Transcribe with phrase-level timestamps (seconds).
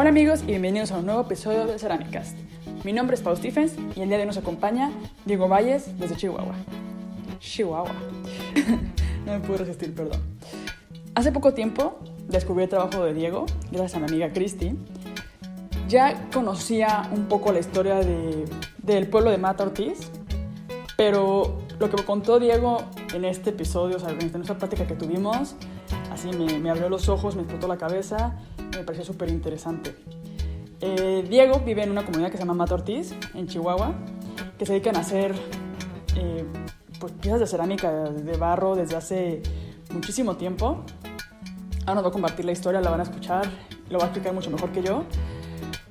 [0.00, 2.34] Hola amigos y bienvenidos a un nuevo episodio de Cerámicas.
[2.84, 4.90] Mi nombre es Paul Stephens y el día de hoy nos acompaña
[5.26, 6.54] Diego Valles desde Chihuahua.
[7.38, 7.92] Chihuahua.
[9.26, 10.18] no me pude resistir, perdón.
[11.14, 11.98] Hace poco tiempo
[12.28, 14.74] descubrí el trabajo de Diego, gracias a mi amiga Christy.
[15.86, 18.46] Ya conocía un poco la historia de,
[18.78, 20.10] del pueblo de Mata Ortiz,
[20.96, 24.94] pero lo que me contó Diego en este episodio, o sea, en esta plática que
[24.94, 25.56] tuvimos,
[26.10, 28.38] así me, me abrió los ojos, me explotó la cabeza,
[28.76, 29.94] me pareció súper interesante.
[30.80, 33.94] Eh, Diego vive en una comunidad que se llama Mata Ortiz, en Chihuahua,
[34.58, 35.34] que se dedican a hacer
[36.16, 36.44] eh,
[36.98, 39.42] pues, piezas de cerámica de barro desde hace
[39.92, 40.84] muchísimo tiempo.
[41.80, 43.50] Ahora nos va a compartir la historia, la van a escuchar,
[43.90, 45.04] lo va a explicar mucho mejor que yo.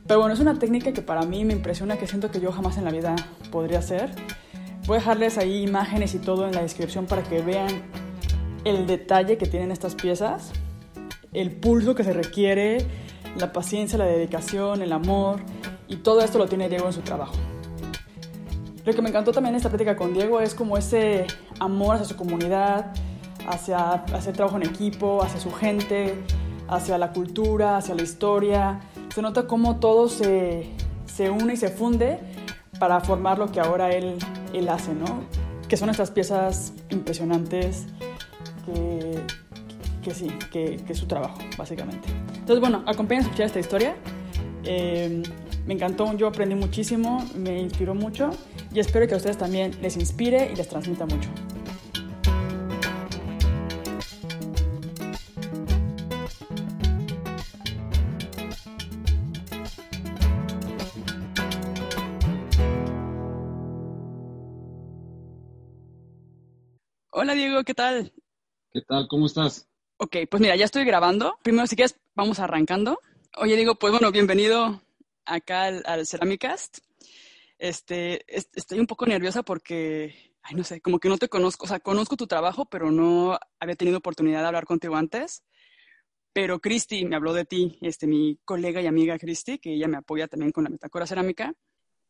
[0.07, 2.77] Pero bueno, es una técnica que para mí me impresiona, que siento que yo jamás
[2.77, 3.15] en la vida
[3.51, 4.11] podría hacer.
[4.87, 7.83] Voy a dejarles ahí imágenes y todo en la descripción para que vean
[8.63, 10.51] el detalle que tienen estas piezas,
[11.33, 12.85] el pulso que se requiere,
[13.37, 15.39] la paciencia, la dedicación, el amor,
[15.87, 17.35] y todo esto lo tiene Diego en su trabajo.
[18.85, 21.27] Lo que me encantó también esta plática con Diego es como ese
[21.59, 22.93] amor hacia su comunidad,
[23.47, 26.15] hacia hacer trabajo en equipo, hacia su gente,
[26.67, 28.79] hacia la cultura, hacia la historia.
[29.13, 30.69] Se nota cómo todo se,
[31.05, 32.19] se une y se funde
[32.79, 34.17] para formar lo que ahora él,
[34.53, 35.23] él hace, ¿no?
[35.67, 37.85] Que son estas piezas impresionantes
[40.01, 42.07] que sí, que, que, es su trabajo, básicamente.
[42.33, 43.95] Entonces, bueno, acompáñenme a escuchar esta historia.
[44.63, 45.23] Eh,
[45.65, 48.31] me encantó, yo aprendí muchísimo, me inspiró mucho
[48.73, 51.29] y espero que a ustedes también les inspire y les transmita mucho.
[67.11, 68.11] Hola Diego, ¿qué tal?
[68.71, 69.07] ¿Qué tal?
[69.07, 69.68] ¿Cómo estás?
[70.01, 71.37] Ok, pues mira, ya estoy grabando.
[71.43, 73.01] Primero, si quieres, vamos arrancando.
[73.35, 74.81] Oye, Diego, pues bueno, bienvenido
[75.25, 76.77] acá al, al Ceramicast.
[77.57, 81.67] Este, estoy un poco nerviosa porque, ay, no sé, como que no te conozco, o
[81.67, 85.43] sea, conozco tu trabajo, pero no había tenido oportunidad de hablar contigo antes.
[86.31, 89.97] Pero Cristi me habló de ti, este, mi colega y amiga Cristi, que ella me
[89.97, 91.53] apoya también con la Metacora Cerámica.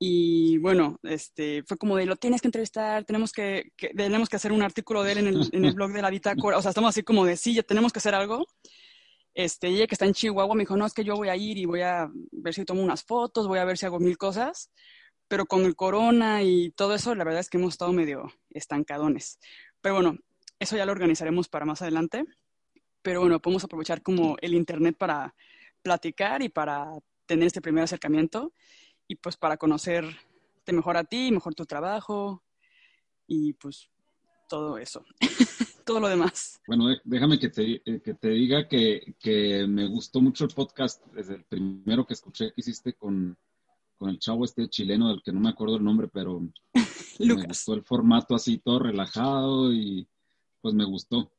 [0.01, 4.53] Y bueno, este, fue como de, lo tienes que entrevistar, tenemos que, tenemos que hacer
[4.53, 6.57] un artículo de él en el, en el blog de la bitácora.
[6.57, 8.47] O sea, estamos así como de, sí, ya tenemos que hacer algo.
[9.33, 11.57] Este, ella que está en Chihuahua me dijo, no, es que yo voy a ir
[11.57, 14.71] y voy a ver si tomo unas fotos, voy a ver si hago mil cosas.
[15.27, 19.37] Pero con el corona y todo eso, la verdad es que hemos estado medio estancadones.
[19.81, 20.17] Pero bueno,
[20.59, 22.23] eso ya lo organizaremos para más adelante.
[23.01, 25.35] Pero bueno, podemos aprovechar como el internet para
[25.81, 26.89] platicar y para
[27.25, 28.53] tener este primer acercamiento
[29.09, 32.43] y pues para conocerte mejor a ti, mejor tu trabajo
[33.27, 33.89] y pues
[34.47, 35.03] todo eso,
[35.85, 36.61] todo lo demás.
[36.67, 41.35] Bueno, déjame que te, que te diga que, que, me gustó mucho el podcast desde
[41.35, 43.35] el primero que escuché que hiciste con,
[43.97, 46.39] con el chavo este chileno del que no me acuerdo el nombre, pero
[47.19, 50.07] me gustó el formato así todo relajado y
[50.61, 51.31] pues me gustó.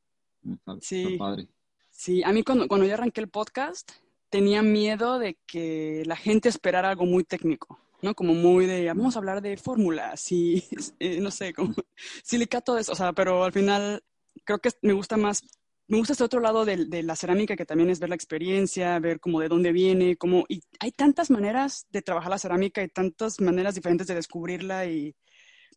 [0.42, 1.04] Está, sí.
[1.04, 1.48] Está padre.
[1.92, 3.92] Sí, a mí cuando, cuando yo arranqué el podcast,
[4.30, 8.14] tenía miedo de que la gente esperara algo muy técnico, ¿no?
[8.14, 10.64] Como muy de, vamos a hablar de fórmulas y,
[11.00, 11.74] eh, no sé, como
[12.24, 14.02] silicato de eso, o sea, pero al final
[14.44, 15.42] creo que me gusta más,
[15.88, 18.98] me gusta este otro lado de, de, la cerámica que también es ver la experiencia,
[19.00, 22.88] ver como de dónde viene, como, y hay tantas maneras de trabajar la cerámica y
[22.88, 25.14] tantas maneras diferentes de descubrirla y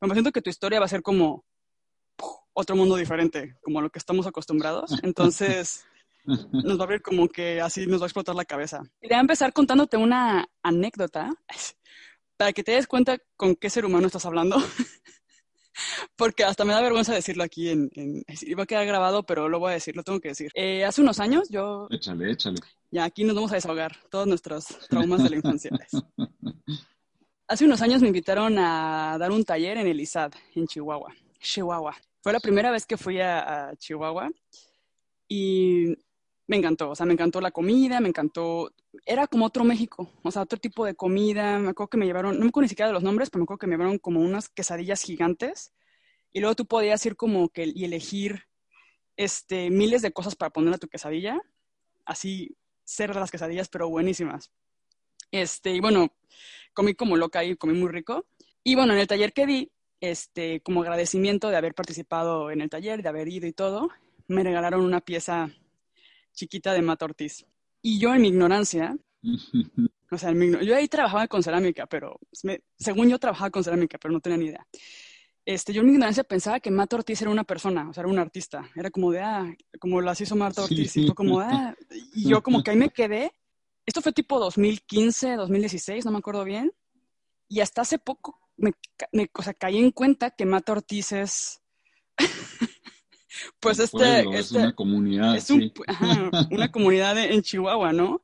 [0.07, 1.45] me siento que tu historia va a ser como
[2.53, 5.85] otro mundo diferente, como a lo que estamos acostumbrados, entonces
[6.25, 8.81] nos va a ver como que así nos va a explotar la cabeza.
[9.01, 11.33] Quería empezar contándote una anécdota
[12.37, 14.57] para que te des cuenta con qué ser humano estás hablando.
[16.15, 19.59] Porque hasta me da vergüenza decirlo aquí en, en, Iba a quedar grabado, pero lo
[19.59, 20.51] voy a decir, lo tengo que decir.
[20.53, 21.87] Eh, hace unos años yo...
[21.89, 22.57] Échale, échale.
[22.91, 25.71] Ya, aquí nos vamos a desahogar todos nuestros traumas de la infancia.
[27.47, 31.13] hace unos años me invitaron a dar un taller en el ISAD, en Chihuahua.
[31.39, 31.95] Chihuahua.
[32.21, 34.29] Fue la primera vez que fui a, a Chihuahua
[35.27, 35.95] y
[36.47, 38.71] me encantó, o sea, me encantó la comida, me encantó,
[39.05, 42.35] era como otro México, o sea, otro tipo de comida, me acuerdo que me llevaron,
[42.35, 44.19] no me acuerdo ni siquiera de los nombres, pero me acuerdo que me llevaron como
[44.19, 45.73] unas quesadillas gigantes
[46.33, 48.43] y luego tú podías ir como que y elegir
[49.15, 51.41] este, miles de cosas para poner a tu quesadilla,
[52.05, 54.51] así ser de las quesadillas, pero buenísimas.
[55.31, 56.13] Este, y bueno,
[56.73, 58.25] comí como loca y comí muy rico.
[58.63, 62.69] Y bueno, en el taller que di, este, como agradecimiento de haber participado en el
[62.69, 63.89] taller, de haber ido y todo,
[64.27, 65.49] me regalaron una pieza
[66.33, 67.45] chiquita de Mata Ortiz.
[67.81, 68.97] Y yo en mi ignorancia,
[70.11, 73.97] o sea, mi, yo ahí trabajaba con cerámica, pero me, según yo trabajaba con cerámica,
[73.97, 74.67] pero no tenía ni idea.
[75.45, 78.11] Este, yo en mi ignorancia pensaba que Mata Ortiz era una persona, o sea, era
[78.11, 78.69] un artista.
[78.75, 80.91] Era como de, ah, como las hizo Marta Ortiz.
[80.91, 81.05] Sí.
[81.07, 81.75] Y, como, ah,
[82.13, 83.33] y yo como que ahí me quedé
[83.85, 86.73] esto fue tipo 2015, 2016, no me acuerdo bien,
[87.47, 88.73] y hasta hace poco me,
[89.33, 91.61] o sea, caí en cuenta que Mata Ortiz es,
[93.59, 95.71] pues este, es este, una comunidad, es una
[96.71, 98.21] comunidad en Chihuahua, ¿no?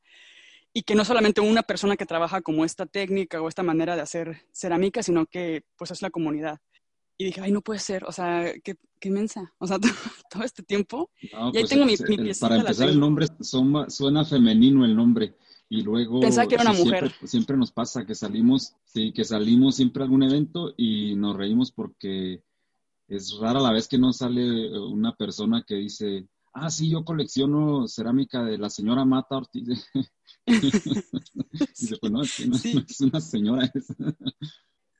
[0.73, 4.01] Y que no solamente una persona que trabaja como esta técnica o esta manera de
[4.01, 6.59] hacer cerámica, sino que pues es la comunidad.
[7.17, 9.77] Y dije, ay, no puede ser, o sea, qué, qué mensa, o sea,
[10.29, 11.09] todo, este tiempo.
[11.21, 12.47] y ahí pues, tengo mi, mi piecita.
[12.47, 15.35] Para empezar, el nombre suena femenino el nombre.
[15.71, 17.11] Y luego Pensaba que era una mujer.
[17.25, 21.71] Siempre, nos pasa que salimos, sí, que salimos siempre a algún evento y nos reímos
[21.71, 22.41] porque
[23.09, 27.87] es rara la vez que no sale una persona que dice, ah, sí, yo colecciono
[27.87, 29.67] cerámica de la señora Mata Ortiz.
[30.45, 30.51] y
[31.75, 33.71] dice, pues no, es, no, es una señora.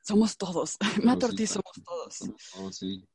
[0.04, 0.78] somos todos.
[1.04, 2.16] Mata Ortiz somos todos.
[2.16, 3.06] Somos todos, sí.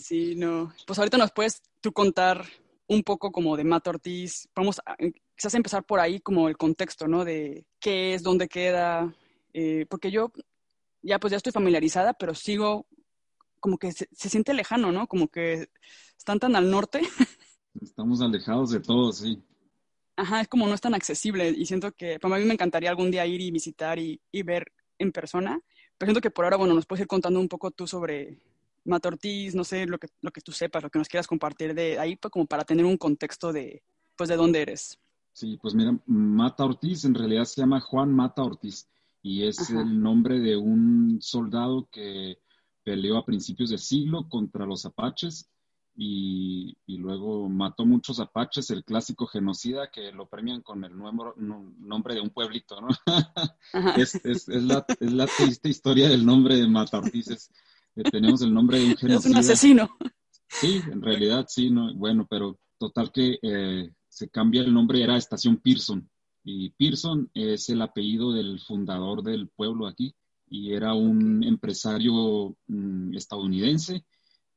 [0.00, 0.72] sí, no.
[0.86, 2.44] Pues ahorita nos puedes tú contar
[2.88, 4.48] un poco como de Mata Ortiz.
[4.54, 4.96] Vamos a
[5.36, 7.24] quizás empezar por ahí como el contexto, ¿no?
[7.24, 9.14] De qué es, dónde queda,
[9.52, 10.32] eh, porque yo
[11.02, 12.86] ya pues ya estoy familiarizada, pero sigo
[13.62, 15.06] como que se, siente lejano, ¿no?
[15.06, 15.70] Como que
[16.18, 17.00] están tan al norte.
[17.80, 19.42] Estamos alejados de todo, sí.
[20.16, 23.10] Ajá, es como no es tan accesible y siento que, para mí me encantaría algún
[23.10, 25.58] día ir y visitar y, y ver en persona,
[25.96, 28.38] pero siento que por ahora, bueno, nos puedes ir contando un poco tú sobre
[28.84, 31.74] Mata Ortiz, no sé, lo que, lo que tú sepas, lo que nos quieras compartir
[31.74, 33.82] de ahí, pues como para tener un contexto de,
[34.16, 34.98] pues, de dónde eres.
[35.32, 38.86] Sí, pues mira, Mata Ortiz en realidad se llama Juan Mata Ortiz
[39.22, 42.38] y es el nombre de un soldado que
[42.84, 45.48] peleó a principios del siglo contra los apaches
[45.94, 52.14] y, luego mató muchos apaches, el clásico genocida que lo premian con el nuevo nombre
[52.14, 52.88] de un pueblito, ¿no?
[53.96, 57.50] es, es, es, la, es, la, triste historia del nombre de Mata Ortiz.
[57.94, 59.18] Eh, tenemos el nombre de un genocida.
[59.18, 59.90] Es un asesino.
[60.48, 65.16] Sí, en realidad sí, no, bueno, pero total que eh, se cambia el nombre, era
[65.16, 66.08] Estación Pearson.
[66.44, 70.14] Y Pearson es el apellido del fundador del pueblo aquí
[70.52, 74.04] y era un empresario mm, estadounidense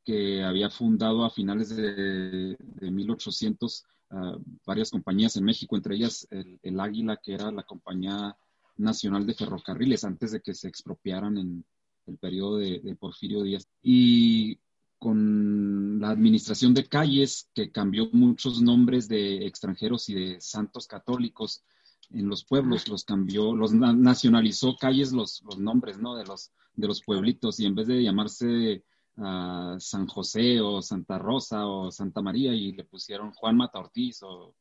[0.03, 6.79] que había fundado a finales de, 1800 ah, varias compañías en México, entre ellas el,
[6.81, 8.35] Águila, que era la compañía
[8.75, 11.65] nacional de ferrocarriles antes de que se expropiaran en
[12.07, 13.65] el periodo de, de Porfirio Díaz.
[13.81, 14.59] Y
[14.99, 21.63] con la administración de calles, que cambió muchos nombres de extranjeros y de santos católicos
[22.11, 26.15] en los pueblos, los cambió, los nacionalizó calles los, los nombres, ¿no?
[26.15, 28.83] De los, de los pueblitos, y en vez de llamarse
[29.17, 34.23] uh, San José o Santa Rosa o Santa María, y le pusieron Juan Mata Ortiz
[34.23, 34.55] o,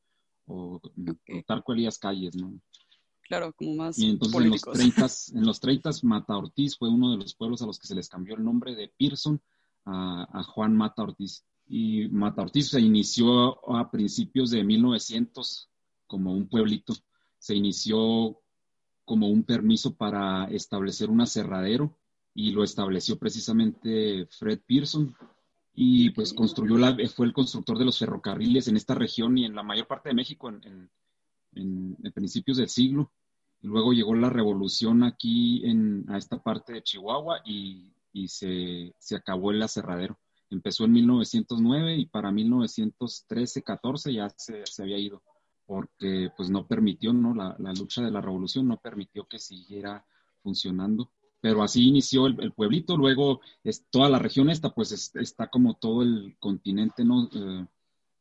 [0.46, 0.81] o
[1.46, 2.61] Tarco Elías Calles, ¿no?
[3.26, 5.06] Claro, como más Y entonces en los, 30,
[5.38, 8.08] en los 30 Mata Ortiz fue uno de los pueblos a los que se les
[8.08, 9.41] cambió el nombre de Pearson
[9.87, 11.44] a, Juan Mata Ortiz.
[11.67, 15.70] Y Mata Ortiz se inició a principios de 1900
[16.06, 16.94] como un pueblito.
[17.44, 18.41] Se inició
[19.05, 21.99] como un permiso para establecer un aserradero
[22.35, 25.14] y lo estableció precisamente Fred Pearson.
[25.75, 26.76] Y pues construyó
[27.14, 30.14] fue el constructor de los ferrocarriles en esta región y en la mayor parte de
[30.14, 30.91] México en,
[31.55, 33.12] en, principios del siglo.
[33.61, 39.17] Luego llegó la revolución aquí en, a esta parte de Chihuahua y y se, se
[39.17, 40.19] acabó el aserradero.
[40.48, 45.22] Empezó en 1909 y para 1913-14 ya se, se, había ido,
[45.67, 47.35] porque pues no permitió, ¿no?
[47.35, 50.05] La, la, lucha de la revolución no permitió que siguiera
[50.43, 51.11] funcionando.
[51.41, 56.03] Pero así inició el, pueblito, luego es, toda la región esta, pues está como todo
[56.03, 57.29] el continente, ¿no?
[57.35, 57.67] Eh,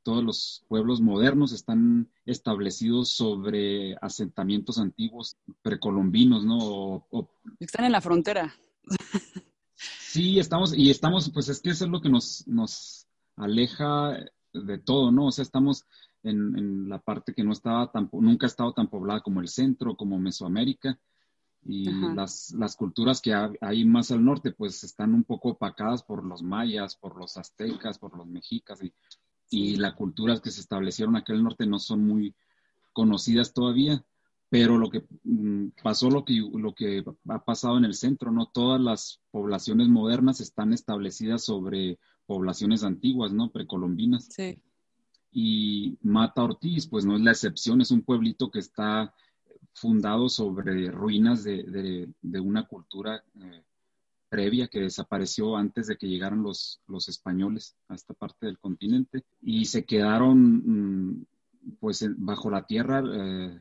[0.04, 7.08] todos los pueblos modernos están establecidos sobre asentamientos antiguos precolombinos, ¿no?
[7.60, 8.54] están en la frontera.
[9.76, 14.18] Sí, estamos, y estamos, pues es que eso es lo que nos, nos aleja
[14.54, 15.28] de todo, ¿no?
[15.28, 15.86] O sea, estamos
[16.24, 19.96] en, la parte que no estaba tan, nunca ha estado tan poblada como el centro,
[19.96, 21.00] como Mesoamérica,
[21.66, 26.26] y las, las, culturas que hay más al norte, pues están un poco opacadas por
[26.26, 28.94] los mayas, por los aztecas, por los mexicas, y,
[29.50, 32.36] y las culturas que se establecieron aquí al norte no son muy
[32.92, 34.04] conocidas todavía
[34.54, 38.52] pero lo que mm, pasó, lo que, lo que ha pasado en el centro, ¿no?
[38.54, 43.52] Todas las poblaciones modernas están establecidas sobre poblaciones antiguas, ¿no?
[43.52, 44.26] Precolombinas.
[44.26, 44.60] Sí.
[45.34, 49.14] Y Mata Ortiz, pues no es la excepción, es un pueblito que está
[49.74, 53.64] fundado sobre ruinas de, de, una cultura eh,
[54.30, 59.26] previa que desapareció antes de que llegaran los, los españoles a esta parte del continente
[59.42, 61.26] y se quedaron mm,
[61.80, 63.60] pues bajo la tierra eh,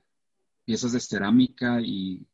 [0.64, 2.26] piezas de cerámica y,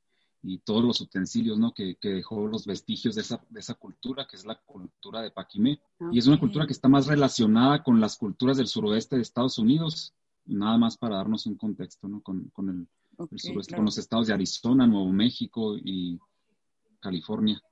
[0.56, 1.74] todos los utensilios ¿no?
[1.74, 5.78] que, dejó los vestigios de esa, de esa, cultura, que es la cultura de Paquimé.
[6.10, 9.58] Y es una cultura que está más relacionada con las culturas del suroeste de Estados
[9.58, 10.14] Unidos,
[10.46, 12.22] nada más para darnos un contexto ¿no?
[12.22, 12.88] con, con, el,
[13.30, 16.18] el suroeste, con los estados de Arizona, Nuevo México y
[17.00, 17.62] California.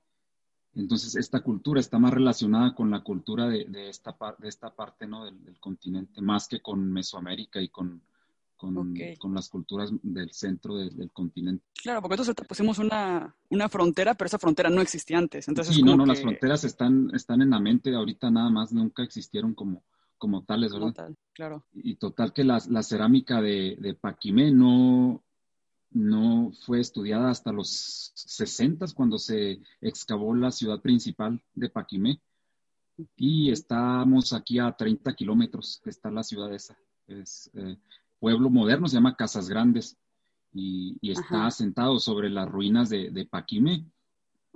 [0.76, 5.24] Entonces, esta cultura está más relacionada con la cultura de, esta, de esta parte ¿no?
[5.24, 8.02] del, continente, más que con Mesoamérica y con,
[8.56, 11.64] con, las culturas del centro del continente.
[11.82, 15.46] Claro, porque nosotros pusimos una, una, frontera, pero esa frontera no existía antes.
[15.48, 19.02] Entonces, sí, no, no, las fronteras están, están en la mente, ahorita nada más nunca
[19.02, 19.82] existieron como,
[20.18, 21.12] como tales, ¿verdad?
[21.32, 21.64] claro.
[21.74, 25.22] Y total que la, la cerámica de, de Paquimé no,
[25.90, 32.20] no fue estudiada hasta los 60 cuando se excavó la ciudad principal de Paquimé.
[33.16, 36.78] Y estamos aquí a 30 kilómetros que está la ciudad esa.
[37.06, 37.76] Es eh,
[38.18, 39.96] pueblo moderno, se llama Casas Grandes
[40.52, 43.86] y, está asentado sobre las ruinas de, de Paquimé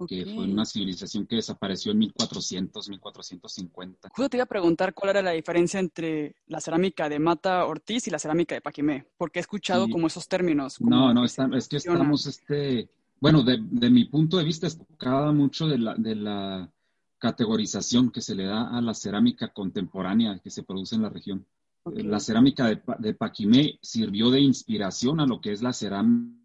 [0.07, 4.09] que fue una civilización que desapareció en 1400, 1450.
[4.09, 8.07] Justo te iba a preguntar cuál era la diferencia entre la cerámica de Mata Ortiz
[8.07, 10.81] y la cerámica de Paquimé, porque he escuchado como esos términos.
[10.81, 12.89] no, no, es que estamos, este,
[13.21, 13.59] bueno, de,
[13.91, 16.71] mi punto de vista, cada mucho de la, de la
[17.19, 21.47] categorización que se le da a la cerámica contemporánea que se produce en la región.
[21.85, 26.41] La cerámica de, de Paquimé sirvió de inspiración a lo que es la cerámica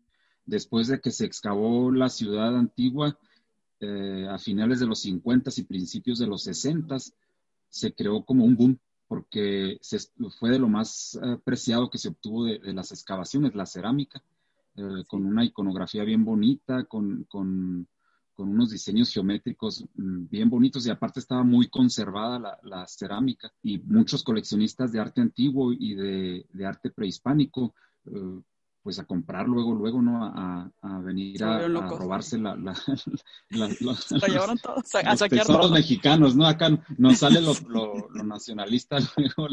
[0.46, 3.18] después de que se excavó la ciudad antigua
[3.80, 6.98] eh, a finales de los 50 y principios de los 60
[7.68, 9.80] se creó como un boom porque
[10.40, 14.24] fue de lo más eh, preciado que se obtuvo de, las excavaciones, la cerámica,
[14.76, 17.88] eh, con una iconografía bien bonita, con,
[18.44, 24.24] unos diseños geométricos mm, bien bonitos y aparte estaba muy conservada la, cerámica y muchos
[24.24, 27.74] coleccionistas de arte antiguo y de, de arte prehispánico
[28.86, 30.24] pues a comprar luego, luego, ¿no?
[30.24, 30.70] A,
[31.04, 32.76] venir a, robarse la, la,
[33.50, 36.46] los, llevaron todos a, los tesoros mexicanos, ¿no?
[36.46, 39.48] Acá nos sale lo, nacionalista luego,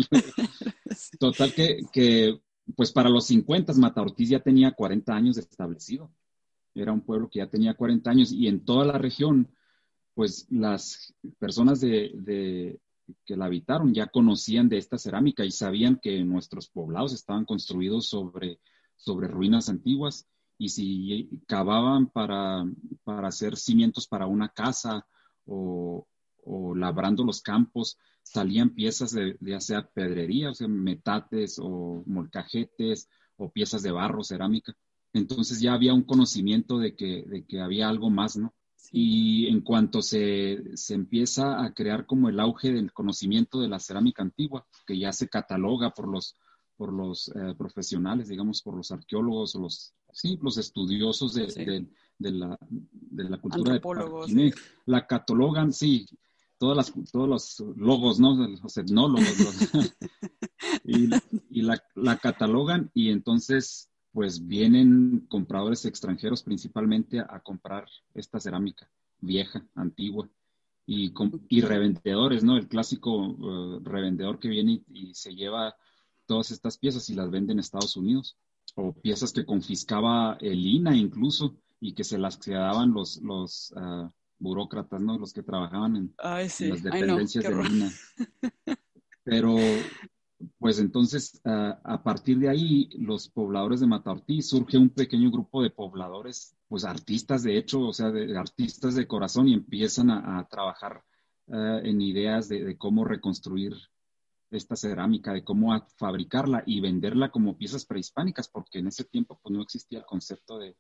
[1.19, 2.43] Total que, que,
[2.77, 6.11] pues para los 50 Mata Ortiz ya tenía 40 años establecido.
[6.75, 9.49] Era un pueblo que ya tenía 40 años y en toda la región,
[10.14, 12.81] pues las personas de,
[13.25, 18.09] que la habitaron ya conocían de esta cerámica y sabían que nuestros poblados estaban construidos
[18.09, 18.61] sobre
[19.02, 22.64] sobre ruinas antiguas y si cavaban para,
[23.05, 25.05] hacer cimientos para una casa
[25.45, 26.07] o,
[26.76, 33.83] labrando los campos, salían piezas de, ya sea pedrería, o metates o molcajetes o piezas
[33.83, 34.73] de barro, cerámica.
[35.12, 38.54] Entonces ya había un conocimiento de que, de que había algo más, ¿no?
[38.90, 43.78] Y en cuanto se, se, empieza a crear como el auge del conocimiento de la
[43.78, 46.37] cerámica antigua, que ya se cataloga por los
[46.83, 51.87] por los eh, profesionales, digamos, por los arqueólogos o los, sí, los estudiosos de,
[52.19, 52.59] la,
[52.90, 54.52] de la cultura de
[54.87, 56.09] La catalogan, sí,
[56.59, 58.35] todas las, todos los logos, ¿no?
[58.35, 59.28] Los etnólogos.
[60.85, 61.09] y,
[61.50, 68.88] y la, la catalogan y entonces pues vienen compradores extranjeros principalmente a, comprar esta cerámica
[69.21, 70.28] vieja, antigua,
[70.85, 71.12] y,
[71.49, 72.57] y revendedores, ¿no?
[72.57, 75.75] El clásico eh, revendedor que viene y, se lleva
[76.26, 78.37] todas estas piezas y las vende en Estados Unidos,
[78.75, 84.11] o piezas que confiscaba el INA incluso y que se las quedaban los, los ah,
[84.38, 85.19] burócratas, ¿no?
[85.19, 87.92] Los que trabajaban en, las dependencias del INA.
[89.25, 89.57] Pero,
[90.58, 95.62] pues entonces, ah, a partir de ahí, los pobladores de Mataortí, surge un pequeño grupo
[95.62, 100.46] de pobladores, pues artistas de hecho, o sea, de, artistas de corazón y empiezan a,
[100.50, 101.02] trabajar
[101.50, 103.75] ah, en ideas de, de, cómo reconstruir
[104.56, 109.52] esta cerámica, de cómo fabricarla y venderla como piezas prehispánicas, porque en ese tiempo pues,
[109.52, 110.76] no existía el concepto de,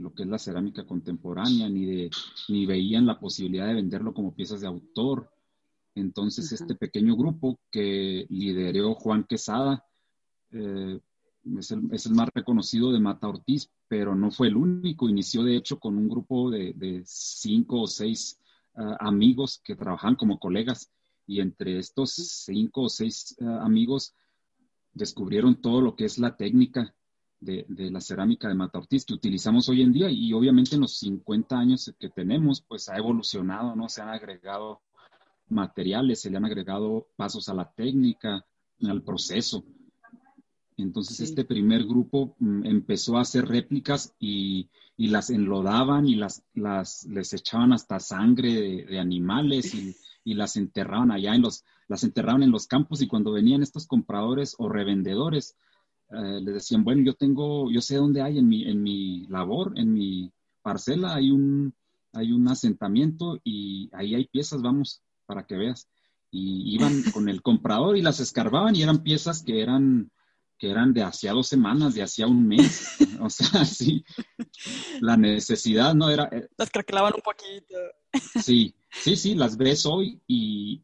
[0.00, 2.10] lo que es la cerámica contemporánea, ni, de,
[2.48, 5.30] ni veían la posibilidad de venderlo como piezas de autor.
[5.94, 9.84] Entonces, este pequeño grupo que lideró Juan Quesada,
[10.52, 11.00] eh,
[11.58, 15.08] es, el, más reconocido de Mata Ortiz, pero no fue el único.
[15.08, 18.38] Inició, de hecho, con un grupo de, cinco o seis
[18.74, 20.90] ah, amigos que trabajaban como colegas
[21.26, 24.14] y entre estos cinco o seis eh, amigos
[24.92, 26.94] descubrieron todo lo que es la técnica
[27.40, 30.98] de, la cerámica de Mata Ortiz que utilizamos hoy en día y obviamente en los
[30.98, 33.88] 50 años que tenemos pues ha evolucionado, ¿no?
[33.88, 34.82] Se han agregado
[35.50, 38.44] materiales, se le han agregado pasos a la técnica,
[38.82, 39.64] al proceso.
[40.76, 47.06] Entonces este primer grupo mm, empezó a hacer réplicas y, las enlodaban y las, las,
[47.06, 52.42] les echaban hasta sangre de animales y y las enterraban allá en los, las enterraban
[52.42, 55.56] en los campos y cuando venían estos compradores o revendedores,
[56.10, 59.72] eh, les decían, bueno, yo tengo, yo sé dónde hay en mi, en mi labor,
[59.76, 61.74] en mi parcela, hay un,
[62.12, 65.88] hay un asentamiento y ahí hay piezas, vamos, para que veas.
[66.32, 70.10] Y iban con el comprador y las escarbaban y eran piezas que eran
[70.58, 72.96] que eran de hacía dos semanas, de hacía un mes.
[73.20, 74.04] o sea, sí,
[75.00, 76.28] la necesidad no era...
[76.30, 77.76] Eh, las craquelaban un poquito.
[78.42, 80.82] sí, sí, sí, las ves hoy y,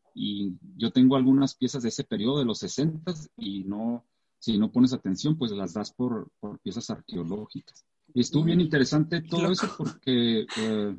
[0.79, 4.07] yo tengo algunas piezas de ese periodo de los 60 y no,
[4.39, 6.31] si no pones atención, pues las das por,
[6.63, 7.85] piezas arqueológicas.
[8.15, 10.97] Y estuvo bien interesante todo eso porque, eh,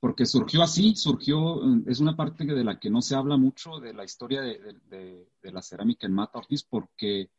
[0.00, 3.92] porque surgió así, surgió, es una parte de la que no se habla mucho de
[3.92, 7.30] la historia de, de la cerámica en Mata Ortiz porque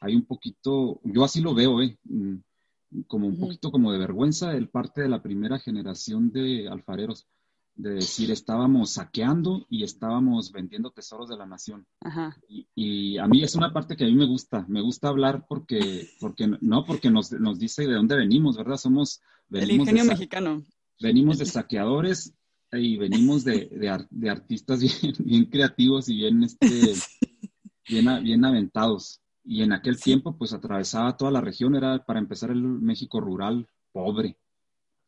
[0.00, 1.98] hay un poquito, yo así lo veo, ¿eh?
[2.04, 2.36] Mm,
[3.06, 7.26] como un poquito como de vergüenza el parte de la primera generación de alfareros,
[7.74, 11.86] de decir estábamos saqueando y estábamos vendiendo tesoros de la nación.
[12.74, 16.08] Y, a mí es una parte que a mí me gusta, me gusta hablar porque,
[16.18, 18.78] porque no, porque nos, nos dice de dónde venimos, ¿verdad?
[18.78, 19.20] Somos...
[19.50, 20.64] el ingenio mexicano.
[21.00, 22.34] Venimos de saqueadores
[22.72, 23.68] y venimos de,
[24.10, 26.66] de, artistas bien, bien, creativos y bien, este,
[27.88, 29.20] bien, bien aventados.
[29.44, 33.66] Y en aquel tiempo, pues atravesaba toda la región, era para empezar el México rural
[33.92, 34.36] pobre,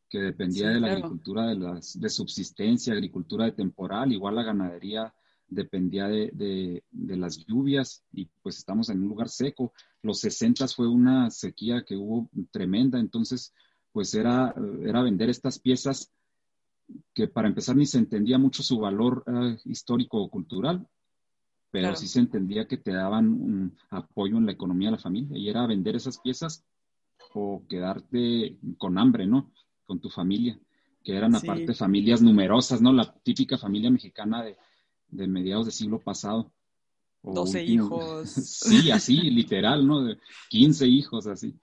[0.08, 5.14] que dependía de la agricultura de, las, de subsistencia, agricultura de temporal, igual la ganadería
[5.50, 9.72] dependía de, de, las lluvias y pues estamos en un lugar seco.
[10.02, 13.52] Los 60 fue una sequía que hubo tremenda, entonces
[13.92, 16.12] pues era, era vender estas piezas
[17.14, 20.86] que para empezar ni se entendía mucho su valor eh, histórico o cultural
[21.70, 25.38] pero sí se entendía que te daban un apoyo en la economía de la familia
[25.38, 26.64] y era vender esas piezas
[27.32, 29.52] o quedarte con hambre, ¿no?
[29.86, 30.58] Con tu familia,
[31.04, 32.92] que eran aparte familias numerosas, ¿no?
[32.92, 36.52] La típica familia mexicana de, mediados del siglo pasado.
[37.22, 38.28] 12 hijos.
[38.30, 40.02] sí, así, literal, ¿no?
[40.02, 40.18] De
[40.48, 41.54] 15 hijos, así.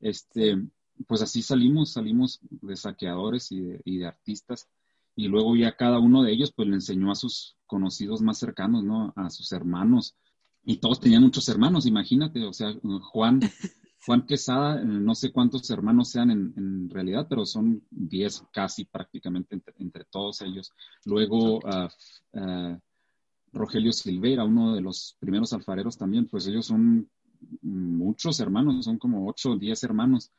[0.00, 0.60] Este,
[1.06, 4.68] pues así salimos, salimos de saqueadores y de, y de artistas
[5.16, 8.82] y luego ya cada uno de ellos pues le enseñó a sus conocidos más cercanos,
[8.82, 9.12] ¿no?
[9.16, 10.16] A sus hermanos.
[10.64, 12.74] Y todos tenían muchos hermanos, imagínate, o sea,
[13.12, 13.40] Juan,
[14.06, 19.60] Juan Quesada, eh, no sé cuántos hermanos sean en, realidad, pero son diez casi prácticamente
[19.78, 20.72] entre, todos ellos.
[21.04, 22.78] Luego uh,
[23.52, 27.08] Rogelio Silveira, uno de los primeros alfareros también, pues ellos son
[27.62, 30.30] muchos hermanos, son como ocho o diez hermanos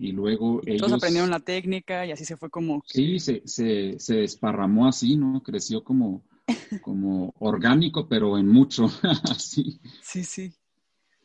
[0.00, 0.82] y luego ellos...
[0.82, 2.82] Todos aprendieron la técnica y así se fue como...
[2.86, 5.42] Sí, se, se, se, desparramó así, ¿no?
[5.42, 6.22] Creció como,
[6.82, 8.86] como orgánico, pero en mucho,
[9.24, 9.80] así.
[10.00, 10.52] Sí, sí.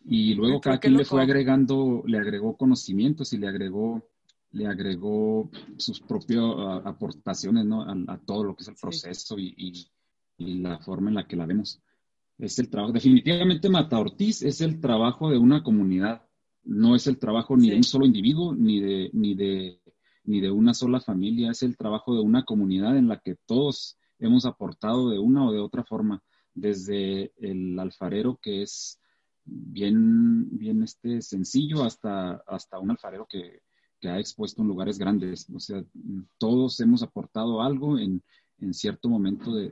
[0.06, 4.10] Y luego cada quien le fue agregando, le agregó conocimientos y le agregó,
[4.52, 6.44] le agregó sus propias
[6.84, 7.84] aportaciones, ¿no?
[7.84, 9.88] A, todo lo que es el proceso y, y,
[10.38, 11.80] y la forma en la que la vemos.
[12.38, 16.24] Es el trabajo, definitivamente Mata Ortiz es el trabajo de una comunidad
[16.66, 19.80] no es el trabajo ni de un solo individuo, ni de, ni, de,
[20.24, 23.98] ni de una sola familia, es el trabajo de una comunidad en la que todos
[24.20, 26.24] hemos aportado de una o de otra forma,
[26.54, 29.00] desde el alfarero que es
[29.46, 33.62] bien, bien este, sencillo hasta, hasta un alfarero que,
[34.06, 35.48] ha expuesto en lugares grandes.
[35.56, 35.82] O sea,
[36.38, 38.22] todos hemos aportado algo en,
[38.74, 39.70] cierto momento de,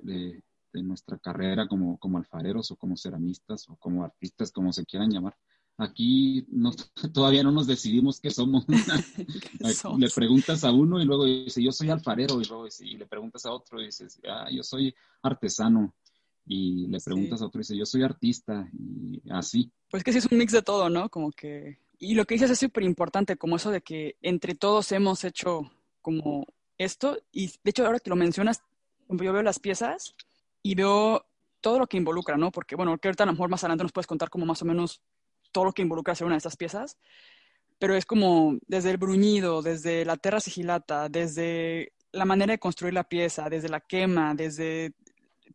[0.72, 5.12] de, nuestra carrera como, como alfareros o como ceramistas o como artistas, como se quieran
[5.12, 5.36] llamar.
[5.82, 6.72] Aquí no,
[7.14, 8.66] todavía no nos decidimos qué somos.
[8.68, 13.08] le preguntas a uno y luego dice, yo soy alfarero, y luego dice, y le
[13.08, 15.96] preguntas a otro y dices, ah, yo soy artesano.
[16.46, 19.72] Y le preguntas a otro y dice, yo soy artista, y así.
[19.90, 21.10] Pues que sí es un mix de todo, ¿no?
[21.10, 21.80] Como que...
[21.98, 25.72] Y lo que dices es súper importante, como eso de que entre todos hemos hecho
[26.02, 26.46] como
[26.78, 27.18] esto.
[27.32, 28.62] Y de hecho, ahora que lo mencionas,
[29.08, 30.16] yo veo las piezas
[30.64, 31.26] y veo
[31.60, 32.52] todo lo que involucra, ¿no?
[32.52, 34.66] Porque, bueno, que ahorita a lo mejor más adelante nos puedes contar como más o
[34.66, 35.02] menos
[35.52, 36.98] todo lo que involucra hacer una de estas piezas,
[37.80, 42.94] pero es como desde el bruñido, desde la terra sigilata, desde la manera de construir
[42.94, 44.94] la pieza, desde la quema, desde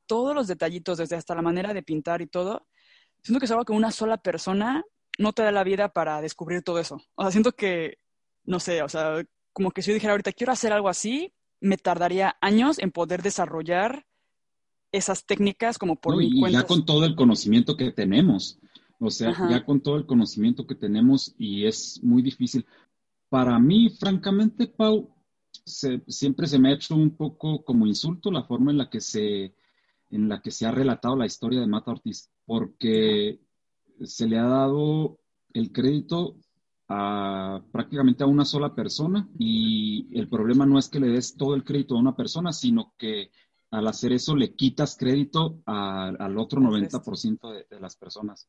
[0.07, 2.67] todos los detallitos, desde hasta la manera de pintar y todo.
[3.23, 4.85] Siento que es algo que una sola persona
[5.19, 7.01] no te da la vida para descubrir todo eso.
[7.15, 7.99] O sea, siento que,
[8.45, 11.79] no sé, o sea, como que si yo dijera ahorita quiero hacer algo así, me
[11.79, 14.07] tardaría años en poder desarrollar
[14.93, 16.59] esas técnicas como por mi cuenta.
[16.59, 18.59] Y ya con todo el conocimiento que tenemos.
[18.99, 22.67] O sea, ya con todo el conocimiento que tenemos y es muy difícil.
[23.29, 25.15] Para mí, francamente, Pau,
[25.65, 29.55] siempre se me ha hecho un poco como insulto la forma en la que se,
[30.11, 33.41] en la que se ha relatado la historia de Mata Ortiz, porque
[34.03, 35.19] se le ha dado
[35.53, 36.37] el crédito
[36.89, 41.55] a prácticamente a una sola persona y el problema no es que le des todo
[41.55, 43.31] el crédito a una persona, sino que
[43.71, 48.49] al hacer eso le quitas crédito al otro 90% de, de las personas.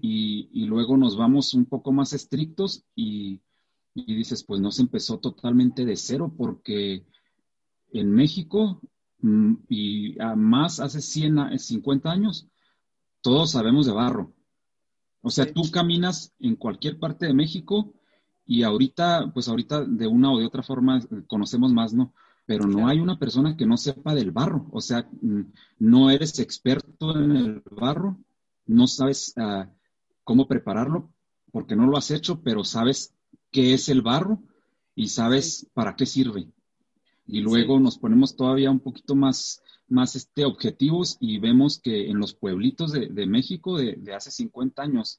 [0.00, 3.40] Y, luego nos vamos un poco más estrictos y,
[3.94, 7.04] dices, pues no se empezó totalmente de cero porque
[7.92, 8.80] en México
[9.20, 12.48] mm, y más hace 100, 50 años,
[13.20, 14.32] todos sabemos de barro.
[15.20, 17.92] O sea, tú caminas en cualquier parte de México
[18.46, 22.14] y ahorita, pues ahorita de una o de otra forma conocemos más, ¿no?
[22.46, 24.66] Pero no hay una persona que no sepa del barro.
[24.72, 25.42] O sea, mm,
[25.80, 28.18] no eres experto en el barro,
[28.68, 29.68] no sabes ah,
[30.22, 31.12] cómo prepararlo
[31.50, 33.14] porque no lo has hecho, pero sabes
[33.50, 34.42] qué es el barro
[34.94, 36.48] y sabes para qué sirve.
[37.26, 42.18] Y luego nos ponemos todavía un poquito más, más este, objetivos y vemos que en
[42.18, 45.18] los pueblitos de, México de, de, hace 50 años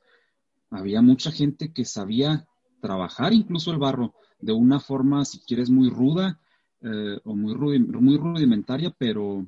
[0.70, 2.48] había mucha gente que sabía
[2.82, 6.40] trabajar incluso el barro de una forma, si quieres, muy ruda
[6.82, 9.46] eh, o muy, muy rudimentaria, pero,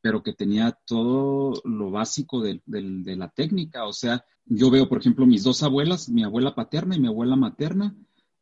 [0.00, 3.86] pero que tenía todo lo básico de, la técnica.
[3.86, 7.36] O sea, yo veo, por ejemplo, mis dos abuelas, mi abuela paterna y mi abuela
[7.36, 7.94] materna,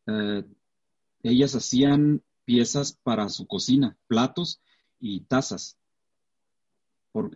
[0.07, 0.45] eh,
[1.23, 4.61] ellas hacían piezas para su cocina, platos
[5.01, 5.77] y tazas,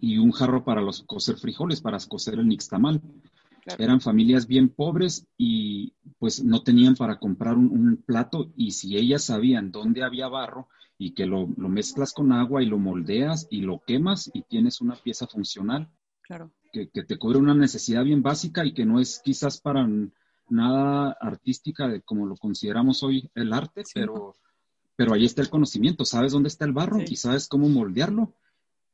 [0.01, 3.03] y un jarro para los cocer frijoles, para cocer el nixtamal.
[3.79, 9.25] Eran familias bien pobres y pues no tenían para comprar un, plato y si ellas
[9.25, 13.81] sabían dónde había barro y que lo, mezclas con agua y lo moldeas y lo
[13.87, 15.89] quemas y tienes una pieza funcional.
[16.23, 16.51] Claro.
[16.73, 19.89] Que, te cubre una necesidad bien básica y que no es quizás para
[20.49, 24.35] nada artística de como lo consideramos hoy el arte, pero,
[24.97, 28.35] pero ahí está el conocimiento, sabes dónde está el barro y sabes cómo moldearlo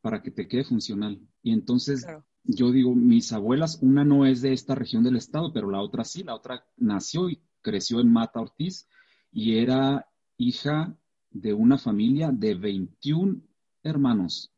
[0.02, 1.20] para que te quede funcional.
[1.42, 2.06] Y entonces
[2.44, 6.04] yo digo, mis abuelas, una no es de esta región del estado, pero la otra
[6.04, 8.88] sí, la otra nació y creció en Mata Ortiz
[9.32, 10.96] y era hija
[11.30, 13.42] de una familia de 21
[13.82, 14.52] hermanos.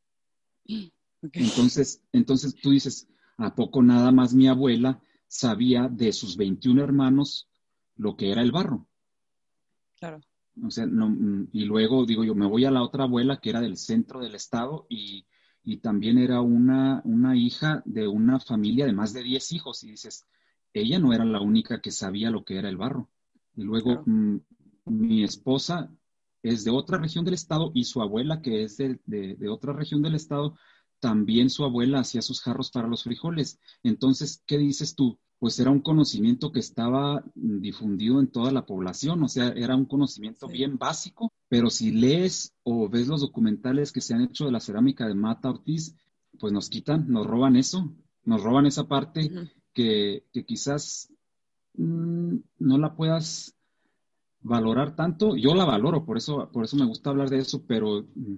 [1.33, 7.49] Entonces, entonces tú dices, ¿a poco nada más mi abuela sabía de sus 21 hermanos
[7.97, 8.87] lo que era el barro?
[9.99, 10.21] Claro.
[10.62, 13.51] O sea, no, mm, y luego digo yo, me voy a la otra abuela que
[13.51, 15.27] era del centro del estado y
[15.62, 19.90] y también era una, una hija de una familia de más de 10 hijos y
[19.90, 20.27] dices,
[20.73, 23.11] ella no era la única que sabía lo que era el barro.
[23.57, 24.37] Y luego mm,
[24.87, 25.90] mi esposa
[26.42, 30.03] es de otra región del estado y su abuela, que es de, de, otra región
[30.03, 30.57] del estado,
[30.99, 33.59] también su abuela hacía sus jarros para los frijoles.
[33.83, 35.18] Entonces, ¿qué dices tú?
[35.40, 39.87] Pues era un conocimiento que estaba difundido en toda la población, o sea, era un
[39.87, 44.53] conocimiento bien básico pero si lees o ves los documentales que se han hecho de
[44.53, 45.96] la cerámica de Mata Ortiz,
[46.38, 47.92] pues nos quitan, nos roban eso,
[48.24, 49.33] nos roban esa parte
[49.74, 51.12] que, quizás
[51.74, 53.57] mm, no la puedas
[54.42, 55.35] valorar tanto.
[55.35, 58.37] Yo la valoro, por eso, por eso me gusta hablar de eso, pero mm,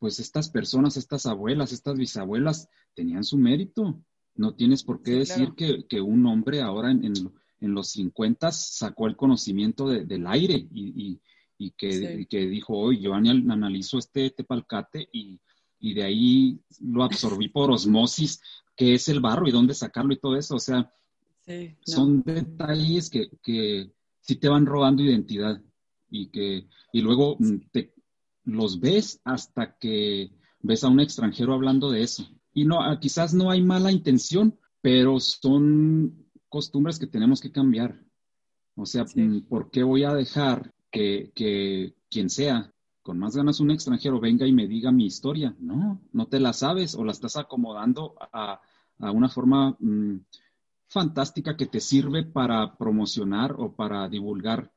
[0.00, 4.02] pues estas personas, estas abuelas, estas bisabuelas, tenían su mérito.
[4.34, 7.12] No tienes por qué decir que, un hombre ahora en,
[7.60, 11.20] los 50 sacó el conocimiento del aire y,
[11.58, 15.38] y que, que dijo, hoy yo analizo este tepalcate y,
[15.78, 18.40] y de ahí lo absorbí por osmosis,
[18.76, 20.56] qué es el barro y dónde sacarlo y todo eso.
[20.56, 20.92] O sea,
[21.84, 25.60] son detalles que, que sí te van robando identidad
[26.10, 27.36] y que y luego
[27.70, 27.94] te,
[28.44, 32.28] los ves hasta que ves a un extranjero hablando de eso.
[32.54, 37.98] Y no, ah, quizás no hay mala intención, pero son costumbres que tenemos que cambiar.
[38.74, 42.70] O sea, mm, ¿por qué voy a dejar que, quien sea,
[43.02, 45.56] con más ganas un extranjero venga y me diga mi historia.
[45.58, 48.60] No, no te la sabes o la estás acomodando a,
[48.98, 50.18] una forma mm,
[50.86, 54.70] fantástica que te sirve para promocionar o para divulgar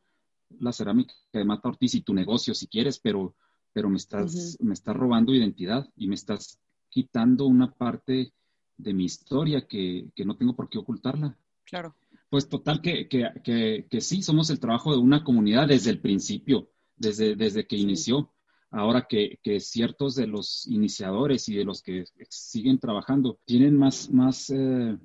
[0.60, 3.36] la cerámica de Mata Ortiz y tu negocio si quieres, pero,
[3.74, 6.60] pero me, estás, me estás robando identidad y me estás
[6.96, 8.32] quitando una parte
[8.78, 11.38] de mi historia que, que no tengo por qué ocultarla.
[11.66, 11.94] Claro.
[12.30, 16.70] Pues total que, que, que, sí, somos el trabajo de una comunidad desde el principio,
[16.96, 18.32] desde, desde que inició.
[18.72, 24.50] Ahora que, ciertos de los iniciadores y de los que siguen trabajando tienen más, más
[24.50, 24.98] eh,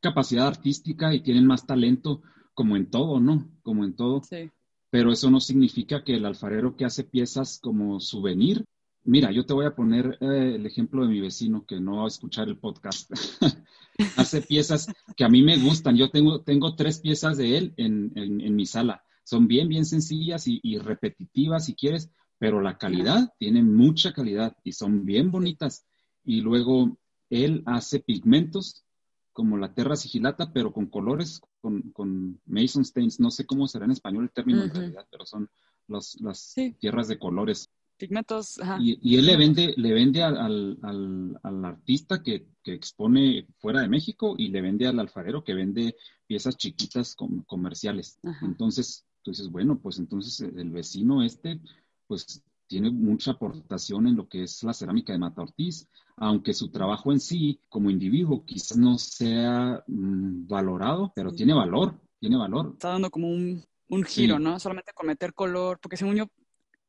[0.00, 2.20] capacidad artística y tienen más talento,
[2.52, 3.48] como en todo, ¿no?
[3.62, 4.22] Como en todo.
[4.22, 4.50] Sí.
[4.90, 8.66] Pero eso no significa que el alfarero que hace piezas como souvenir
[9.06, 12.04] Mira, yo te voy a poner eh, el ejemplo de mi vecino que no va
[12.04, 13.08] a escuchar el podcast.
[14.16, 15.96] Hace piezas que a mí me gustan.
[15.96, 19.04] Yo tengo, tengo tres piezas de él en, mi sala.
[19.22, 24.72] Son bien, bien sencillas y, repetitivas si quieres, pero la calidad, tiene mucha calidad y
[24.72, 25.86] son bien bonitas.
[26.24, 26.98] Y luego
[27.30, 28.84] él hace pigmentos
[29.32, 33.20] como la terra sigilata, pero con colores, con, Mason Stains.
[33.20, 35.48] No sé cómo será en español el término en realidad, pero son
[35.86, 38.60] las tierras de colores pigmentos.
[38.80, 44.48] Y, él le vende, le vende al, al, artista que, expone fuera de México y
[44.48, 45.94] le vende al alfarero que vende
[46.26, 48.18] piezas chiquitas comerciales.
[48.42, 51.60] Entonces, tú dices, bueno, pues entonces el vecino este,
[52.08, 55.88] pues tiene mucha aportación en lo que es la cerámica de Mata Ortiz.
[56.16, 62.00] aunque su trabajo en sí, como individuo, quizás no sea mm, valorado, pero tiene valor,
[62.18, 62.70] tiene valor.
[62.72, 64.58] Está dando como un, un giro, ¿no?
[64.58, 66.26] Solamente con meter color, porque según yo,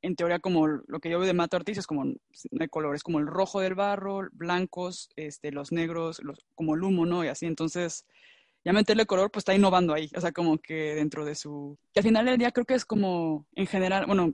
[0.02, 2.14] en teoría, como lo que yo veo de Mata Ortiz es como
[2.70, 7.24] colores, como el rojo del barro, blancos, este, los negros, los, como el humo, ¿no?
[7.24, 8.06] Y así, entonces,
[8.64, 11.78] ya meterle color, pues está innovando ahí, o sea, como que dentro de su...
[11.94, 14.34] Que al final del día creo que es como, en general, bueno,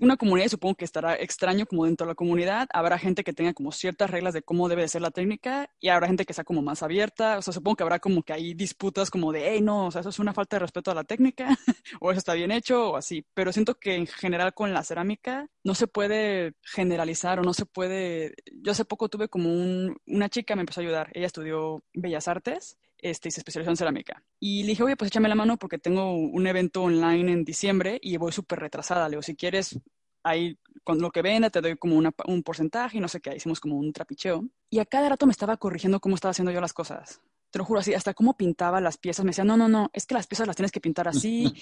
[0.00, 3.52] una comunidad supongo que estará extraño como dentro de la comunidad, habrá gente que tenga
[3.52, 6.44] como ciertas reglas de cómo debe de ser la técnica y habrá gente que sea
[6.44, 9.60] como más abierta, o sea, supongo que habrá como que hay disputas como de, hey,
[9.60, 11.48] no, o sea, eso es una falta de respeto a la técnica,
[12.00, 15.48] o eso está bien hecho, o así, pero siento que en general con la cerámica
[15.62, 20.28] no se puede generalizar o no se puede, yo hace poco tuve como un, una
[20.28, 24.22] chica me empezó a ayudar, ella estudió Bellas Artes este, y se especializó en cerámica.
[24.40, 27.98] Y le dije, oye, pues échame la mano porque tengo un evento online en diciembre
[28.02, 29.06] y voy súper retrasada.
[29.08, 29.78] Le digo, si quieres,
[30.22, 33.36] ahí con lo que venda te doy como un porcentaje y no sé qué.
[33.36, 34.48] Hicimos como un trapicheo.
[34.70, 37.20] Y a cada rato me estaba corrigiendo cómo estaba haciendo yo las cosas.
[37.50, 39.22] Te lo juro así, hasta cómo pintaba las piezas.
[39.22, 41.52] Me decía, no, no, no, es que las piezas las tienes que pintar así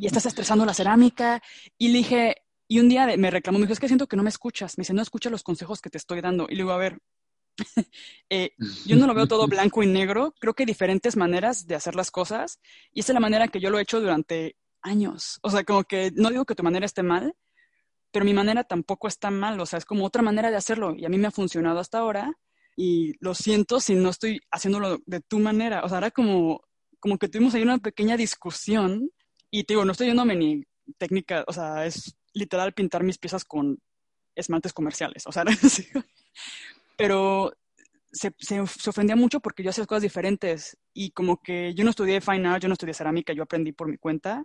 [0.00, 1.42] y estás estresando la cerámica.
[1.76, 2.36] Y le dije,
[2.68, 4.78] y un día me reclamó, me dijo, es que siento que no me escuchas.
[4.78, 6.46] Me dice, no escuchas los consejos que te estoy dando.
[6.48, 7.00] Y le digo, a ver,
[8.28, 8.50] Eh,
[8.86, 11.94] yo no lo veo todo blanco y negro, creo que hay diferentes maneras de hacer
[11.94, 12.58] las cosas
[12.92, 15.38] y esa es la manera que yo lo he hecho durante años.
[15.42, 17.36] O sea, como que no digo que tu manera esté mal,
[18.10, 21.04] pero mi manera tampoco está mal, o sea, es como otra manera de hacerlo y
[21.04, 22.32] a mí me ha funcionado hasta ahora
[22.76, 25.84] y lo siento si no estoy haciéndolo de tu manera.
[25.84, 26.62] O sea, era como,
[26.98, 29.10] como que tuvimos ahí una pequeña discusión
[29.50, 30.64] y te digo, no estoy yéndome ni
[30.98, 33.78] técnica, o sea, es literal pintar mis piezas con
[34.34, 35.44] esmaltes comerciales, o sea,
[36.96, 37.52] pero
[38.12, 42.20] se, se, ofendía mucho porque yo hacía cosas diferentes y como que yo no estudié
[42.20, 44.44] fine art, yo no estudié cerámica, yo aprendí por mi cuenta.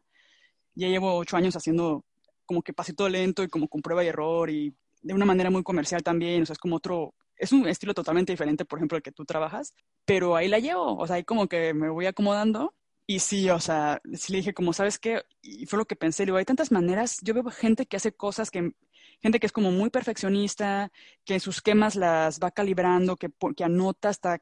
[0.75, 2.05] Ya llevo ocho años haciendo
[2.45, 5.63] como que pasito lento y como con prueba y error y de una manera muy
[5.63, 9.03] comercial también, o sea, es como otro, es un estilo totalmente diferente, por ejemplo, el
[9.03, 9.73] que tú trabajas,
[10.05, 12.75] pero ahí la llevo, o sea, ahí como que me voy acomodando
[13.07, 15.23] y sí, o sea, sí le dije como, ¿sabes qué?
[15.41, 18.51] Y fue lo que pensé, digo, hay tantas maneras, yo veo gente que hace cosas
[18.51, 18.73] que
[19.21, 20.91] gente que es como muy perfeccionista,
[21.25, 23.29] que sus quemas las va calibrando, que,
[23.63, 24.41] anota hasta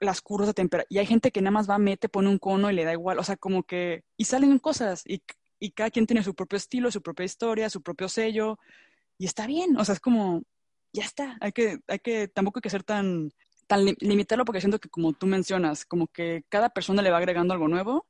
[0.00, 0.86] las curvas de temperatura.
[0.90, 3.18] Y hay gente que nada más va, mete, pone un cono y le da igual.
[3.18, 4.04] O sea, como que.
[4.16, 5.02] Y salen cosas.
[5.06, 8.58] Y cada quien tiene su propio estilo, su propia historia, su propio sello.
[9.18, 9.76] Y está bien.
[9.76, 10.42] O sea, es como.
[10.92, 11.36] Ya está.
[11.40, 13.30] Hay que, hay que, tampoco hay que ser tan,
[13.66, 17.52] tan limitarlo porque siento que como tú mencionas, como que cada persona le va agregando
[17.52, 18.06] algo nuevo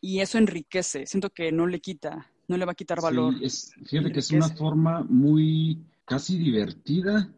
[0.00, 1.06] y eso enriquece.
[1.06, 3.34] Siento que no le quita no le va a quitar valor.
[3.42, 7.32] es, fíjate que es una forma muy casi divertida.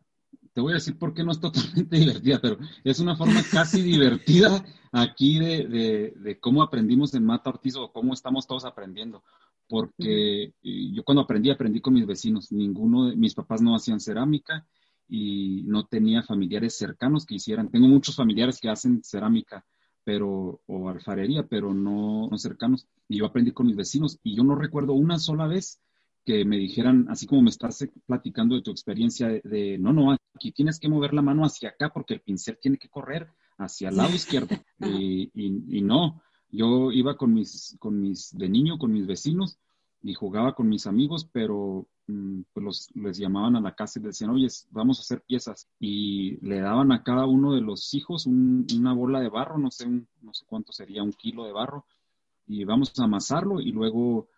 [0.52, 3.82] Te voy a decir por qué no es totalmente divertida, pero es una forma casi
[3.82, 9.22] divertida aquí de, cómo aprendimos en Mata Ortiz o cómo estamos todos aprendiendo.
[9.66, 12.52] Porque yo cuando aprendí, aprendí con mis vecinos.
[12.52, 14.66] Ninguno de mis papás no hacían cerámica
[15.08, 17.70] y no tenía familiares cercanos que hicieran.
[17.70, 19.64] Tengo muchos familiares que hacen cerámica,
[20.04, 22.86] pero, o alfarería, pero no, no cercanos.
[23.08, 25.80] Y yo aprendí con mis vecinos y yo no recuerdo una sola vez
[26.24, 30.52] que me dijeran, así como me estás platicando de tu experiencia, de, no, no, aquí
[30.52, 33.96] tienes que mover la mano hacia acá porque el pincel tiene que correr hacia el
[33.96, 34.56] lado izquierdo.
[34.80, 39.58] Y, y, no, yo iba con mis, con mis, de niño, con mis vecinos
[40.02, 44.12] y jugaba con mis amigos, pero pues los, les llamaban a la casa y les
[44.12, 45.68] decían, oye, vamos a hacer piezas.
[45.78, 49.88] Y le daban a cada uno de los hijos una bola de barro, no sé,
[49.88, 51.86] no sé cuánto sería, un kilo de barro,
[52.46, 54.28] y vamos a amasarlo y luego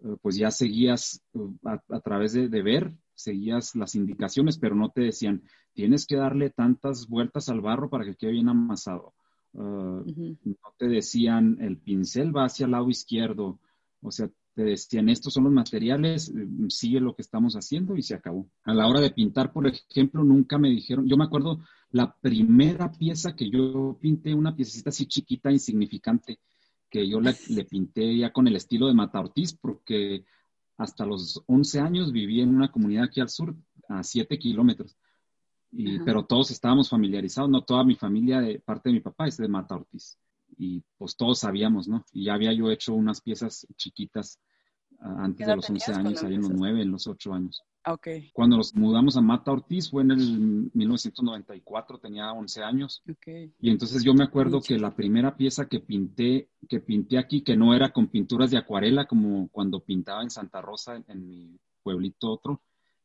[0.00, 5.02] eh, pues ya seguías eh, a, través de, ver, seguías las indicaciones, pero no te
[5.02, 5.42] decían,
[5.74, 9.14] tienes que darle tantas vueltas al barro para que quede bien amasado.
[9.54, 13.60] Eh, no te decían, el pincel va hacia el lado izquierdo,
[14.00, 16.32] o sea, te decían, estos son los materiales,
[16.68, 18.48] sigue lo que estamos haciendo y se acabó.
[18.64, 21.60] A la hora de pintar, por ejemplo, nunca me dijeron, yo me acuerdo
[21.90, 26.40] la primera pieza que yo pinté, una piececita así chiquita, insignificante,
[26.90, 27.34] que yo le,
[27.64, 30.24] pinté ya con el estilo de Mata Ortiz, porque
[30.76, 33.56] hasta los 11 años viví en una comunidad aquí al sur,
[33.88, 34.96] a 7 kilómetros.
[35.70, 39.38] Y, pero todos estábamos familiarizados, no toda mi familia, de parte de mi papá, es
[39.38, 40.18] de Mata Ortiz.
[40.56, 42.04] Y pues todos sabíamos, ¿no?
[42.12, 44.38] Y ya había yo hecho unas piezas chiquitas
[45.00, 47.62] ah, antes de los 11 años, ahí en los 9, en los 8 años.
[47.84, 48.30] Okay.
[48.32, 53.02] Cuando nos mudamos a Mata Ortiz fue en el 1994, tenía 11 años.
[53.10, 53.52] Okay.
[53.58, 57.56] Y entonces yo me acuerdo que la primera pieza que pinté, que pinté aquí, que
[57.56, 62.30] no era con pinturas de acuarela como cuando pintaba en Santa Rosa, en, mi pueblito
[62.30, 62.62] otro,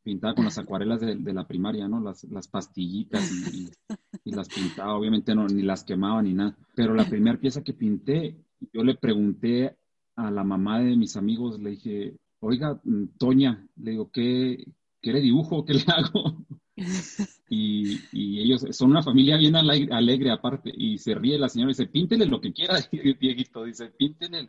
[0.08, 2.00] pintaba con las acuarelas de, la primaria, ¿no?
[2.00, 3.70] Las, las pastillitas y,
[4.24, 6.58] y, las pintaba, obviamente no, ni las quemaba ni nada.
[6.76, 8.38] Pero la primera pieza que pinté,
[8.72, 9.76] yo le pregunté
[10.16, 15.12] a la mamá de mis amigos, le dije, oiga, mm, Toña, le digo, ¿qué, qué
[15.12, 15.66] le dibujo?
[15.66, 16.46] ¿Qué le hago?
[17.50, 21.74] Y, y ellos son una familia bien alegre, aparte, y se ríe la señora y
[21.74, 22.76] dice, píntele lo que quiera,
[23.20, 24.48] viejito, dice, píntele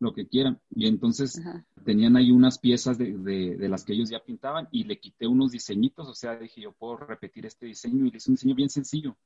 [0.00, 0.58] lo que quieran.
[0.70, 1.40] Y entonces
[1.84, 5.52] tenían ahí unas piezas de, de, las que ellos ya pintaban y le quité unos
[5.52, 8.70] diseñitos, o sea, dije, yo puedo repetir este diseño y le hice un diseño bien
[8.70, 9.16] sencillo.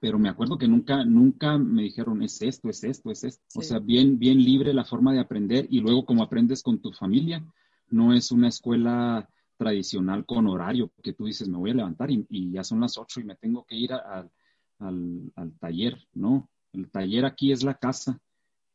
[0.00, 3.42] Pero me acuerdo que nunca, nunca me dijeron, es esto, es esto, es esto.
[3.54, 6.92] O sea, bien, bien libre la forma de aprender y luego como aprendes con tu
[6.92, 7.44] familia,
[7.88, 12.50] no es una escuela tradicional con horario, que tú dices, me voy a levantar y,
[12.50, 14.30] ya son las ocho y me tengo que ir al,
[14.78, 16.50] al taller, ¿no?
[16.72, 18.20] El taller aquí es la casa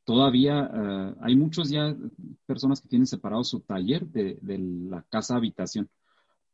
[0.09, 1.95] todavía eh, hay muchos ya
[2.47, 4.39] personas que tienen separado su taller de,
[4.89, 5.87] la casa habitación,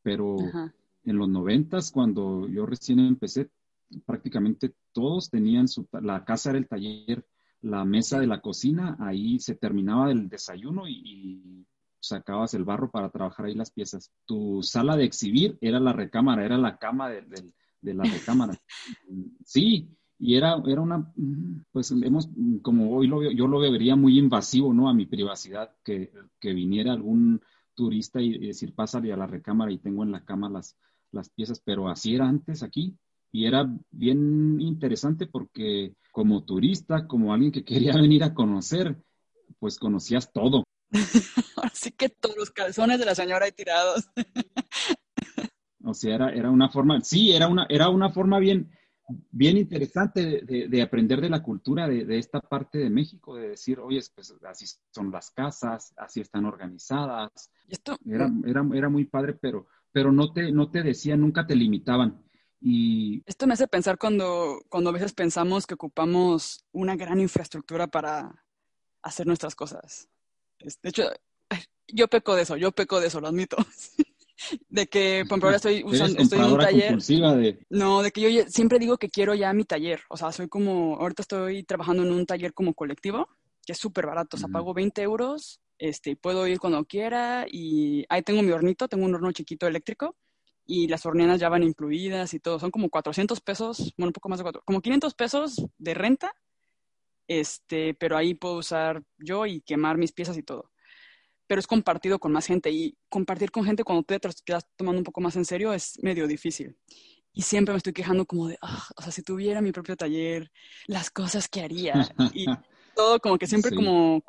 [0.03, 0.35] pero
[1.05, 3.49] en los noventas, cuando yo recién empecé,
[4.05, 7.25] prácticamente todos tenían su, la casa era el taller,
[7.61, 11.65] la mesa de la cocina, ahí se terminaba el desayuno y,
[12.01, 14.11] sacabas el barro para trabajar ahí las piezas.
[14.25, 17.23] Tu sala de exhibir era la recámara, era la cama de,
[17.81, 18.53] de la recámara.
[19.43, 21.11] Sí, y era, era una,
[21.71, 22.29] pues hemos,
[22.61, 24.89] como hoy lo veo, yo lo vería muy invasivo, ¿no?
[24.89, 27.41] A mi privacidad, que, que viniera algún
[27.75, 30.77] turista y, decir, pásale a la recámara y tengo en la cama las,
[31.11, 32.97] las piezas, pero así era antes aquí.
[33.31, 38.97] Y era bien interesante porque como turista, como alguien que quería venir a conocer,
[39.59, 40.63] pues conocías todo.
[41.61, 44.07] Así que todos los calzones de la señora ahí tirados.
[45.83, 48.71] o sea, era, era una forma, sí, era una, era una forma bien,
[49.07, 54.01] bien interesante de, aprender de la cultura de, esta parte de México, de decir, oye,
[54.13, 57.51] pues así son las casas, así están organizadas.
[57.67, 61.55] Esto, era, era, era, muy padre, pero, pero no, te, no te decían, nunca te
[61.55, 62.23] limitaban.
[62.59, 63.21] Y...
[63.25, 68.43] Esto me hace pensar cuando, cuando a veces pensamos que ocupamos una gran infraestructura para
[69.03, 70.09] hacer nuestras cosas.
[70.59, 71.03] De hecho,
[71.87, 73.57] yo peco de eso, yo peco de eso, lo admito.
[74.69, 76.99] de que, por ejemplo, ahora estoy usando, estoy en un taller.
[77.69, 80.01] No, de que yo siempre digo que quiero ya mi taller.
[80.09, 83.27] O sea, soy como, ahorita estoy trabajando en un taller como colectivo,
[83.65, 84.37] que es súper barato.
[84.37, 88.87] O sea, pago 20 euros, este, puedo ir cuando quiera y ahí tengo mi hornito,
[88.87, 90.15] tengo un horno chiquito eléctrico
[90.65, 92.59] y las horneanas ya van incluidas y todo.
[92.59, 96.33] Son como 400 pesos, bueno, un poco más de 4, como 500 pesos de renta,
[97.27, 100.71] este, pero ahí puedo usar yo y quemar mis piezas y todo
[101.47, 105.03] pero es compartido con más gente y compartir con gente cuando te quedas tomando un
[105.03, 106.77] poco más en serio es medio difícil.
[107.33, 110.51] Y siempre me estoy quejando como de, ah, o sea, si tuviera mi propio taller,
[110.87, 112.09] las cosas que haría.
[112.33, 112.45] Y
[112.95, 114.23] todo como que siempre como,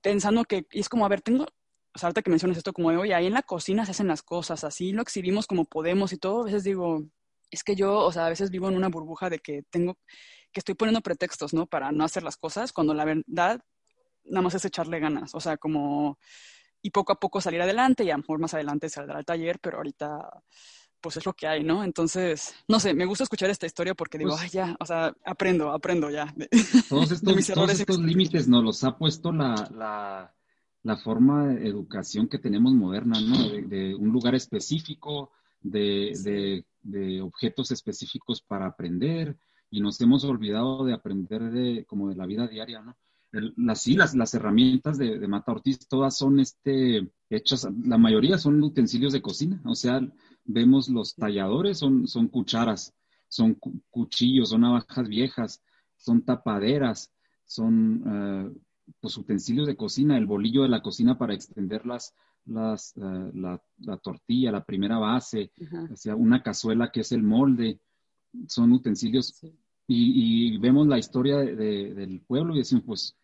[0.00, 2.90] pensando que, y es como, a ver, tengo, o sea, ahorita que mencionas esto como
[2.90, 6.12] de, oye, ahí en la cocina se hacen las cosas, así lo exhibimos como podemos
[6.14, 7.04] y todo, a veces digo,
[7.50, 9.98] es que yo, o sea, a veces vivo en una burbuja de que tengo,
[10.52, 11.66] que estoy poniendo pretextos, ¿no?
[11.66, 13.60] Para no hacer las cosas, cuando la verdad
[14.24, 16.18] nada más es echarle ganas, o sea, como,
[16.82, 19.58] y poco a poco salir adelante y a lo mejor más adelante saldrá al taller,
[19.60, 20.42] pero ahorita
[21.00, 21.82] pues es lo que hay, ¿no?
[21.82, 25.14] Entonces, no sé, me gusta escuchar esta historia porque digo, pues ay, ya, o sea,
[25.24, 26.32] aprendo, aprendo ya.
[26.88, 30.32] todos estos, límites nos los ha puesto la,
[30.82, 33.48] la, forma de educación que tenemos moderna, ¿no?
[33.48, 35.30] De, un lugar específico,
[35.62, 39.36] de, de, objetos específicos para aprender,
[39.70, 42.96] y nos hemos olvidado de aprender de, como de la vida diaria, ¿no?
[43.32, 49.12] Las, sí, las, herramientas de, Mata Ortiz, todas son este, hechas, la mayoría son utensilios
[49.12, 50.00] de cocina, o sea,
[50.44, 52.94] vemos los talladores, son, son cucharas,
[53.28, 53.56] son
[53.90, 55.62] cuchillos, son navajas viejas,
[55.96, 57.12] son tapaderas,
[57.44, 58.60] son eh,
[59.00, 62.14] pues, utensilios de cocina, el bolillo de la cocina para extender las,
[62.46, 63.60] las, eh, la,
[64.02, 65.52] tortilla, la primera base,
[65.92, 67.80] o sea, una cazuela que es el molde,
[68.48, 69.40] son utensilios.
[69.92, 73.16] Y, vemos la historia del pueblo y decimos, pues,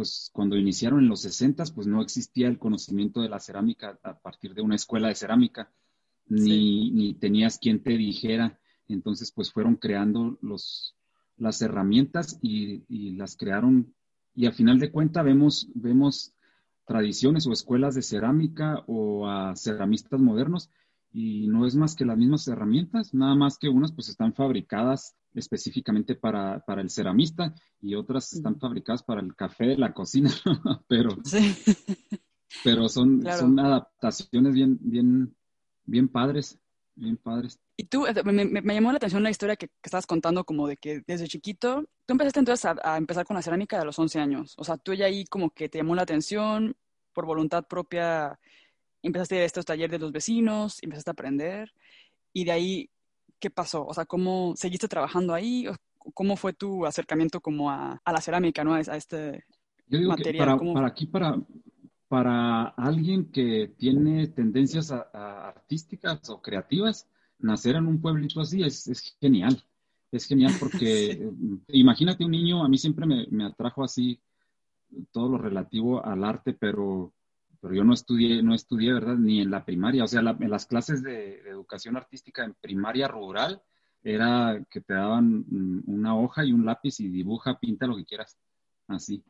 [0.00, 4.18] pues cuando iniciaron en los 60, pues no existía el conocimiento de la cerámica a
[4.18, 5.70] partir de una escuela de cerámica,
[6.26, 8.58] ni, ni tenías quien te dijera.
[8.88, 10.96] Entonces, pues fueron creando los,
[11.36, 13.94] las herramientas y, y las crearon.
[14.34, 16.32] Y al final de cuentas vemos, vemos
[16.86, 20.70] tradiciones o escuelas de cerámica o a ceramistas modernos
[21.12, 25.16] y no es más que las mismas herramientas, nada más que unas pues están fabricadas
[25.34, 30.30] específicamente para, el ceramista y otras están fabricadas para el café de la cocina,
[30.88, 31.16] pero,
[32.64, 35.34] pero son, son adaptaciones bien, bien,
[35.84, 36.58] bien padres,
[36.94, 37.58] bien padres.
[37.76, 41.02] Y tú, me, llamó la atención la historia que, que, estabas contando, como de que
[41.06, 44.54] desde chiquito, tú empezaste entonces a, a, empezar con la cerámica de los 11 años,
[44.58, 46.76] o sea, tú ya ahí como que te llamó la atención,
[47.12, 48.38] por voluntad propia,
[49.02, 51.72] empezaste a ir a estos talleres de los vecinos, empezaste a aprender,
[52.32, 52.90] y de ahí
[53.40, 53.86] ¿qué pasó?
[53.86, 55.66] O sea, ¿cómo seguiste trabajando ahí?
[56.14, 58.74] ¿Cómo fue tu acercamiento como a, la cerámica, ¿no?
[58.74, 59.44] A, este
[59.88, 60.58] material.
[60.72, 61.40] para, aquí, para,
[62.06, 69.62] para alguien que tiene tendencias artísticas o creativas, nacer en un pueblito así es, genial.
[70.12, 71.32] Es genial porque eh,
[71.68, 74.20] imagínate un niño, a mí siempre me, atrajo así
[75.12, 77.12] todo lo relativo al arte, pero,
[77.60, 79.16] pero yo no estudié, no estudié, ¿verdad?
[79.16, 80.04] Ni en la primaria.
[80.04, 83.62] O sea, en las clases de, educación artística en primaria rural
[84.02, 88.06] era que te daban mm, una hoja y un lápiz y dibuja, pinta lo que
[88.06, 88.38] quieras.
[88.88, 89.22] Así.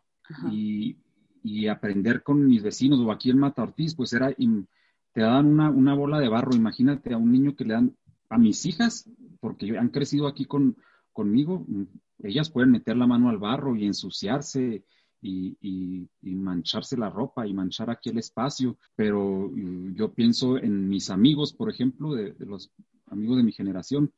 [0.53, 0.97] Y,
[1.43, 5.71] y, aprender con mis vecinos o aquí en Mata Ortiz, pues era te daban una,
[5.71, 6.55] una, bola de barro.
[6.55, 7.97] Imagínate a un niño que le dan
[8.29, 9.11] a mis hijas,
[9.41, 10.77] porque han crecido aquí con,
[11.13, 11.85] conmigo, mm,
[12.23, 14.85] ellas pueden meter la mano al barro y ensuciarse
[15.23, 20.89] y, y, mancharse la ropa y manchar aquí el espacio, pero mm, yo pienso en
[20.89, 22.71] mis amigos, por ejemplo, de, los
[23.07, 24.13] amigos de mi generación,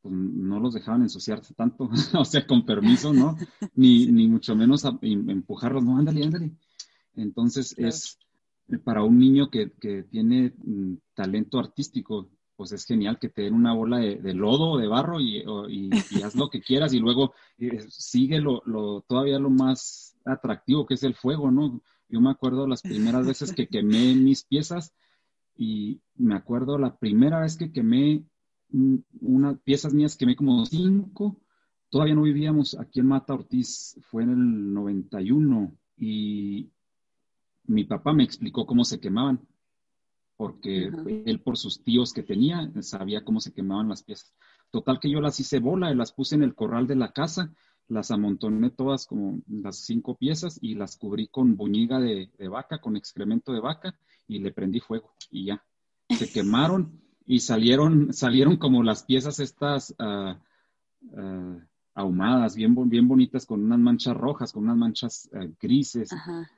[0.00, 3.36] pues no los dejaban ensuciarse tanto, o sea, con permiso, ¿no?
[3.74, 6.52] Ni, ni mucho menos empujarlos, no, ándale, ándale.
[7.14, 8.18] Entonces es,
[8.84, 9.66] para un niño que,
[10.10, 14.78] tiene mm, talento artístico, pues es genial que te den una bola de, lodo o
[14.78, 15.42] de barro y,
[16.22, 18.60] haz lo que quieras y luego eh, sigue lo,
[19.08, 21.80] todavía lo más atractivo que es el fuego, ¿no?
[22.08, 24.92] Yo me acuerdo las primeras veces que quemé mis piezas
[25.56, 28.24] y me acuerdo la primera vez que quemé
[29.20, 31.40] unas piezas mías, quemé como cinco,
[31.88, 36.70] todavía no vivíamos aquí en Mata Ortiz, fue en el 91 y
[37.64, 39.40] mi papá me explicó cómo se quemaban,
[40.36, 40.90] porque
[41.26, 44.34] él por sus tíos que tenía sabía cómo se quemaban las piezas.
[44.70, 47.52] Total que yo las hice bola y las puse en el corral de la casa,
[47.90, 52.96] las amontoné todas como las cinco piezas y las cubrí con buñiga de, vaca, con
[52.96, 53.96] excremento de vaca
[54.28, 55.62] y le prendí fuego y ya.
[56.08, 60.34] Se quemaron y salieron, salieron como las piezas estas uh,
[61.94, 66.10] ahumadas, bien, bien bonitas, con unas manchas rojas, con unas manchas eh, grises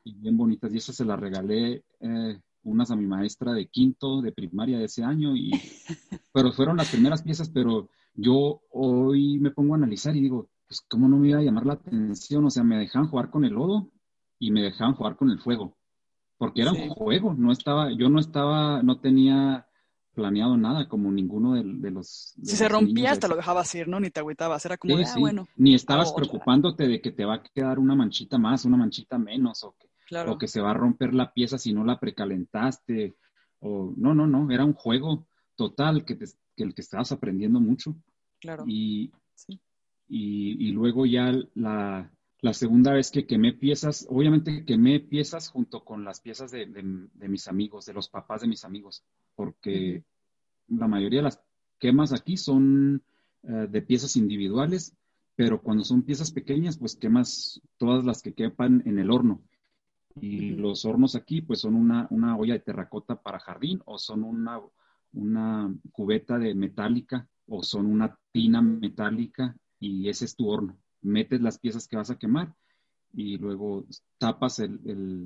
[0.04, 0.72] y bien bonitas.
[0.72, 4.84] Y esas se las regalé eh, unas a mi maestra de quinto, de primaria de
[4.84, 5.34] ese año.
[5.34, 5.50] Y,
[6.32, 10.80] pero fueron las primeras piezas, pero yo hoy me pongo a analizar y digo, pues
[10.88, 12.46] cómo no me iba a llamar la atención.
[12.46, 13.90] O sea, me dejaban jugar con el lodo
[14.38, 15.76] y me dejaban jugar con el fuego.
[16.38, 19.66] Porque era un juego, no estaba, yo no estaba, no tenía
[20.14, 22.34] planeado nada, como ninguno de, los...
[22.42, 24.00] si se rompía, hasta lo dejabas ir, ¿no?
[24.00, 25.46] Ni te agüitabas, era como, ah, bueno.
[25.56, 29.62] Ni estabas preocupándote de que te va a quedar una manchita más, una manchita menos,
[29.64, 33.14] o que, o que se va a romper la pieza si no la precalentaste,
[33.60, 37.94] o no, no, no, era un juego total que, que el que estabas aprendiendo mucho.
[38.40, 38.64] Claro.
[38.66, 39.12] Y,
[40.12, 45.84] y, y luego ya la, la segunda vez que quemé piezas, obviamente quemé piezas junto
[45.84, 46.66] con las piezas de,
[47.28, 49.04] mis amigos, de los papás de mis amigos,
[49.36, 50.04] porque
[50.66, 51.40] la mayoría de las
[51.78, 53.02] quemas aquí son
[53.44, 54.94] eh, de piezas individuales,
[55.36, 59.40] pero cuando son piezas pequeñas, pues quemas todas las que quepan en el horno.
[60.20, 64.24] Y los hornos aquí, pues son una, una, olla de terracota para jardín, o son
[64.24, 64.60] una,
[65.12, 69.56] una cubeta de metálica, o son una tina metálica,
[69.88, 72.54] y ese es tu horno metes las piezas que vas a quemar
[73.12, 73.84] y luego
[74.16, 74.62] tapas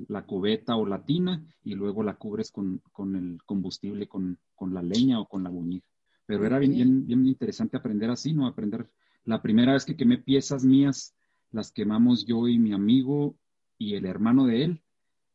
[0.09, 2.81] la cubeta o la tina y luego la cubres con,
[3.15, 5.87] el combustible, con, la leña o con la buñiga.
[6.25, 8.45] Pero era bien, bien, interesante aprender así, ¿no?
[8.45, 8.89] Aprender.
[9.23, 11.15] La primera vez que quemé piezas mías,
[11.51, 13.37] las quemamos yo y mi amigo
[13.77, 14.81] y el hermano de él,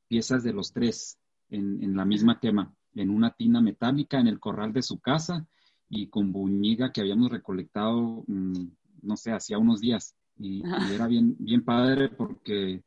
[0.09, 1.19] piezas de los tres
[1.49, 5.47] en, la misma quema, en una tina metálica en el corral de su casa
[5.89, 8.67] y con buñiga que habíamos recolectado, mm,
[9.03, 10.15] no sé, hacía unos días.
[10.39, 12.83] Y, era bien, bien padre porque,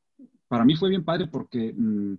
[0.48, 2.16] para mí fue bien padre porque mm,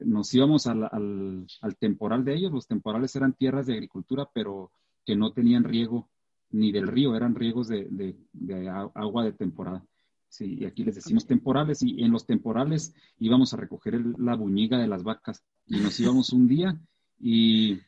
[0.00, 2.52] nos íbamos al, al, temporal de ellos.
[2.52, 4.70] Los temporales eran tierras de agricultura, pero
[5.04, 6.08] que no tenían riego
[6.50, 7.88] ni del río, eran riegos de,
[8.32, 9.84] de, agua de temporada.
[10.28, 14.78] Sí, y aquí les decimos temporales, y en los temporales íbamos a recoger la buñiga
[14.78, 16.80] de las vacas, y nos íbamos un día,
[17.18, 17.80] y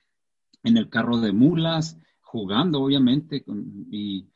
[0.64, 4.26] en el carro de mulas, jugando, obviamente, con, y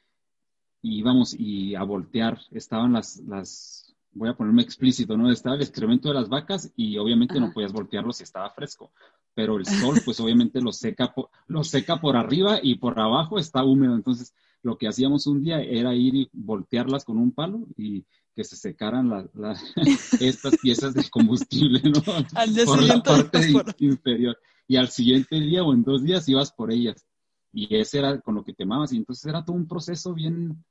[0.83, 5.31] y íbamos y a voltear, estaban las, las, voy a ponerme explícito, ¿no?
[5.31, 8.93] Estaba el excremento de las vacas y obviamente no podías voltearlo si estaba fresco,
[9.35, 13.39] pero el sol pues obviamente lo seca, por, lo seca por arriba y por abajo
[13.39, 17.67] está húmedo, entonces lo que hacíamos un día era ir y voltearlas con un palo
[17.77, 18.05] y
[18.35, 19.31] que se secaran
[20.21, 22.03] estas piezas de combustible, ¿no?
[22.35, 24.39] Al día por la parte inferior.
[24.69, 27.05] Y al siguiente día o en dos días ibas por ellas.
[27.53, 28.93] Y ese era con lo que quemabas.
[28.93, 30.65] Y entonces era todo un proceso bien,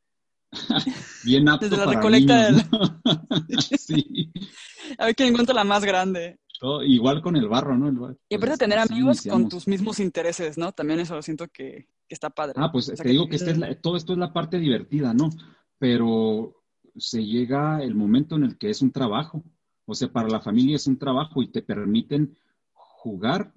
[1.23, 2.49] Bien apto Desde la recolecta
[3.77, 4.31] sí.
[4.97, 6.39] A ver quién encuentra la más grande.
[6.85, 7.87] igual con el barro, ¿no?
[7.87, 10.71] y aparte de pues, tener amigos con tus mismos intereses, ¿no?
[10.71, 12.55] También eso lo siento que, está padre.
[12.57, 13.37] Ah, pues te digo que,
[13.81, 15.29] todo esto es la parte divertida, ¿no?
[15.77, 16.55] Pero
[16.97, 19.43] se llega el momento en el que es un trabajo.
[19.85, 22.35] O sea, para la familia es un trabajo y te permiten
[22.73, 23.53] jugar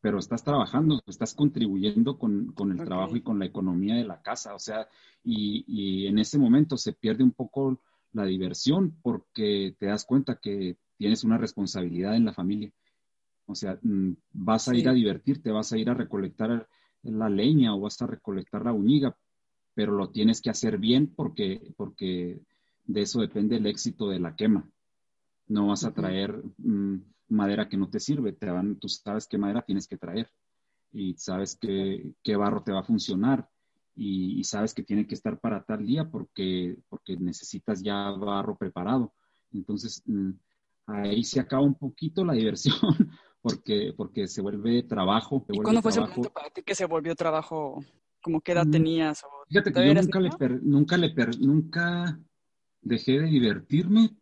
[0.00, 4.54] pero estás trabajando, estás contribuyendo con, el trabajo y con la economía de la casa,
[4.54, 4.88] o sea,
[5.22, 7.80] y, y, en ese momento se pierde un poco
[8.12, 12.72] la diversión porque te das cuenta que tienes una responsabilidad en la familia.
[13.46, 16.68] O sea, mm, vas a ir a divertirte, vas a ir a recolectar
[17.02, 19.16] la leña o vas a recolectar la uñiga,
[19.74, 22.40] pero lo tienes que hacer bien porque, porque
[22.86, 24.68] de eso depende el éxito de la quema.
[25.48, 26.98] No vas a traer mm,
[27.30, 30.30] madera que no te sirve, te van, tú sabes qué madera tienes que traer
[30.92, 33.48] y sabes qué, qué barro te va a funcionar
[33.96, 39.12] y, sabes que tiene que estar para tal día porque, porque necesitas ya barro preparado.
[39.52, 40.30] Entonces, mm,
[40.86, 42.78] ahí se acaba un poquito la diversión
[43.42, 45.44] porque, porque se vuelve trabajo.
[45.48, 47.84] ¿Y cuándo fue ese momento para ti que se volvió trabajo?
[48.22, 49.22] ¿Cómo qué edad mm, tenías?
[49.48, 50.30] Fíjate que yo nunca le,
[50.62, 52.20] nunca, le nunca
[52.80, 54.16] dejé de divertirme,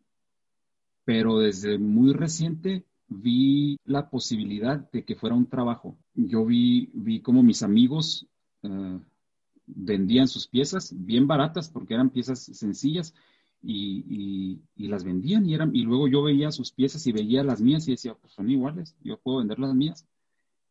[1.05, 5.97] pero desde muy reciente vi la posibilidad de que fuera un trabajo.
[6.15, 8.27] Yo vi, vi como mis amigos
[8.63, 8.99] eh,
[9.67, 13.15] vendían sus piezas bien baratas porque eran piezas sencillas
[13.63, 17.87] y, las vendían y eran y luego yo veía sus piezas y veía las mías
[17.87, 20.07] y decía pues son iguales yo puedo vender las mías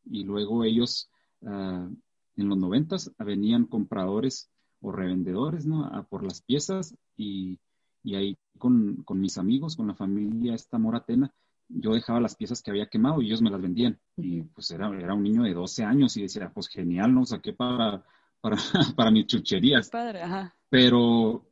[0.05, 1.09] y luego ellos
[1.45, 1.87] ah,
[2.35, 4.49] en los noventas venían compradores
[4.81, 6.07] o revendedores ¿no?
[6.09, 7.59] por las piezas y,
[8.05, 11.31] ahí con, mis amigos con la familia esta moratena
[11.69, 14.89] yo dejaba las piezas que había quemado y ellos me las vendían y pues era,
[14.97, 18.03] era un niño de 12 años y decía pues genial no saqué para
[18.41, 18.57] para,
[18.95, 19.89] para mis chucherías.
[19.89, 20.55] Padre, ajá.
[20.69, 21.45] Pero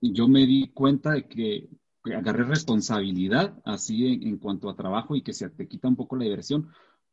[0.00, 1.68] yo me di cuenta de que
[2.14, 6.24] agarré responsabilidad así en, cuanto a trabajo y que se te quita un poco la
[6.24, 6.68] diversión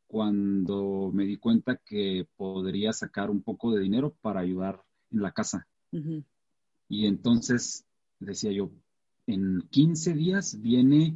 [0.07, 5.31] cuando me di cuenta que podría sacar un poco de dinero para ayudar en la
[5.31, 5.67] casa.
[6.89, 7.85] Y entonces
[8.19, 8.71] decía yo,
[9.27, 11.15] en 15 días viene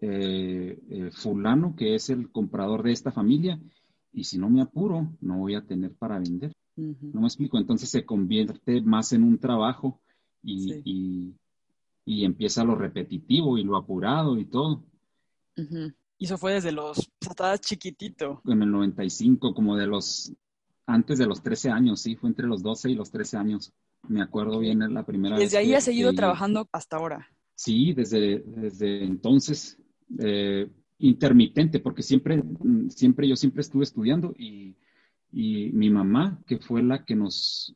[0.00, 3.60] eh, eh, fulano, que es el comprador de esta familia,
[4.12, 6.52] y si no me apuro, no voy a tener para vender.
[6.76, 7.58] No me explico.
[7.58, 10.00] Entonces se convierte más en un trabajo
[10.42, 11.34] y,
[12.04, 14.84] y, empieza lo repetitivo y lo apurado y todo.
[16.18, 18.40] Y eso fue desde los, estabas chiquitito.
[18.46, 20.32] En el 95, como de los,
[20.86, 23.72] antes de los 13 años, sí, fue entre los 12 y los 13 años.
[24.08, 25.46] Me acuerdo bien la primera vez.
[25.46, 27.28] ¿Desde ahí has seguido trabajando hasta ahora?
[27.54, 29.78] Sí, desde, desde entonces,
[30.18, 32.42] eh, intermitente, porque siempre,
[32.88, 34.76] siempre, yo siempre estuve estudiando y
[35.36, 37.74] y mi mamá, que fue la que nos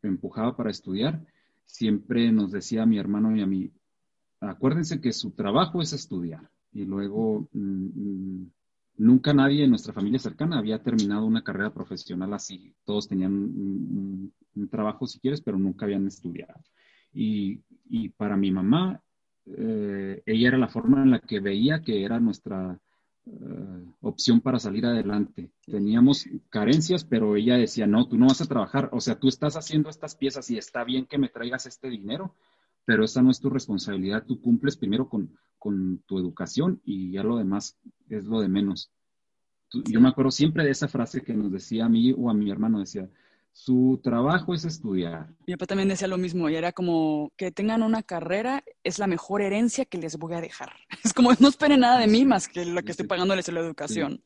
[0.00, 1.26] empujaba para estudiar,
[1.64, 3.72] siempre nos decía a mi hermano y a mí,
[4.38, 6.48] acuérdense que su trabajo es estudiar.
[6.72, 8.52] Y luego mm, mm,
[8.98, 12.72] nunca nadie en nuestra familia cercana había terminado una carrera profesional así.
[12.84, 14.32] Todos tenían un,
[14.70, 16.60] trabajo si quieres, pero nunca habían estudiado.
[17.12, 17.58] Y,
[18.16, 19.02] para mi mamá,
[19.46, 22.78] eh, ella era la forma en la que veía que era nuestra
[23.26, 25.50] eh, opción para salir adelante.
[25.66, 29.56] Teníamos carencias, pero ella decía, no, tú no vas a trabajar, o sea, tú estás
[29.56, 32.34] haciendo estas piezas y está bien que me traigas este dinero,
[32.84, 37.22] pero esa no es tu responsabilidad, tú cumples primero con, con tu educación y ya
[37.22, 37.78] lo demás
[38.08, 38.90] es lo de menos.
[39.72, 42.50] Yo me acuerdo siempre de esa frase que nos decía a mí o a mi
[42.50, 43.08] hermano, decía,
[43.54, 45.28] su trabajo es estudiar.
[45.46, 49.06] Mi papá también decía lo mismo, y era como que tengan una carrera es la
[49.06, 50.72] mejor herencia que les voy a dejar.
[51.04, 53.60] Es como no esperen nada de mí más que lo que estoy pagándoles en la
[53.60, 54.22] educación.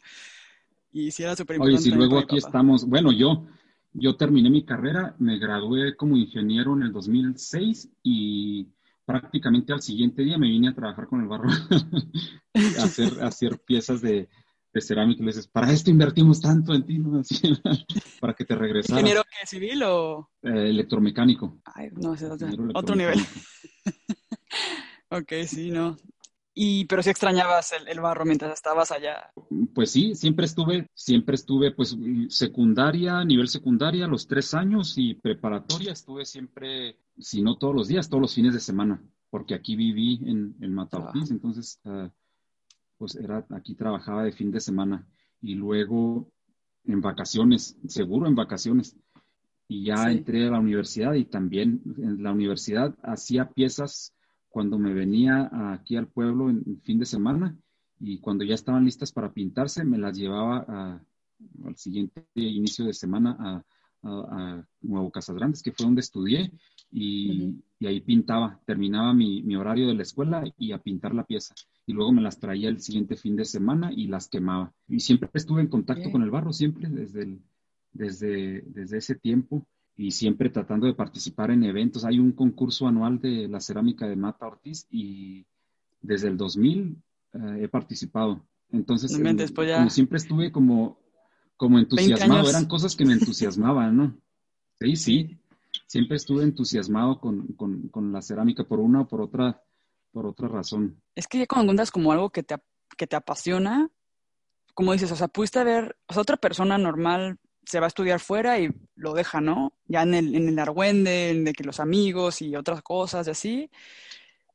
[0.91, 1.83] Y si era súper importante.
[1.83, 3.47] Oye, si luego aquí estamos, bueno, yo,
[3.93, 8.69] yo terminé mi carrera, me gradué como ingeniero en el 2006 y
[9.05, 11.51] prácticamente al siguiente día me vine a trabajar con el barro,
[12.55, 14.31] a, hacer, a hacer piezas de,
[14.73, 17.23] de cerámica y le dices, para esto invertimos tanto en ti, ¿no?
[18.21, 19.01] para que te regresaras.
[19.01, 20.31] ¿Ingeniero qué, civil o...?
[20.43, 21.61] Eh, electromecánico.
[21.65, 23.19] Ay, no, ese otro, otro nivel.
[25.11, 25.97] ok, sí, no.
[26.61, 29.31] Y, pero si extrañabas el, el, barro mientras estabas allá.
[29.75, 31.97] Pues sí, siempre estuve, siempre estuve, pues,
[32.31, 38.09] secundaria, nivel secundaria, los tres años y preparatoria, estuve siempre, si no todos los días,
[38.09, 39.01] todos los fines de semana,
[39.31, 41.81] porque aquí viví en, en Mataupis, entonces...
[41.85, 42.09] Uh,
[42.99, 45.07] pues era, aquí trabajaba de fin de semana
[45.41, 46.31] y luego
[46.85, 48.97] en vacaciones, seguro en vacaciones.
[49.69, 54.15] Y ya entré a la universidad y también en la universidad hacía piezas
[54.49, 57.57] cuando me venía aquí al pueblo en, fin de semana
[58.01, 61.01] y cuando ya estaban listas para pintarse me las llevaba
[61.65, 63.65] al siguiente inicio de semana a,
[64.81, 66.53] Nuevo Casas Grandes, que fue donde estudié,
[66.91, 71.55] y, ahí pintaba, terminaba mi, mi, horario de la escuela y a pintar la pieza
[71.89, 74.75] y luego me las traía el siguiente fin de semana y las quemaba.
[74.89, 77.39] Y siempre estuve en contacto con el barro, siempre desde,
[77.93, 79.67] desde, desde ese tiempo
[79.97, 82.05] y siempre tratando de participar en eventos.
[82.05, 85.47] Hay un concurso anual de la cerámica de Mata Ortiz y
[86.03, 86.95] desde el 2000
[87.33, 88.47] eh, he participado.
[88.71, 90.99] Entonces, como siempre estuve como
[91.57, 94.17] como entusiasmado, eran cosas que me entusiasmaban, ¿no?
[94.81, 95.39] Sí, sí,
[95.89, 99.65] siempre estuve entusiasmado con, con, la cerámica por una o por otra,
[100.13, 101.03] por otra razón.
[101.17, 102.57] Es que ya cuando encuentras como algo que te,
[102.97, 103.91] que te apasiona,
[104.75, 108.21] como dices, o sea, pudiste ver, o sea, otra persona normal se va a estudiar
[108.21, 109.73] fuera y lo deja, ¿no?
[109.87, 113.71] Ya en el, en el argüende, de que los amigos y otras cosas y así.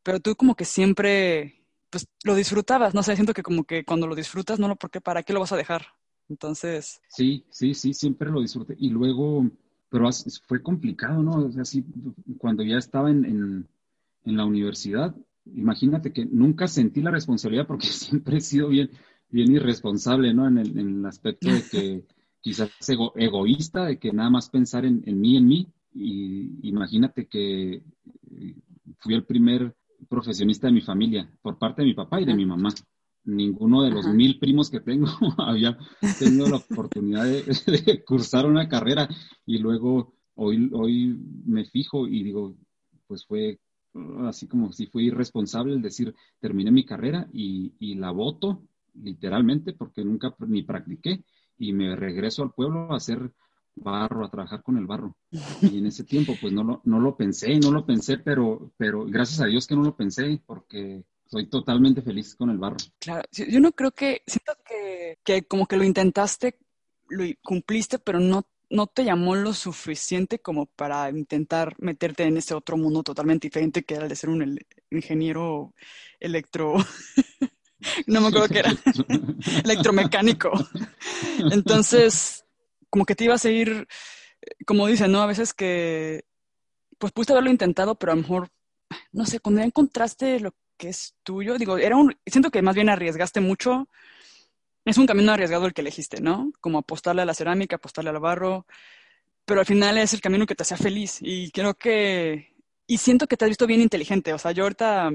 [0.04, 4.08] Pero tú como que siempre, pues, lo disfrutabas, no sé, siento que como que cuando
[4.08, 5.02] lo disfrutas, no, ¿por qué?
[5.02, 5.88] ¿Para qué lo vas a dejar?
[6.30, 7.02] Entonces...
[7.08, 8.76] Sí, sí, sí, siempre lo disfruté.
[8.78, 9.50] Y luego,
[9.94, 10.10] pero
[10.48, 11.36] fue complicado, ¿no?
[11.46, 11.86] O sea, así,
[12.40, 13.68] cuando ya estaba en, en,
[14.26, 15.16] en la universidad,
[15.46, 18.90] imagínate que nunca sentí la responsabilidad porque siempre he sido bien,
[19.30, 20.48] bien irresponsable, ¿no?
[20.48, 22.04] En el, en el aspecto de que
[22.42, 25.68] quizás egoísta, de que nada más pensar en, mí, en mí.
[25.94, 28.56] Y imagínate que eh,
[28.98, 29.76] fui el primer
[30.10, 32.70] profesionista de mi familia, por parte de mi papá y de mi mamá.
[33.26, 35.08] Ninguno de los mil primos que tengo
[35.38, 35.78] había
[36.20, 39.08] tenido la oportunidad de, cursar una carrera
[39.46, 42.56] y luego hoy, hoy me fijo y digo,
[43.08, 43.60] pues fue
[44.28, 48.64] así como si fui irresponsable el decir, terminé mi carrera y, y la voto
[48.96, 51.24] literalmente porque nunca ni practiqué
[51.58, 53.32] y me regreso al pueblo a hacer
[53.76, 55.16] barro, a trabajar con el barro.
[55.62, 59.06] Y en ese tiempo, pues no lo, no lo pensé, no lo pensé, pero, pero
[59.06, 62.78] gracias a Dios que no lo pensé, porque soy totalmente feliz con el barro.
[63.00, 66.60] Claro, yo no creo que, siento que, que como que lo intentaste,
[67.10, 72.54] lo cumpliste, pero no, no te llamó lo suficiente como para intentar meterte en ese
[72.54, 74.60] otro mundo totalmente diferente que era el de ser un
[74.92, 75.74] ingeniero
[76.20, 76.76] electro.
[78.06, 78.72] no me acuerdo qué era,
[79.64, 80.52] electromecánico.
[81.52, 82.46] Entonces,
[82.92, 83.88] como que te iba a seguir,
[84.68, 85.24] como dicen, ¿no?
[85.24, 86.26] A veces que,
[87.00, 88.50] pues pudiste haberlo intentado, pero a lo mejor,
[89.12, 90.54] no sé, cuando ya encontraste lo
[90.84, 93.88] que es tuyo, digo, era un, siento que más bien arriesgaste mucho.
[94.84, 96.52] Es un camino arriesgado el que elegiste, ¿no?
[96.60, 98.68] Como apostarle a la cerámica, apostarle al barro,
[99.46, 102.54] pero al final es el camino que te hacía feliz y creo que,
[102.86, 105.12] y siento que te has visto bien inteligente, o sea, yo ahorita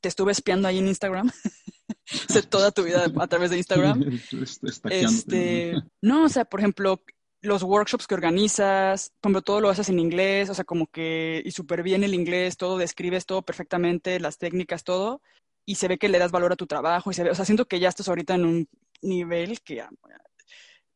[0.00, 1.30] te estuve espiando ahí en Instagram
[2.28, 4.02] sé toda tu vida a través de Instagram.
[4.90, 7.00] este, no, o sea, por ejemplo,
[7.42, 11.50] los workshops que organizas, ejemplo, todo lo haces en inglés, o sea, como que, y
[11.50, 15.22] súper bien el inglés, todo, describes todo perfectamente, las técnicas, todo,
[15.64, 17.44] y se ve que le das valor a tu trabajo, y se ve, o sea,
[17.44, 18.68] siento que ya estás ahorita en un
[19.02, 19.90] nivel que, ah,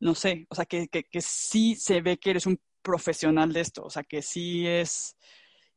[0.01, 3.61] no sé, o sea, que, que, que sí se ve que eres un profesional de
[3.61, 5.17] esto, o sea, que sí es,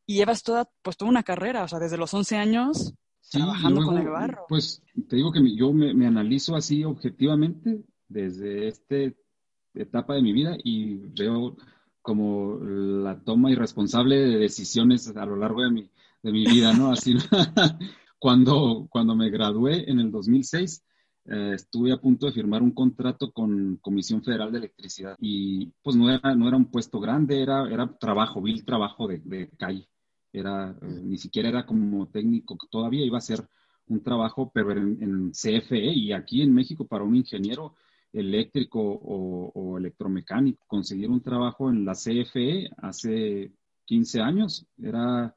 [0.06, 2.94] y llevas toda, pues toda una carrera, o sea, desde los 11 años
[3.30, 4.46] trabajando con el barro.
[4.48, 8.96] Pues te digo que yo me, analizo así objetivamente desde esta
[9.82, 11.56] etapa de mi vida y veo
[12.02, 15.90] como la toma irresponsable de decisiones a lo largo de mi,
[16.24, 16.92] de mi vida, ¿no?
[16.92, 17.16] Así,
[18.20, 20.84] cuando, cuando me gradué en el 2006,
[21.26, 25.96] eh, estuve a punto de firmar un contrato con Comisión Federal de Electricidad y pues
[25.96, 29.90] no era, no era un puesto grande, era, era trabajo, vil trabajo de, de calle
[30.34, 33.48] era, eh, ni siquiera era como técnico, todavía iba a ser
[33.88, 37.76] un trabajo, pero en, CFE y aquí en México para un ingeniero
[38.14, 43.52] eléctrico o, electromecánico, conseguir un trabajo en la CFE hace
[43.86, 45.36] 15 años era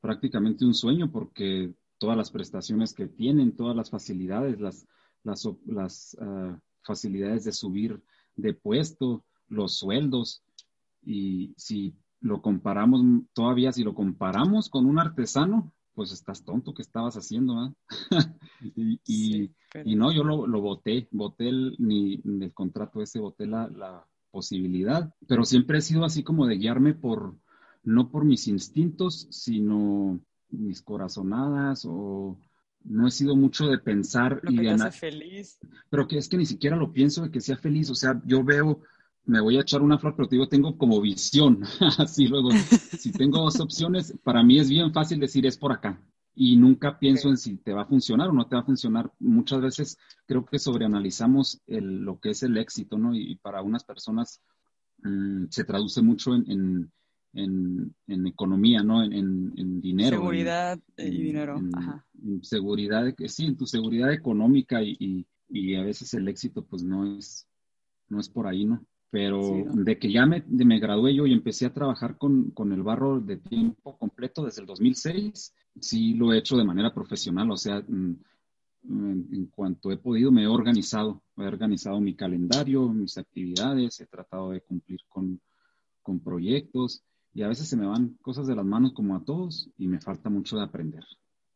[0.00, 4.86] prácticamente un sueño porque todas las prestaciones que tienen, todas las facilidades, las,
[5.22, 8.02] las, ah, facilidades de subir
[8.36, 10.42] de puesto, los sueldos,
[11.02, 13.02] y si lo comparamos,
[13.32, 17.74] todavía si lo comparamos con un artesano, pues estás tonto, ¿qué estabas haciendo?
[18.76, 19.50] y,
[19.84, 25.14] no, yo lo, lo voté, voté el, ni, el contrato ese, voté la, la, posibilidad,
[25.28, 27.36] pero siempre he sido así como de guiarme por,
[27.84, 32.36] no por mis instintos, sino mis corazonadas o
[32.82, 35.58] no he sido mucho de pensar y de hace feliz.
[35.88, 38.42] Pero que es que ni siquiera lo pienso de que sea feliz, o sea, yo
[38.42, 38.80] veo
[39.26, 41.62] me voy a echar una flor, pero te digo, tengo como visión.
[41.98, 42.50] Así luego,
[42.98, 46.00] si tengo dos opciones, para mí es bien fácil decir es por acá.
[46.36, 49.10] Y nunca pienso en si te va a funcionar o no te va a funcionar.
[49.20, 53.14] Muchas veces creo que sobreanalizamos el, lo que es el éxito, ¿no?
[53.14, 54.42] Y, para unas personas
[55.02, 56.90] mm, se traduce mucho en,
[57.34, 59.04] en, en, economía, ¿no?
[59.04, 60.16] En, dinero.
[60.16, 61.60] Seguridad y dinero.
[61.72, 62.04] Ajá.
[62.42, 67.16] seguridad, sí, en tu seguridad económica y, y, y a veces el éxito pues no
[67.16, 67.46] es,
[68.08, 68.84] no es por ahí, ¿no?
[69.14, 72.82] Pero de que ya me, me, gradué yo y empecé a trabajar con, con, el
[72.82, 77.56] barro de tiempo completo desde el 2006, sí lo he hecho de manera profesional, o
[77.56, 78.16] sea, mm,
[78.88, 84.06] en, en, cuanto he podido me he organizado, he organizado mi calendario, mis actividades, he
[84.06, 85.40] tratado de cumplir con,
[86.02, 89.70] con proyectos y a veces se me van cosas de las manos como a todos
[89.78, 91.04] y me falta mucho de aprender,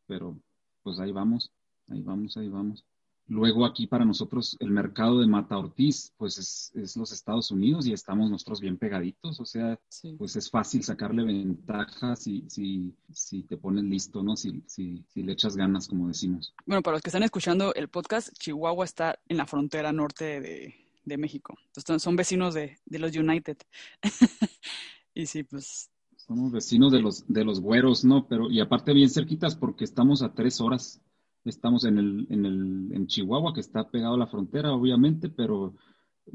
[0.07, 0.39] pero
[0.81, 1.51] pues ahí vamos,
[1.89, 2.85] ahí vamos, ahí vamos.
[3.29, 7.93] Luego aquí para nosotros el mercado de Mata Ortiz, pues es, los Estados Unidos y
[7.93, 9.79] estamos nosotros bien pegaditos, o sea,
[10.17, 14.35] pues es fácil sacarle ventaja si, si, si te pones listo, ¿no?
[14.35, 16.55] Si, si, si, le echas ganas, como decimos.
[16.65, 20.73] Bueno, para los que están escuchando el podcast, Chihuahua está en la frontera norte de,
[21.05, 21.55] de México.
[21.67, 23.57] Entonces son vecinos de, de los United.
[25.13, 25.91] y sí, pues...
[26.15, 28.27] Somos vecinos de los, de los güeros, ¿no?
[28.27, 30.99] Pero, y aparte bien cerquitas porque estamos a tres horas
[31.45, 35.73] Estamos en, el, en, el, en Chihuahua, que está pegado a la frontera, obviamente, pero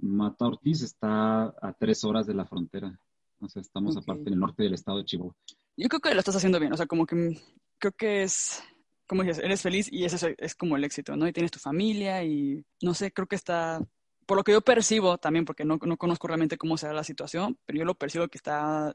[0.00, 2.98] Mata Ortiz está a tres horas de la frontera.
[3.40, 5.34] O sea, estamos aparte en el norte del estado de Chihuahua.
[5.76, 7.38] Yo creo que lo estás haciendo bien, o sea, como que
[7.78, 8.62] creo que es,
[9.06, 11.26] como dices, eres feliz y ese es, es, como el éxito, ¿no?
[11.26, 13.80] Y tienes tu familia y no sé, creo que está,
[14.26, 17.58] por lo que yo percibo también, porque no, no conozco realmente cómo será la situación,
[17.66, 18.92] pero yo lo percibo que está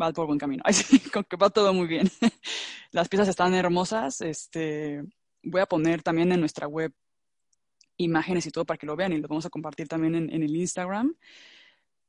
[0.00, 0.62] va por buen camino.
[1.12, 2.10] con que va todo muy bien.
[2.92, 4.20] Las piezas están hermosas.
[4.20, 5.02] Este,
[5.42, 6.92] voy a poner también en nuestra web
[7.96, 10.56] imágenes y todo para que lo vean y lo vamos a compartir también en, el
[10.56, 11.14] Instagram.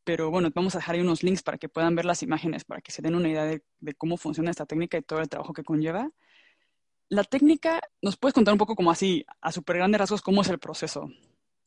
[0.03, 2.81] Pero bueno, vamos a dejar ahí unos links para que puedan ver las imágenes, para
[2.81, 5.53] que se den una idea de, de cómo funciona esta técnica y todo el trabajo
[5.53, 6.09] que conlleva.
[7.09, 10.49] La técnica, ¿nos puedes contar un poco como así, a súper grandes rasgos, cómo es
[10.49, 11.09] el proceso?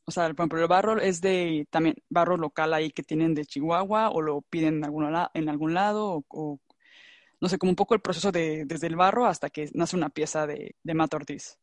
[0.05, 3.45] O sea, por ejemplo, el barro es de también barro local ahí que tienen de
[3.45, 6.59] Chihuahua o lo piden en algún, en algún lado o,
[7.39, 10.09] no sé, como un poco el proceso de, desde el barro hasta que nace una
[10.09, 11.57] pieza de, de Mata Ortiz.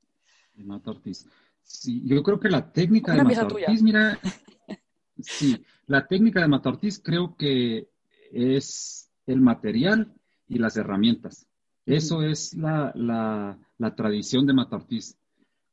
[0.54, 1.26] De Mata Ortiz.
[1.62, 4.18] Sí, yo creo que la técnica de Mata Ortiz, mira,
[5.20, 7.88] sí, la técnica de Mata Ortiz creo que
[8.32, 10.14] es el material
[10.48, 11.46] y las herramientas.
[11.84, 15.16] Eso es la, la, la tradición de Mata Ortiz.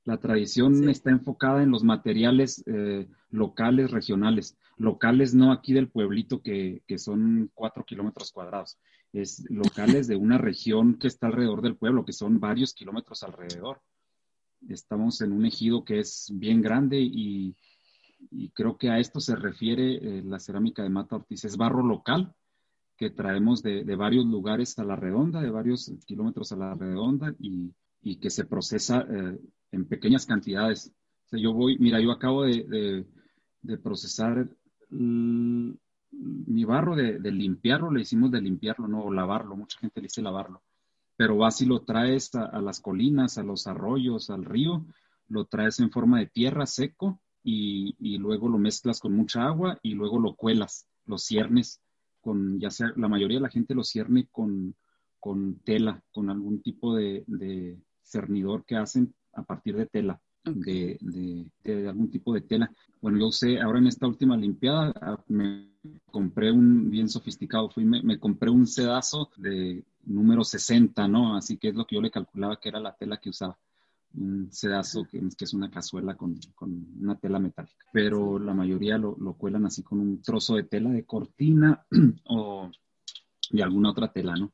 [0.07, 4.57] La tradición está enfocada en los materiales eh, locales, regionales.
[4.77, 8.77] Locales no aquí del pueblito que, son cuatro kilómetros cuadrados.
[9.11, 13.81] Es locales de una región que está alrededor del pueblo, que son varios kilómetros alrededor.
[14.69, 17.57] Estamos en un ejido que es bien grande y,
[18.53, 21.43] creo que a esto se refiere eh, la cerámica de Mata Ortiz.
[21.43, 22.33] Es barro local
[22.95, 27.73] que traemos de, varios lugares a la redonda, de varios kilómetros a la redonda y,
[28.15, 29.37] que se procesa eh,
[29.71, 30.93] en pequeñas cantidades.
[31.25, 33.05] O sea, yo voy, mira, yo acabo de,
[33.83, 34.49] procesar
[34.89, 40.63] mi barro, de, limpiarlo, le hicimos de limpiarlo, no lavarlo, mucha gente le dice lavarlo,
[41.17, 44.85] pero vas y lo traes a, las colinas, a los arroyos, al río,
[45.27, 49.95] lo traes en forma de tierra seco y, luego lo mezclas con mucha agua y
[49.95, 51.81] luego lo cuelas, lo ciernes
[52.21, 54.75] con, ya sea, la mayoría de la gente lo cierne con,
[55.19, 57.77] con tela, con algún tipo de, de
[58.07, 60.97] cernidor que hacen a partir de tela, de,
[61.63, 62.71] de, algún tipo de tela.
[63.01, 65.69] Bueno, yo usé, ahora en esta última limpiada, ah, me
[66.09, 71.35] compré un, bien sofisticado, fui, me, compré un sedazo de número 60, ¿no?
[71.35, 73.57] Así que es lo que yo le calculaba que era la tela que usaba.
[74.13, 77.85] Un sedazo que, que es una cazuela con, con, una tela metálica.
[77.91, 81.85] Pero la mayoría lo, lo cuelan así con un trozo de tela de cortina
[82.25, 82.71] o
[83.51, 84.51] de alguna otra tela, ¿no?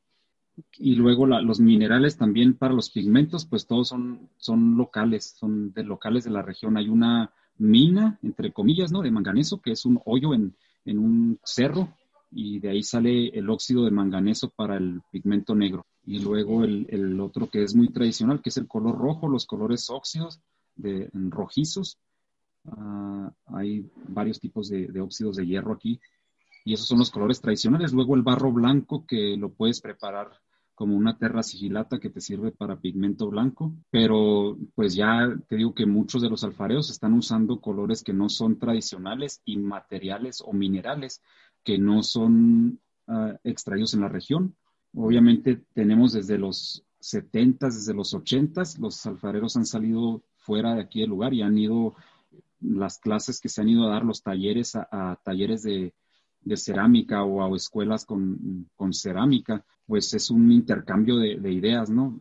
[0.78, 5.82] Y luego los minerales también para los pigmentos, pues todos son, son locales, son de
[5.82, 6.76] locales de la región.
[6.76, 9.02] Hay una mina, entre comillas, ¿no?
[9.02, 10.54] De manganeso, que es un hoyo en,
[10.86, 11.88] un cerro
[12.30, 15.86] y de ahí sale el óxido de manganeso para el pigmento negro.
[16.04, 19.88] Y luego el, otro que es muy tradicional, que es el color rojo, los colores
[19.90, 20.40] óxidos
[20.76, 21.98] de, rojizos.
[22.66, 26.00] Ah, hay varios tipos de óxidos de hierro aquí
[26.64, 27.92] y esos son los colores tradicionales.
[27.92, 30.40] Luego el barro blanco que lo puedes preparar
[30.74, 35.74] como una terra sigilata que te sirve para pigmento blanco, pero pues ya te digo
[35.74, 40.52] que muchos de los alfareos están usando colores que no son tradicionales y materiales o
[40.52, 41.22] minerales
[41.62, 44.56] que no son ah, extraídos en la región.
[44.94, 51.00] Obviamente tenemos desde los 70, desde los 80, los alfareros han salido fuera de aquí
[51.00, 51.94] del lugar y han ido
[52.60, 55.94] las clases que se han ido a dar, los talleres a talleres de,
[56.44, 62.18] de cerámica o a escuelas con, cerámica, pues es un intercambio de, ideas, ¿no?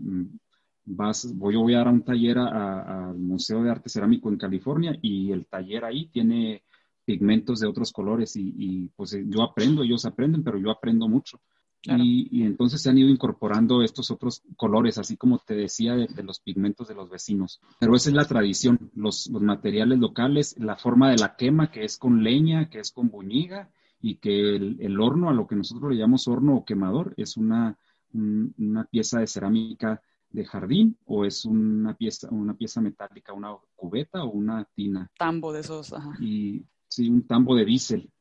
[0.85, 4.97] Vas, voy, yo voy a dar un taller al Museo de Arte Cerámico en California
[5.01, 6.63] y el taller ahí tiene
[7.05, 11.39] pigmentos de otros colores y, pues yo aprendo, ellos aprenden, pero yo aprendo mucho.
[11.85, 16.39] Y, entonces se han ido incorporando estos otros colores, así como te decía, de, los
[16.39, 17.59] pigmentos de los vecinos.
[17.79, 21.83] Pero esa es la tradición, los, los, materiales locales, la forma de la quema, que
[21.83, 23.69] es con leña, que es con buñiga,
[24.03, 27.77] y que el, horno, a lo que nosotros le llamamos horno o quemador, es una,
[28.11, 34.23] una pieza de cerámica de jardín o es una pieza, una pieza metálica, una cubeta
[34.23, 35.09] o una tina.
[35.17, 36.11] Tambo de esos, ajá.
[36.19, 38.11] Y sí, un tambo de diésel.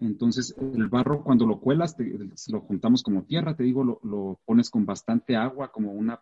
[0.00, 1.96] Entonces, el barro cuando lo cuelas,
[2.48, 6.20] lo juntamos como tierra, te digo, lo, pones con bastante agua, como una,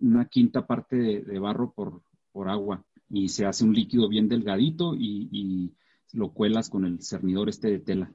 [0.00, 2.02] una quinta parte de, barro por,
[2.32, 5.74] por agua y se hace un líquido bien delgadito y,
[6.12, 8.12] lo cuelas con el cernidor este de tela.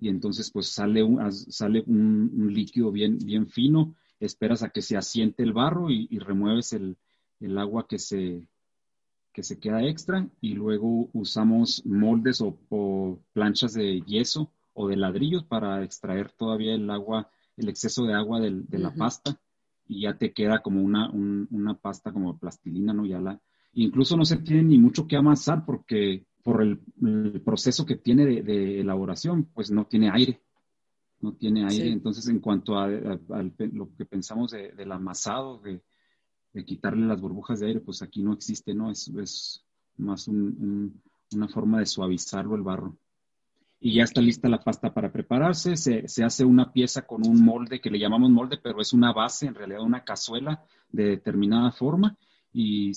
[0.00, 4.96] Y entonces pues sale un, sale un, líquido bien, bien fino, esperas a que se
[4.96, 6.96] asiente el barro y, remueves el,
[7.58, 8.46] agua que se,
[9.32, 15.44] que se queda extra y luego usamos moldes o, planchas de yeso o de ladrillos
[15.44, 19.40] para extraer todavía el agua, el exceso de agua de la pasta
[19.88, 23.06] y ya te queda como una, una pasta como plastilina, ¿no?
[23.06, 23.40] Ya la,
[23.72, 28.80] incluso no se tiene ni mucho que amasar porque por el, proceso que tiene de,
[28.80, 30.40] elaboración, pues no tiene aire,
[31.20, 31.90] no tiene aire.
[31.90, 35.82] Entonces, en cuanto a, lo que pensamos del amasado, de,
[36.64, 38.90] quitarle las burbujas de aire, pues aquí no existe, ¿no?
[38.90, 39.64] Es, es
[39.96, 42.96] más una forma de suavizarlo el barro
[43.80, 45.76] y ya está lista la pasta para prepararse.
[45.76, 49.46] Se, hace una pieza con un molde que le llamamos molde, pero es una base,
[49.46, 52.16] en realidad una cazuela de determinada forma
[52.52, 52.92] y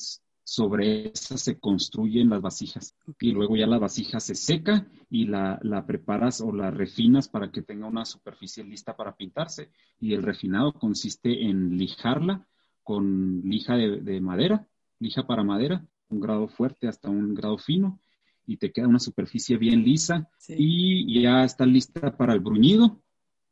[0.52, 2.94] sobre esa se construyen las vasijas.
[3.22, 7.62] Y luego ya la vasija se seca y la, preparas o la refinas para que
[7.62, 9.72] tenga una superficie lista para pintarse.
[9.98, 12.46] Y el refinado consiste en lijarla
[12.84, 14.68] con lija de, de madera,
[15.00, 18.02] lija para madera, un grado fuerte hasta un grado fino
[18.46, 23.02] y te queda una superficie bien lisa y ya está lista para el bruñido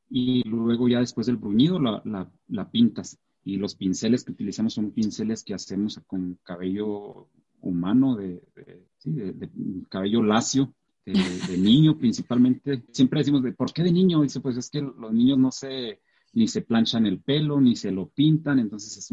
[0.10, 3.18] y luego ya después del bruñido la, pintas.
[3.50, 7.30] Y los pinceles que utilizamos son pinceles que hacemos con cabello
[7.62, 8.44] humano, de,
[9.90, 12.84] cabello lacio, de, niño principalmente.
[12.92, 14.22] Siempre decimos, de, ¿por qué de niño?
[14.22, 16.00] Dice, pues es que los niños no se,
[16.34, 19.12] ni se planchan el pelo, ni se lo pintan, entonces es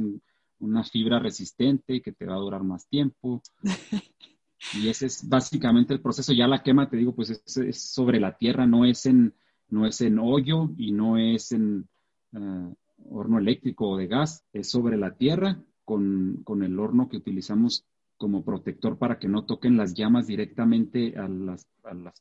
[0.59, 3.43] una fibra resistente que te va a durar más tiempo.
[4.72, 6.32] Y ese es básicamente el proceso.
[6.32, 9.34] Ya la quema, te digo, pues es, sobre la tierra, no es en,
[9.68, 11.87] no es en hoyo y no es en
[12.32, 12.74] eh,
[13.11, 17.85] horno eléctrico o de gas, es sobre la tierra con, el horno que utilizamos
[18.17, 21.67] como protector para que no toquen las llamas directamente a las,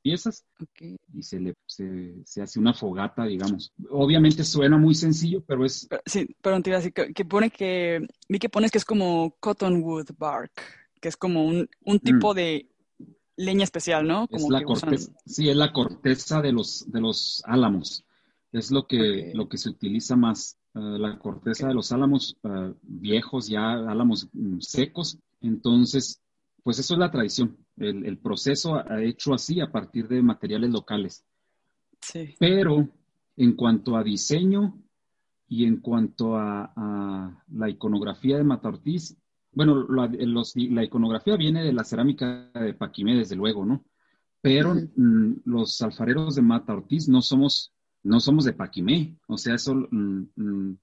[0.01, 0.45] piezas
[1.13, 3.73] y se, le, se, hace una fogata, digamos.
[3.89, 5.87] Obviamente suena muy sencillo, pero es...
[6.05, 9.35] sí, pero te iba a decir que, pone que, vi que pones que es como
[9.39, 10.51] cottonwood bark
[11.05, 12.35] que es como un, un tipo mm.
[12.35, 12.69] de
[13.37, 14.27] leña especial, ¿no?
[14.31, 18.03] es la corteza, sí, es la corteza de los, de los álamos.
[18.51, 20.57] Es lo que, lo que se utiliza más.
[20.75, 25.17] Eh, la corteza de los álamos eh, viejos, ya álamos mm, secos.
[25.41, 26.21] Entonces,
[26.63, 27.57] pues eso es la tradición.
[27.77, 31.25] El, proceso ha hecho así a partir de materiales locales.
[31.99, 32.35] Sí.
[32.39, 32.87] Pero
[33.35, 34.77] en cuanto a diseño
[35.47, 39.17] y en cuanto a, a la iconografía de Mata Ortiz,
[39.55, 43.85] bueno, la, iconografía viene de la cerámica de Paquimé, desde luego, ¿no?
[44.41, 47.73] Pero mm, los alfareros de Mata Ortiz no somos,
[48.05, 50.77] no somos de Paquimé, o sea, eso mm, mm,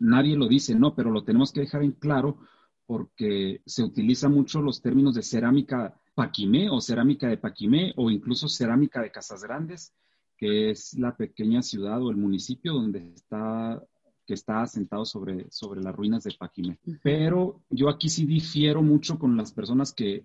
[0.00, 0.94] nadie lo dice, ¿no?
[0.94, 2.38] Pero lo tenemos que dejar en claro
[2.86, 8.48] porque se utilizan mucho los términos de cerámica Paquimé o cerámica de Paquimé o incluso
[8.48, 9.94] cerámica de Casas Grandes,
[10.36, 13.82] que es la pequeña ciudad o el municipio donde está
[14.26, 16.78] que está asentado sobre, sobre las ruinas de Paquimé.
[17.02, 20.24] Pero yo aquí sí difiero mucho con las personas que,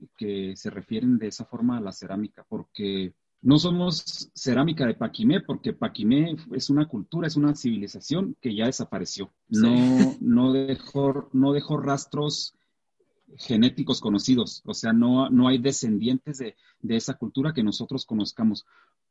[0.56, 5.74] se refieren de esa forma a la cerámica, porque no somos cerámica de Paquimé, porque
[5.74, 9.32] Paquimé es una cultura, es una civilización que ya desapareció.
[9.48, 12.54] No, no, dejó, no dejó rastros
[13.38, 18.66] genéticos conocidos, o sea, no, no hay descendientes de, de, esa cultura que nosotros conozcamos.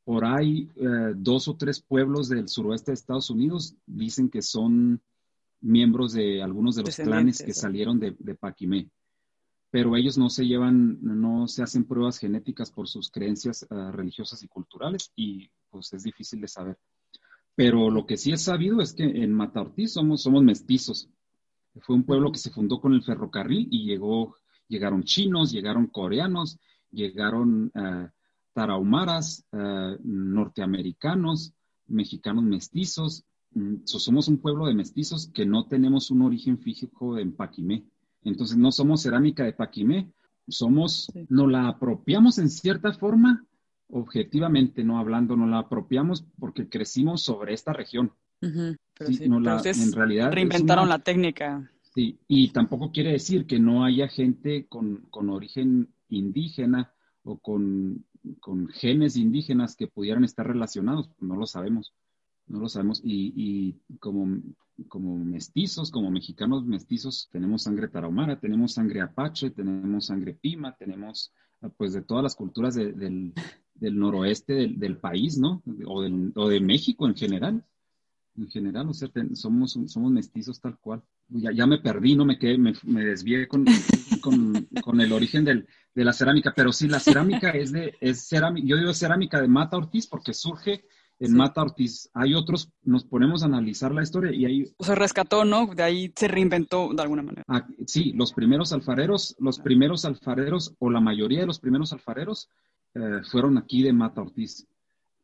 [0.05, 5.01] Por ahí eh, dos o tres pueblos del suroeste de Estados Unidos dicen que son
[5.61, 8.89] miembros de algunos de los clanes que salieron de, Paquimé,
[9.71, 14.43] pero ellos no se llevan, no se hacen pruebas genéticas por sus creencias eh, religiosas
[14.43, 16.79] y culturales y pues es difícil de saber.
[17.55, 21.09] Pero lo que sí es sabido es que en Mata Ortiz somos, somos mestizos.
[21.81, 24.37] Fue un pueblo que se fundó con el ferrocarril y llegó,
[24.69, 26.59] llegaron chinos, llegaron coreanos,
[26.91, 28.09] llegaron uh,
[28.53, 31.53] tarahumaras, eh, norteamericanos,
[31.87, 33.25] mexicanos mestizos.
[33.53, 37.85] Mm, somos un pueblo de mestizos que no tenemos un origen físico en Paquimé.
[38.25, 40.13] Entonces no somos cerámica de Paquimé,
[40.49, 43.45] somos, nos la apropiamos en cierta forma,
[43.89, 48.13] objetivamente no hablando, nos la apropiamos porque crecimos sobre esta región.
[48.41, 48.79] en
[49.93, 51.71] realidad reinventaron la técnica.
[51.95, 56.93] Sí, y tampoco quiere decir que no haya gente con, con origen indígena
[57.25, 58.05] o con
[58.41, 61.95] con genes indígenas que pudieran estar relacionados, no lo sabemos,
[62.47, 63.01] no lo sabemos.
[63.05, 64.41] Y, como,
[64.87, 71.33] como mestizos, como mexicanos mestizos, tenemos sangre tarahumara, tenemos sangre apache, tenemos sangre pima, tenemos
[71.77, 73.33] pues de todas las culturas del,
[73.81, 75.63] noroeste del, país, ¿no?
[75.87, 77.65] O, de México en general.
[78.37, 81.03] En general, o sea, somos, somos mestizos tal cual.
[81.29, 83.65] Ya, ya me perdí, no me quedé, me, me desvié con,
[84.21, 88.67] con, el origen del, de la cerámica, pero sí, la cerámica es de, es cerámica,
[88.67, 90.85] yo digo cerámica de Mata Ortiz porque surge
[91.21, 92.11] en Mata Ortiz.
[92.15, 94.65] Hay otros, nos ponemos a analizar la historia y ahí...
[94.79, 95.67] se rescató, ¿no?
[95.67, 97.45] De ahí se reinventó de alguna manera.
[97.49, 102.49] Ah, sí, los primeros alfareros, los primeros alfareros o la mayoría de los primeros alfareros
[102.95, 104.67] eh, fueron aquí de Mata Ortiz.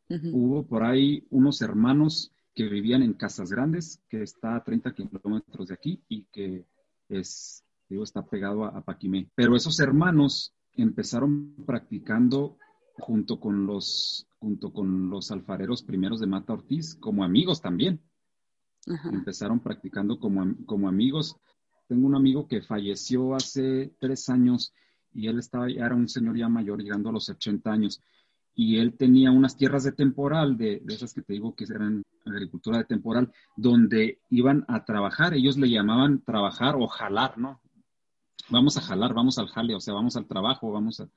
[0.09, 5.69] Hubo por ahí unos hermanos que vivían en Casas Grandes, que está a 30 kilómetros
[5.69, 6.67] de aquí y que
[7.09, 9.31] es, digo, está pegado a, a Paquimé.
[9.35, 12.59] Pero esos hermanos empezaron practicando
[12.99, 18.03] junto con los junto con los alfareros primeros de Mata Ortiz, como amigos también.
[19.11, 21.37] Empezaron practicando como, como amigos.
[21.89, 24.75] Tengo un amigo que falleció hace tres años
[25.15, 28.03] y él estaba, era un señor ya mayor, llegando a los 80 años.
[28.55, 32.03] Y él tenía unas tierras de temporal, de, de esas que te digo que eran
[32.27, 35.33] agricultura de temporal, donde iban a trabajar.
[35.33, 37.63] Ellos le llamaban trabajar o jalar, ¿no?
[38.51, 41.09] Vamos a jalar, vamos al jale, o sea, vamos al trabajo, vamos a,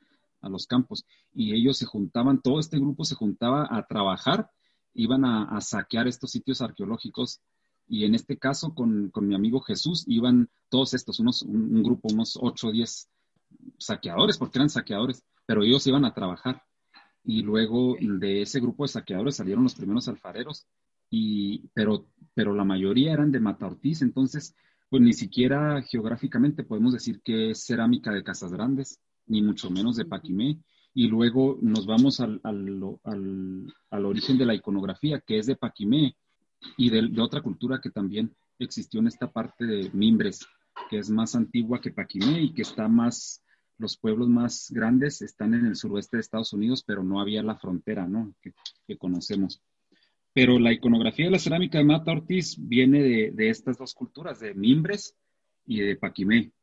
[0.42, 1.06] a los campos.
[1.34, 4.50] Y ellos se juntaban, todo este grupo se juntaba a trabajar,
[4.94, 7.42] iban a, saquear estos sitios arqueológicos.
[7.88, 12.38] Y en este caso, con, mi amigo Jesús, iban todos estos, unos, un, grupo, unos
[12.40, 13.10] 8 o 10
[13.78, 16.64] saqueadores, porque eran saqueadores, pero ellos iban a trabajar.
[17.24, 20.66] Y luego de ese grupo de saqueadores salieron los primeros alfareros,
[21.10, 24.56] y, pero, pero la mayoría eran de Mata Ortiz, entonces,
[24.90, 29.96] pues ni siquiera geográficamente podemos decir que es cerámica de Casas Grandes ni mucho menos
[29.96, 30.60] de Paquimé.
[30.94, 36.16] Y luego nos vamos al, al, origen de la iconografía, que es de Paquimé,
[36.76, 40.46] y de, otra cultura que también existió en esta parte de Mimbres,
[40.90, 43.44] que es más antigua que Paquimé y que está más,
[43.78, 47.58] los pueblos más grandes están en el suroeste de Estados Unidos, pero no había la
[47.58, 48.34] frontera, ¿no?
[48.42, 49.62] Que, conocemos.
[50.34, 54.40] Pero la iconografía de la cerámica de Mata Ortiz viene de, de estas dos culturas,
[54.40, 55.16] de Mimbres
[55.66, 56.54] y de Paquimé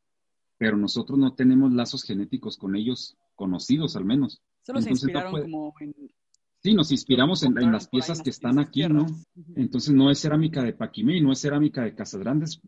[0.57, 4.41] pero nosotros no tenemos lazos genéticos con ellos conocidos al menos.
[4.61, 5.93] Solo se inspiraron como en...
[6.63, 9.05] Sí, nos inspiramos en, las piezas que están aquí, ¿no?
[9.55, 12.59] Entonces no es cerámica de Paquimé, no es cerámica de Casas Grandes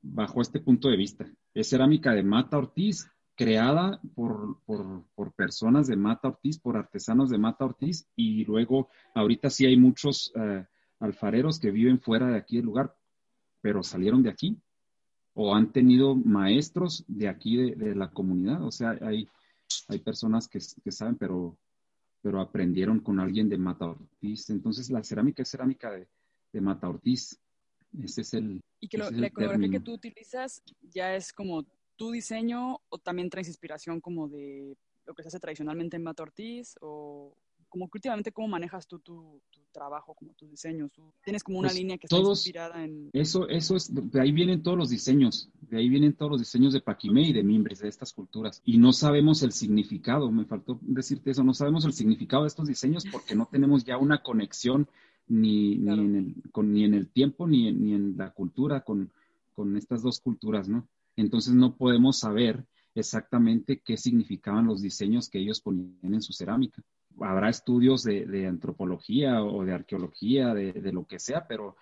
[0.00, 1.30] bajo este punto de vista.
[1.52, 7.36] Es cerámica de Mata Ortiz, creada por, por, personas de Mata Ortiz, por artesanos de
[7.36, 10.64] Mata Ortiz, y luego ahorita sí hay muchos eh,
[11.00, 12.96] alfareros que viven fuera de aquí del lugar,
[13.60, 14.56] pero salieron de aquí
[15.34, 18.62] o han tenido maestros de aquí de, la comunidad.
[18.64, 19.28] O sea, hay,
[19.88, 21.56] hay personas que, saben, pero,
[22.20, 24.50] pero aprendieron con alguien de Mata Ortiz.
[24.50, 26.06] Entonces, la cerámica es cerámica de,
[26.52, 27.38] de Mata Ortiz.
[28.02, 28.60] Ese es el.
[28.80, 31.64] Y que la iconografía que tú utilizas ya es como
[31.96, 36.22] tu diseño o también traes inspiración como de lo que se hace tradicionalmente en Mata
[36.22, 37.36] Ortiz o
[37.72, 39.40] como que últimamente cómo manejas tú tu,
[39.72, 40.90] trabajo, como tus diseños.
[41.24, 43.08] tienes como una pues línea que está inspirada en...
[43.14, 46.74] Eso, eso es, de ahí vienen todos los diseños, de ahí vienen todos los diseños
[46.74, 48.60] de Paquimé y de Mimbres, de estas culturas.
[48.66, 52.68] Y no sabemos el significado, me faltó decirte eso, no sabemos el significado de estos
[52.68, 54.86] diseños porque no tenemos ya una conexión
[55.26, 58.82] ni, ni, en, el, con, ni en el tiempo ni en, ni en la cultura
[58.82, 59.10] con,
[59.54, 60.86] con estas dos culturas, ¿no?
[61.16, 66.84] Entonces no podemos saber exactamente qué significaban los diseños que ellos ponían en su cerámica
[67.20, 71.76] habrá estudios de, antropología o de arqueología, de, lo que sea, pero,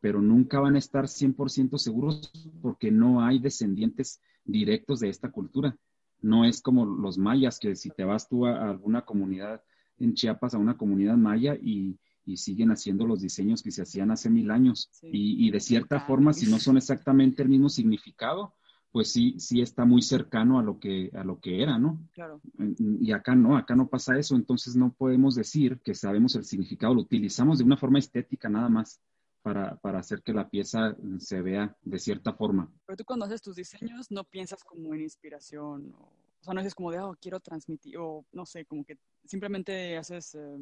[0.00, 2.30] pero nunca van a estar 100% seguros
[2.60, 5.76] porque no hay descendientes directos de esta cultura.
[6.20, 9.62] No es como los mayas, que si te vas tú a, alguna comunidad
[9.98, 11.98] en Chiapas, a una comunidad maya y,
[12.36, 14.88] siguen haciendo los diseños que se hacían hace mil años.
[15.02, 18.54] Y, y, de cierta forma, si no son exactamente el mismo significado,
[18.92, 21.98] pues sí, sí está muy cercano a lo que, a lo que era, ¿no?
[22.12, 22.42] Claro.
[22.78, 26.94] Y acá no, acá no pasa eso, entonces no podemos decir que sabemos el significado,
[26.94, 29.00] lo utilizamos de una forma estética nada más
[29.40, 32.70] para, hacer que la pieza se vea de cierta forma.
[32.86, 36.12] Pero tú cuando haces tus diseños no piensas como en inspiración, o,
[36.42, 40.34] sea, no es como de, oh, quiero transmitir, o no sé, como que simplemente haces...
[40.34, 40.58] Eh,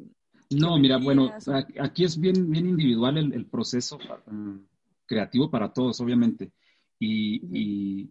[0.51, 1.31] no, mira, bueno,
[1.79, 4.57] aquí es bien, bien individual el, proceso mm,
[5.05, 6.53] creativo para todos, obviamente.
[6.97, 8.09] y,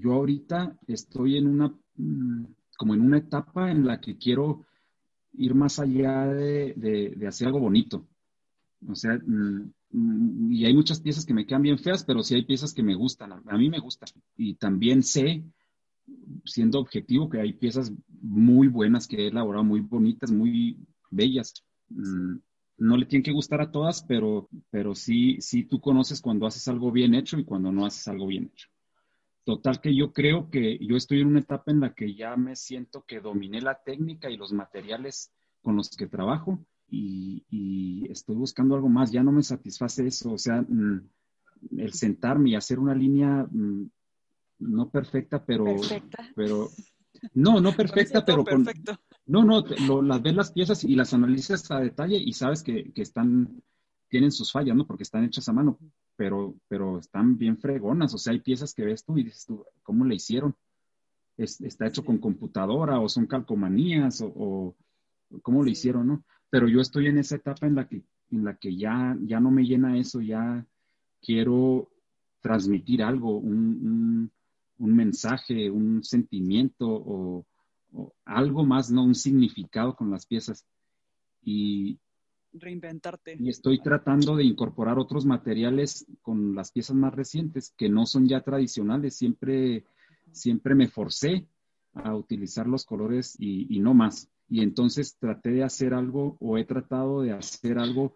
[0.00, 2.44] yo ahorita estoy en una, mm,
[2.76, 4.64] como en una etapa en la que quiero
[5.32, 8.06] ir más allá de, hacer algo bonito.
[8.86, 12.34] O sea, mm, mm, y hay muchas piezas que me quedan bien feas, pero sí
[12.34, 13.32] hay piezas que me gustan.
[13.32, 14.08] A, mí me gustan.
[14.36, 15.44] Y también sé,
[16.44, 20.78] siendo objetivo, que hay piezas muy buenas que he elaborado, muy bonitas, muy
[21.10, 21.64] bellas.
[22.78, 26.68] no le tienen que gustar a todas, pero, pero sí, sí tú conoces cuando haces
[26.68, 28.68] algo bien hecho y cuando no haces algo bien hecho.
[29.48, 32.54] Total que yo creo que yo estoy en una etapa en la que ya me
[32.54, 35.32] siento que dominé la técnica y los materiales
[35.62, 39.10] con los que trabajo y, estoy buscando algo más.
[39.10, 40.32] Ya no me satisface eso.
[40.32, 41.08] O sea, mm,
[41.78, 43.90] el sentarme y hacer una línea mm,
[44.58, 45.64] no perfecta, pero...
[45.64, 46.28] Perfecta.
[46.36, 46.68] Pero,
[47.32, 48.66] no, no perfecta, pero con...
[49.24, 53.00] No, no, las ves las piezas y las analizas a detalle y sabes que, que,
[53.00, 53.62] están,
[54.10, 54.86] tienen sus fallas, ¿no?
[54.86, 55.78] Porque están hechas a mano,
[56.18, 58.12] pero, pero están bien fregonas.
[58.12, 60.54] O sea, hay piezas que ves tú y dices tú, ¿cómo le hicieron?
[61.38, 64.74] está hecho con computadora o son calcomanías o,
[65.42, 66.24] cómo le hicieron, ¿no?
[66.50, 68.02] Pero yo estoy en esa etapa en la que,
[68.32, 70.66] en la que ya, ya no me llena eso, ya
[71.22, 71.88] quiero
[72.40, 74.32] transmitir algo, un,
[74.78, 77.46] mensaje, un sentimiento o,
[78.24, 79.04] algo más, ¿no?
[79.04, 80.66] Un significado con las piezas.
[81.44, 82.00] Y,
[82.52, 83.36] reinventarte.
[83.38, 88.28] Y estoy tratando de incorporar otros materiales con las piezas más recientes que no son
[88.28, 89.16] ya tradicionales.
[89.16, 89.84] Siempre
[90.32, 91.46] siempre me forcé
[91.94, 94.28] a utilizar los colores y, no más.
[94.48, 98.14] Y entonces traté de hacer algo o he tratado de hacer algo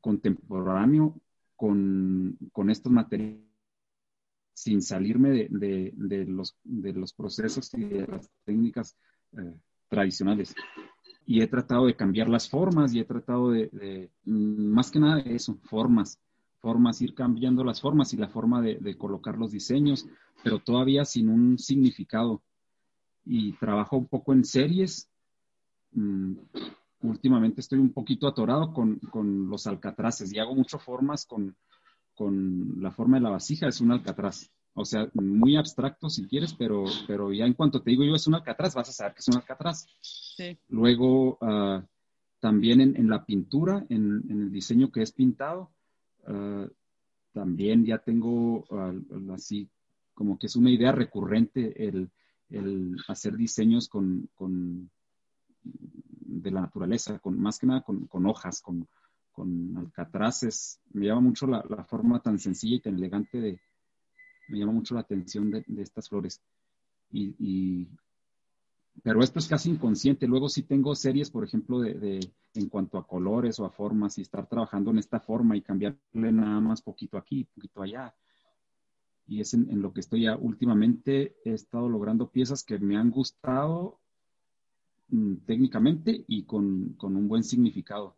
[0.00, 1.20] contemporáneo
[1.56, 3.40] con, estos materiales
[4.54, 8.96] sin salirme de, los, de los procesos y de las técnicas
[9.32, 9.54] eh,
[9.88, 10.54] tradicionales.
[11.26, 15.20] Y he tratado de cambiar las formas y he tratado de, mm, más que nada
[15.20, 16.18] eso, formas,
[16.58, 20.06] formas, ir cambiando las formas y la forma de colocar los diseños,
[20.42, 22.42] pero todavía sin un significado.
[23.24, 25.08] Y trabajo un poco en series.
[25.92, 26.34] Mm,
[27.02, 29.00] últimamente estoy un poquito atorado con,
[29.48, 31.56] los alcatraces y hago muchas formas con,
[32.80, 34.50] la forma de la vasija, es un alcatraz.
[34.74, 38.26] O sea, muy abstracto si quieres, pero, pero ya en cuanto te digo yo es
[38.26, 39.86] un alcatraz, vas a saber que es un alcatraz.
[40.68, 41.84] Luego, ah,
[42.40, 45.70] también en, la pintura, en, el diseño que es pintado,
[46.26, 46.66] ah,
[47.32, 48.94] también ya tengo ah,
[49.34, 49.68] así
[50.14, 52.10] como que es una idea recurrente el,
[53.08, 54.28] hacer diseños con,
[55.62, 58.86] de la naturaleza, con más que nada con, hojas, con,
[59.76, 60.80] alcatraces.
[60.92, 63.60] Me llama mucho la, forma tan sencilla y tan elegante de,
[64.52, 66.40] me llama mucho la atención de, estas flores.
[67.10, 67.88] Y,
[69.02, 70.26] pero esto es casi inconsciente.
[70.26, 72.20] Luego sí tengo series, por ejemplo, de,
[72.54, 76.32] en cuanto a colores o a formas y estar trabajando en esta forma y cambiarle
[76.32, 78.14] nada más poquito aquí, poquito allá
[79.26, 81.36] y es en, lo que estoy ya últimamente.
[81.44, 83.98] He estado logrando piezas que me han gustado
[85.08, 88.16] mm, técnicamente y con, un buen significado.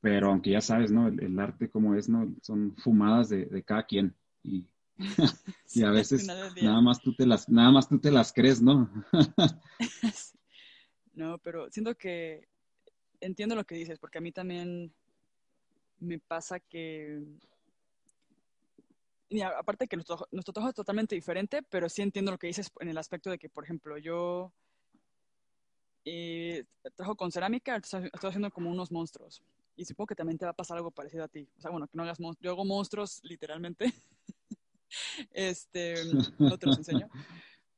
[0.00, 1.06] Pero aunque ya sabes, ¿no?
[1.08, 2.34] El, arte como es, ¿no?
[2.42, 4.14] Son fumadas de, cada quien.
[4.42, 4.66] Y,
[5.74, 8.90] y a veces nada más tú te las, nada más tú te las crees, ¿no?
[11.14, 12.48] no, pero siento que
[13.20, 14.92] entiendo lo que dices, porque a mí también
[16.00, 17.22] me pasa que
[19.32, 22.70] y aparte que nuestro, nuestro trabajo es totalmente diferente, pero sí entiendo lo que dices
[22.80, 24.52] en el aspecto de que, por ejemplo, yo
[26.04, 26.64] eh,
[26.94, 29.42] trabajo con cerámica, estoy, haciendo como unos monstruos.
[29.74, 31.48] Y supongo que también te va a pasar algo parecido a ti.
[31.56, 32.44] O sea, bueno, que no hagas monstruos.
[32.44, 33.86] Yo hago monstruos literalmente.
[35.32, 35.94] este,
[36.38, 37.08] no te los enseño.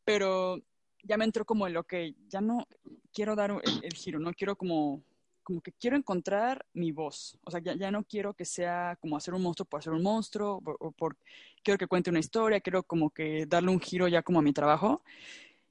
[0.04, 0.60] Pero
[1.02, 1.94] ya me entró como el, ok,
[2.28, 2.66] ya no
[3.12, 5.04] quiero dar el giro, no quiero como
[5.44, 7.38] como que quiero encontrar mi voz.
[7.44, 10.02] O sea, ya, ya, no quiero que sea como hacer un monstruo por hacer un
[10.02, 11.16] monstruo, o, por,
[11.62, 14.52] quiero que cuente una historia, quiero como que darle un giro ya como a mi
[14.52, 15.04] trabajo.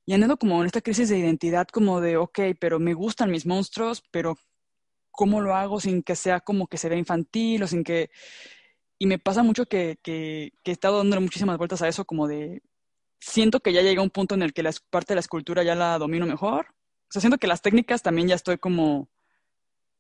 [0.06, 3.46] Y ando como en esta crisis de identidad, como de, ok, pero me gustan mis
[3.46, 4.38] monstruos, pero
[5.12, 8.10] ¿cómo lo hago sin que sea como que se vea infantil o sin que...
[9.04, 12.64] Y me pasa mucho que, que, he estado dando muchísimas vueltas a eso, como de,
[13.20, 15.76] siento que ya llega un punto en el que la parte de la escultura ya
[15.76, 16.68] la domino mejor.
[16.70, 19.10] O sea, siento que las técnicas también ya estoy como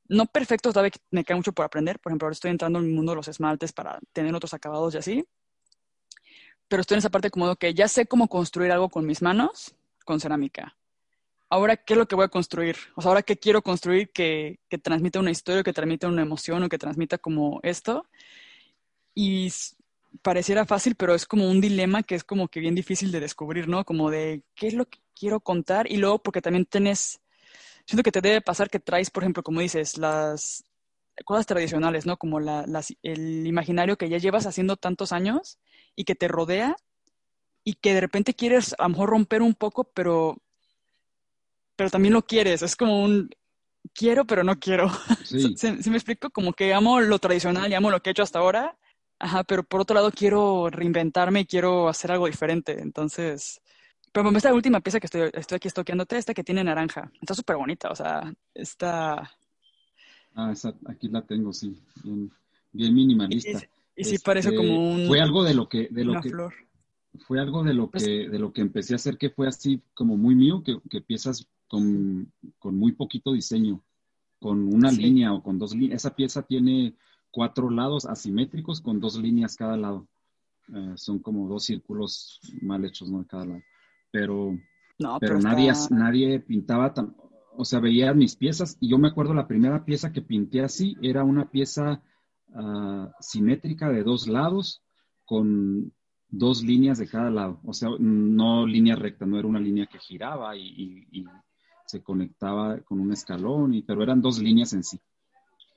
[0.08, 2.00] no perfecto, todavía me queda mucho por aprender.
[2.00, 4.96] Por ejemplo, ahora estoy entrando en el mundo de los esmaltes para tener otros acabados
[4.96, 5.26] y así.
[6.70, 9.22] Pero estoy en esa parte como de que ya sé cómo construir algo con mis
[9.22, 9.76] manos,
[10.06, 10.78] con cerámica.
[11.50, 12.78] Ahora, ¿qué es lo que voy a construir?
[12.96, 16.64] O sea, ahora, ¿qué quiero construir que, que transmita una historia, que transmita una emoción
[16.64, 18.06] o que transmita como esto?
[19.16, 19.52] Y
[20.22, 23.68] pareciera fácil, pero es como un dilema que es como que bien difícil de descubrir,
[23.68, 23.84] ¿no?
[23.86, 27.20] Como de qué es lo que quiero contar y luego porque también tienes
[27.86, 30.64] siento que te debe pasar que traes, por ejemplo, como dices, las
[31.26, 32.18] cosas tradicionales, ¿no?
[32.18, 32.66] Como la,
[33.04, 35.60] el imaginario que ya llevas haciendo tantos años
[35.96, 36.76] y que te rodea
[37.64, 40.38] y que de repente quieres a lo mejor romper un poco, pero,
[41.76, 42.62] pero también lo quieres.
[42.62, 43.30] Es como un
[43.94, 44.92] quiero, pero no quiero.
[45.24, 45.56] Sí.
[45.58, 46.30] ¿Sí, me explico?
[46.30, 48.78] Como que amo lo tradicional y amo lo que he hecho hasta ahora,
[49.24, 52.82] ajá, pero por otro lado quiero reinventarme y quiero hacer algo diferente.
[52.82, 53.62] Entonces,
[54.12, 57.56] pero esta última pieza que estoy, estoy aquí estoqueándote, esta que tiene naranja, está súper
[57.56, 59.32] bonita, o sea, está...
[60.36, 61.80] Ah, esa, aquí la tengo, sí,
[62.74, 63.62] bien, minimalista.
[63.96, 65.08] Y, sí parece este, como un...
[65.08, 65.88] Fue algo de lo que...
[65.90, 66.54] De lo que, flor.
[67.20, 69.82] Fue algo de lo, pues que, de lo que empecé a hacer que fue así
[69.94, 73.84] como muy mío, que, que piezas con, con, muy poquito diseño,
[74.40, 76.02] con una línea o con dos líneas.
[76.02, 76.96] Esa pieza tiene
[77.34, 80.08] cuatro lados asimétricos con dos líneas cada lado.
[80.74, 83.20] eh, son como dos círculos mal hechos, ¿no?
[83.20, 83.62] De cada lado.
[84.12, 84.58] Pero,
[85.20, 87.16] pero, nadie, nadie pintaba tan,
[87.58, 90.96] o sea, veía mis piezas y yo me acuerdo la primera pieza que pinté así,
[91.02, 92.02] era una pieza
[92.54, 94.84] ah, simétrica de dos lados
[95.26, 95.92] con
[96.30, 100.00] dos líneas de cada lado, o sea, no línea recta, no era una línea que
[100.00, 101.26] giraba y,
[101.86, 105.00] se conectaba con un escalón, y, pero eran dos líneas en sí.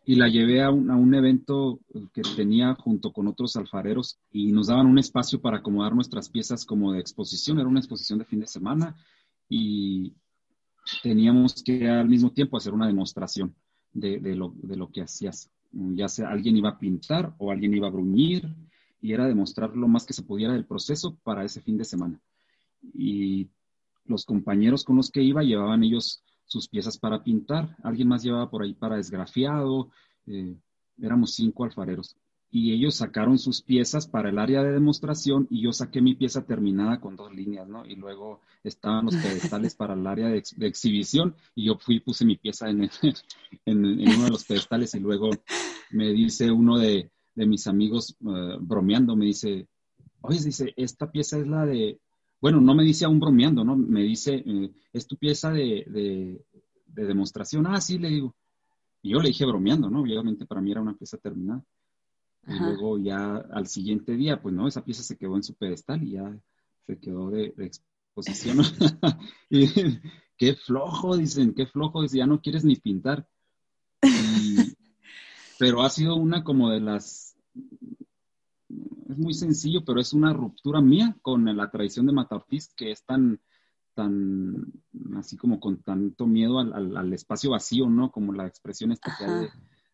[0.06, 1.80] Y la llevé a un, a un evento
[2.14, 6.64] que tenía junto con otros alfareros y nos daban un espacio para acomodar nuestras piezas
[6.64, 8.96] como de exposición, era una exposición de fin de semana
[9.48, 10.14] y
[11.02, 13.54] teníamos que al mismo tiempo hacer una demostración
[13.92, 15.50] de, de, lo, de lo que hacías.
[15.72, 18.48] Ya sea alguien iba a pintar o alguien iba a bruñir
[19.00, 22.20] y era demostrar lo más que se pudiera del proceso para ese fin de semana.
[22.94, 23.48] Y
[24.04, 28.48] los compañeros con los que iba llevaban ellos sus piezas para pintar, alguien más llevaba
[28.48, 29.90] por ahí para desgrafiado,
[30.26, 30.56] eh,
[31.00, 32.16] éramos cinco alfareros.
[32.48, 36.46] Y ellos sacaron sus piezas para el área de demostración y yo saqué mi pieza
[36.46, 37.84] terminada con dos líneas, ¿no?
[37.84, 42.36] Y luego estaban los pedestales para el área de, exhibición y yo fui puse mi
[42.36, 42.88] pieza en,
[43.66, 45.30] uno de los pedestales y luego
[45.90, 49.68] me dice uno de, de mis amigos eh, bromeando, me dice,
[50.20, 52.00] oye, dice, esta pieza es la de,
[52.40, 53.76] bueno, no me dice aún bromeando, ¿no?
[53.76, 57.66] Me dice, eh, es tu pieza de, de, demostración.
[57.66, 58.34] Ah, sí, le digo.
[59.02, 60.00] Y yo le dije bromeando, ¿no?
[60.02, 61.64] Obviamente para mí era una pieza terminada.
[62.48, 66.02] Y luego ya al siguiente día, pues no, esa pieza se quedó en su pedestal
[66.02, 66.38] y ya
[66.86, 68.58] se quedó de, exposición.
[69.50, 69.68] y
[70.36, 73.28] qué flojo, dicen, qué flojo, ya no quieres ni pintar.
[75.58, 77.36] pero ha sido una como de las
[78.68, 83.04] es muy sencillo, pero es una ruptura mía con la tradición de Matartis que es
[83.04, 83.40] tan,
[83.94, 84.72] tan,
[85.16, 88.10] así como con tanto miedo al, espacio vacío, ¿no?
[88.10, 89.16] Como la expresión esta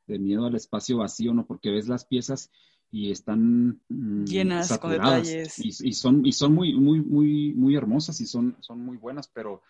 [0.07, 1.47] de, miedo al espacio vacío, ¿no?
[1.47, 2.51] Porque ves las piezas
[2.91, 8.21] y están mm, llenas con detalles y, son y son muy muy muy muy hermosas
[8.21, 9.63] y son son muy buenas pero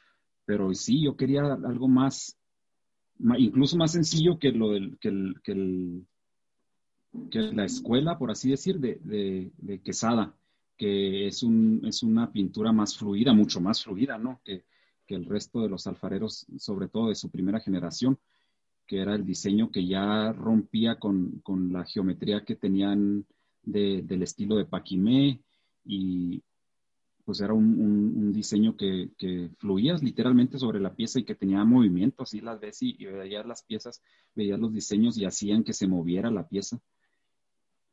[0.45, 2.37] pero sí yo quería algo más
[3.39, 6.07] incluso más sencillo que lo del que el, que el
[7.31, 10.35] que es la escuela, por así decir, de, Quesada,
[10.77, 14.41] que es, un, es una pintura más fluida, mucho más fluida, ¿no?
[14.45, 14.65] Que,
[15.09, 18.19] el resto de los alfareros, sobre todo de su primera generación,
[18.87, 23.27] que era el diseño que ya rompía con, la geometría que tenían
[23.63, 25.43] del estilo de Paquimé
[25.85, 26.43] y
[27.27, 32.23] pues era un, diseño que, que, fluías literalmente sobre la pieza y que tenía movimiento,
[32.23, 34.01] así las ves y, y veías las piezas,
[34.35, 36.81] veías los diseños y hacían que se moviera la pieza.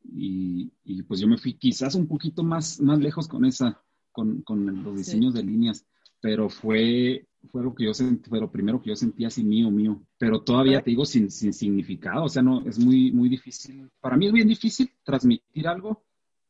[0.03, 0.71] Y,
[1.03, 3.81] pues yo me fui quizás un poquito más, más lejos con esa,
[4.11, 4.43] con,
[4.83, 5.85] los diseños de líneas,
[6.21, 9.71] pero fue, fue lo que yo sentí, fue lo primero que yo sentí así mío,
[9.71, 10.01] mío.
[10.17, 13.89] Pero todavía te digo sin, sin significado, o sea, no, es muy, muy difícil.
[14.01, 16.03] Para mí es bien difícil transmitir algo,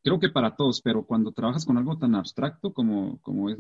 [0.04, 3.58] creo que para todos, pero cuando trabajas con algo tan abstracto como, como es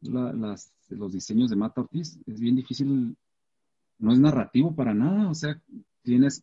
[0.00, 3.16] las, los diseños de Mata Ortiz, es bien difícil,
[3.98, 5.60] no es narrativo para nada, o sea,
[6.08, 6.42] tienes,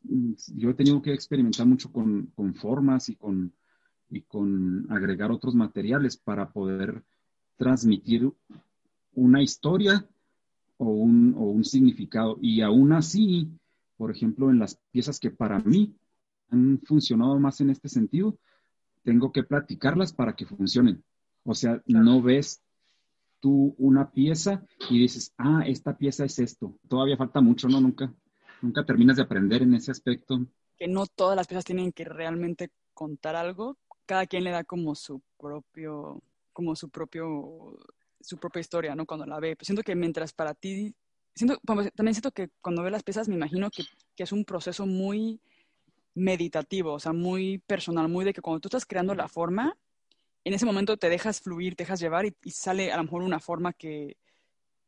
[0.56, 3.52] yo he tenido que experimentar mucho con, formas y con,
[4.12, 7.04] y con agregar otros materiales para poder
[7.58, 8.32] transmitir
[9.16, 10.08] una historia
[10.78, 12.38] o un, o un significado.
[12.44, 13.50] Y aún así,
[13.98, 15.96] por ejemplo, en las piezas que para mí
[16.52, 18.38] han funcionado más en este sentido,
[19.02, 21.04] tengo que platicarlas para que funcionen.
[21.44, 22.62] O sea, no ves
[23.40, 26.78] tú una pieza y dices, ah, esta pieza es esto.
[26.88, 27.82] Todavía falta mucho, ¿no?
[27.82, 28.14] Nunca,
[28.66, 30.46] nunca terminas de aprender en ese aspecto.
[30.78, 34.96] Que no todas las piezas tienen que realmente contar algo, cada quien le da como
[34.96, 36.22] su propio,
[36.52, 37.78] como su propio,
[38.20, 39.06] su propia historia, ¿no?
[39.06, 39.58] Cuando la ve.
[39.62, 40.94] siento que mientras para ti,
[41.34, 41.60] siento,
[41.96, 43.84] también siento que cuando ve las piezas me imagino que,
[44.16, 45.40] que es un proceso muy
[46.14, 49.78] meditativo, o sea, muy personal, muy de que cuando tú estás creando la forma,
[50.44, 53.24] en ese momento te dejas fluir, te dejas llevar y, y, sale a lo mejor
[53.24, 54.18] una forma que,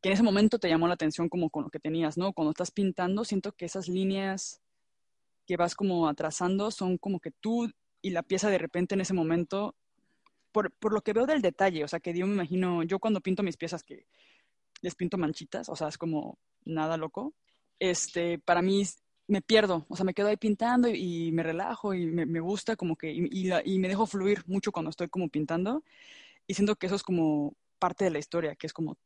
[0.00, 2.32] que en ese momento te llamó la atención como con lo que tenías, ¿no?
[2.32, 4.60] Cuando estás pintando, siento que esas líneas
[5.46, 7.70] que vas como atrasando son como que tú
[8.02, 9.74] y la pieza de repente en ese momento,
[10.52, 13.20] por, por lo que veo del detalle, o sea, que yo me imagino, yo cuando
[13.20, 14.06] pinto mis piezas que
[14.82, 17.34] les pinto manchitas, o sea, es como nada loco,
[17.80, 18.84] este, para mí
[19.26, 22.76] me pierdo, o sea, me quedo ahí pintando y, me relajo y me, me, gusta
[22.76, 25.82] como que, y, y me dejo fluir mucho cuando estoy como pintando
[26.46, 28.96] y siento que eso es como parte de la historia, que es como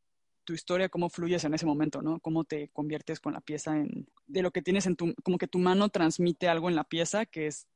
[0.45, 2.21] tu historia, cómo fluyes en ese momento, ¿no?
[2.21, 5.49] Cómo te conviertes con la pieza en, de lo que tienes en tu, como que
[5.49, 7.67] tu mano transmite algo en la pieza que es,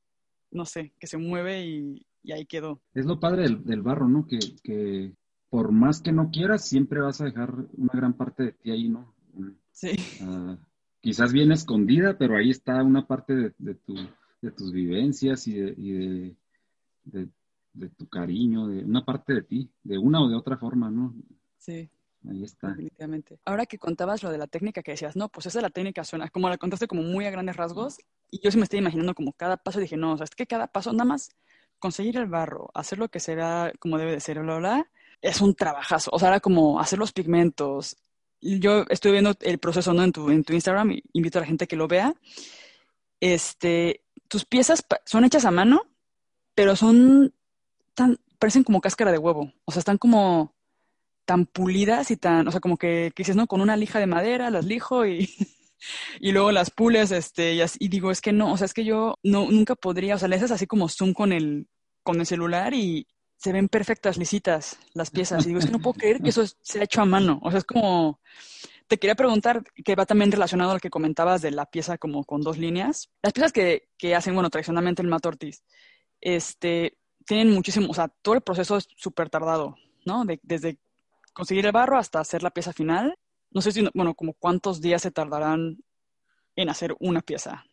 [0.50, 2.82] no sé, que se mueve y, ahí quedó.
[2.92, 4.26] Es lo padre del, barro, ¿no?
[4.26, 5.12] Que, que,
[5.48, 8.88] por más que no quieras, siempre vas a dejar una gran parte de ti ahí,
[8.88, 9.14] ¿no?
[9.70, 9.90] Sí.
[10.22, 10.58] Ah,
[11.00, 13.94] quizás bien escondida, pero ahí está una parte de, tu,
[14.42, 16.36] de tus vivencias y de, y
[17.04, 17.28] de,
[17.74, 21.14] de tu cariño, de una parte de ti, de una o de otra forma, ¿no?
[21.58, 21.88] Sí.
[22.28, 22.68] Ahí está.
[22.68, 23.38] Definitivamente.
[23.44, 26.04] Ahora que contabas lo de la técnica que decías, no, pues esa es la técnica
[26.04, 27.98] suena, como la contaste como muy a grandes rasgos,
[28.30, 30.46] y yo sí me estoy imaginando como cada paso, dije, no, o sea, es que
[30.46, 31.30] cada paso, nada más
[31.78, 34.90] conseguir el barro, hacer lo que será como debe de ser, bla, bla,
[35.22, 36.10] es un trabajazo.
[36.12, 37.96] O sea, era como hacer los pigmentos.
[38.40, 40.02] Yo estoy viendo el proceso ¿no?
[40.02, 42.14] en, tu, en tu Instagram, invito a la gente que lo vea.
[43.20, 45.82] Este, tus piezas son hechas a mano,
[46.54, 47.34] pero son
[47.94, 49.52] tan, parecen como cáscara de huevo.
[49.64, 50.55] O sea, están como
[51.26, 53.46] tan pulidas y tan, o sea, como que, que dices, ¿no?
[53.46, 55.28] Con una lija de madera las lijo y,
[56.20, 58.72] y luego las pules, este, y, así, y, digo, es que no, o sea, es
[58.72, 61.68] que yo no, nunca podría, o sea, le haces así como zoom con el,
[62.02, 65.44] con el celular y se ven perfectas, lisitas las piezas.
[65.44, 67.38] Y digo, es que no puedo creer que eso se ha hecho a mano.
[67.42, 68.20] O sea, es como,
[68.88, 72.40] te quería preguntar, que va también relacionado al que comentabas de la pieza como con
[72.40, 73.10] dos líneas.
[73.22, 75.30] Las piezas que, que hacen, bueno, tradicionalmente el Mato
[76.20, 76.96] este,
[77.26, 80.24] tienen muchísimo, o sea, todo el proceso es súper tardado, ¿no?
[80.24, 80.78] De, desde
[81.36, 83.14] conseguir el barro hasta hacer la pieza final.
[83.50, 85.76] No sé si, bueno, como cuántos días se tardarán
[86.56, 87.66] en hacer una pieza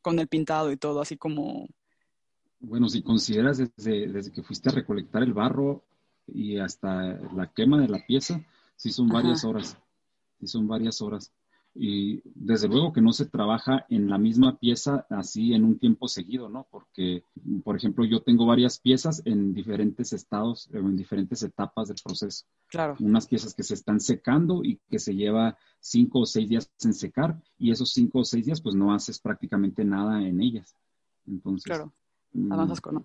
[0.00, 1.68] con el pintado y todo, así como...
[2.60, 5.84] Bueno, si consideras desde, desde que fuiste a recolectar el barro
[6.26, 8.42] y hasta la quema de la pieza,
[8.76, 9.76] sí son varias horas,
[10.38, 11.30] sí son varias horas.
[11.74, 16.08] Y desde luego que no se trabaja en la misma pieza así en un tiempo
[16.08, 16.66] seguido, ¿no?
[16.70, 17.22] Porque,
[17.62, 22.44] por ejemplo, yo tengo varias piezas en diferentes estados, en diferentes etapas del proceso.
[22.66, 22.96] Claro.
[22.98, 26.92] Unas piezas que se están secando y que se lleva cinco o seis días en
[26.92, 30.74] secar, y esos cinco o seis días, pues no haces prácticamente nada en ellas.
[31.26, 31.92] Entonces, claro.
[32.32, 32.52] Mm,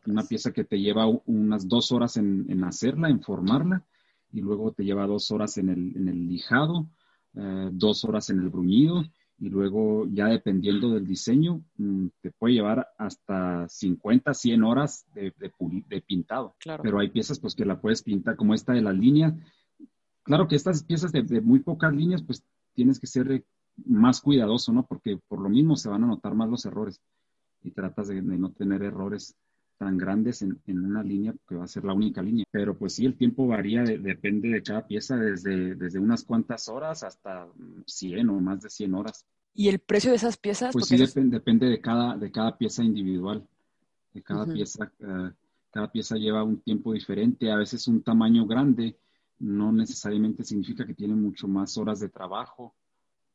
[0.07, 3.85] una pieza que te lleva unas dos horas en, en, hacerla, en formarla,
[4.31, 6.87] y luego te lleva dos horas en el, en el lijado
[7.35, 9.03] eh, dos horas en el bruñido
[9.37, 15.33] y luego ya dependiendo del diseño mm, te puede llevar hasta 50, 100 horas de,
[15.37, 16.55] de, pintado.
[16.81, 19.35] Pero hay piezas pues que la puedes pintar como esta de la línea.
[20.23, 22.43] Claro que estas piezas de, muy pocas líneas pues
[22.73, 23.45] tienes que ser
[23.85, 24.85] más cuidadoso, ¿no?
[24.85, 27.01] Porque por lo mismo se van a notar más los errores
[27.61, 29.35] y tratas de, no tener errores
[29.77, 32.45] tan grandes en, una línea que va a ser la única línea.
[32.51, 37.03] Pero pues sí, el tiempo varía, depende de cada pieza, desde, desde unas cuantas horas
[37.03, 37.47] hasta
[37.85, 39.25] 100 o más de 100 horas.
[39.53, 40.73] ¿Y el precio de esas piezas?
[40.73, 43.47] Pues sí, depende de cada, de cada pieza individual.
[44.13, 45.31] De cada pieza, eh,
[45.71, 48.97] cada pieza lleva un tiempo diferente, a veces un tamaño grande
[49.39, 52.75] no necesariamente significa que tiene mucho más horas de trabajo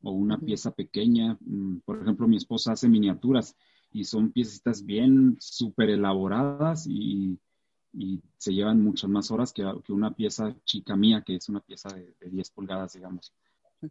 [0.03, 1.37] o una pieza pequeña.
[1.41, 3.55] Mm, por ejemplo, mi esposa hace miniaturas
[3.93, 7.39] y son piecitas bien súper elaboradas y,
[8.39, 12.15] se llevan muchas más horas que, una pieza chica mía, que es una pieza de,
[12.21, 13.33] 10 pulgadas, digamos.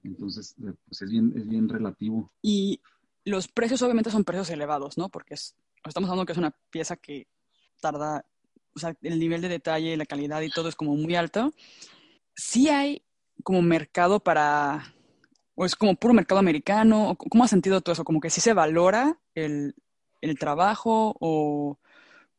[0.04, 2.32] Entonces, eh, pues es bien, es bien relativo.
[2.42, 2.80] Y
[3.26, 5.10] los precios obviamente son precios elevados, ¿no?
[5.10, 7.28] Porque estamos hablando que es una pieza que
[7.82, 8.24] tarda,
[8.74, 11.54] o sea, el nivel de detalle, la calidad y todo es como muy alto.
[12.34, 13.02] Sí hay
[13.44, 14.94] como mercado para,
[15.56, 18.06] o es como puro mercado americano, ¿cómo has sentido todo eso?
[18.06, 19.76] Como que sí se valora el,
[20.22, 21.80] el trabajo o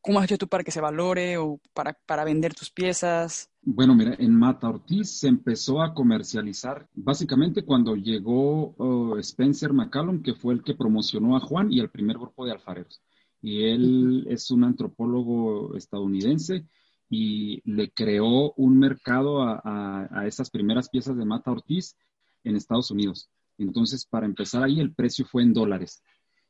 [0.00, 3.50] cómo has hecho tú para que se valore o para, para vender tus piezas?
[3.62, 10.22] Bueno, mira, en Mata Ortiz se empezó a comercializar básicamente cuando llegó oh, Spencer McCallum,
[10.22, 13.02] que fue el que promocionó a Juan y al primer grupo de alfareros.
[13.42, 16.66] Y él es un antropólogo estadounidense
[17.08, 21.96] y le creó un mercado a, a, a esas primeras piezas de Mata Ortiz
[22.44, 23.28] en Estados Unidos.
[23.58, 26.02] Entonces, para empezar ahí, el precio fue en dólares.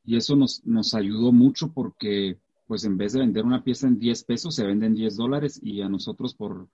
[0.04, 3.98] Y eso nos, nos ayudó mucho porque, pues en vez de vender una pieza en
[3.98, 6.68] 10 pesos, se venden 10 dólares y a nosotros por,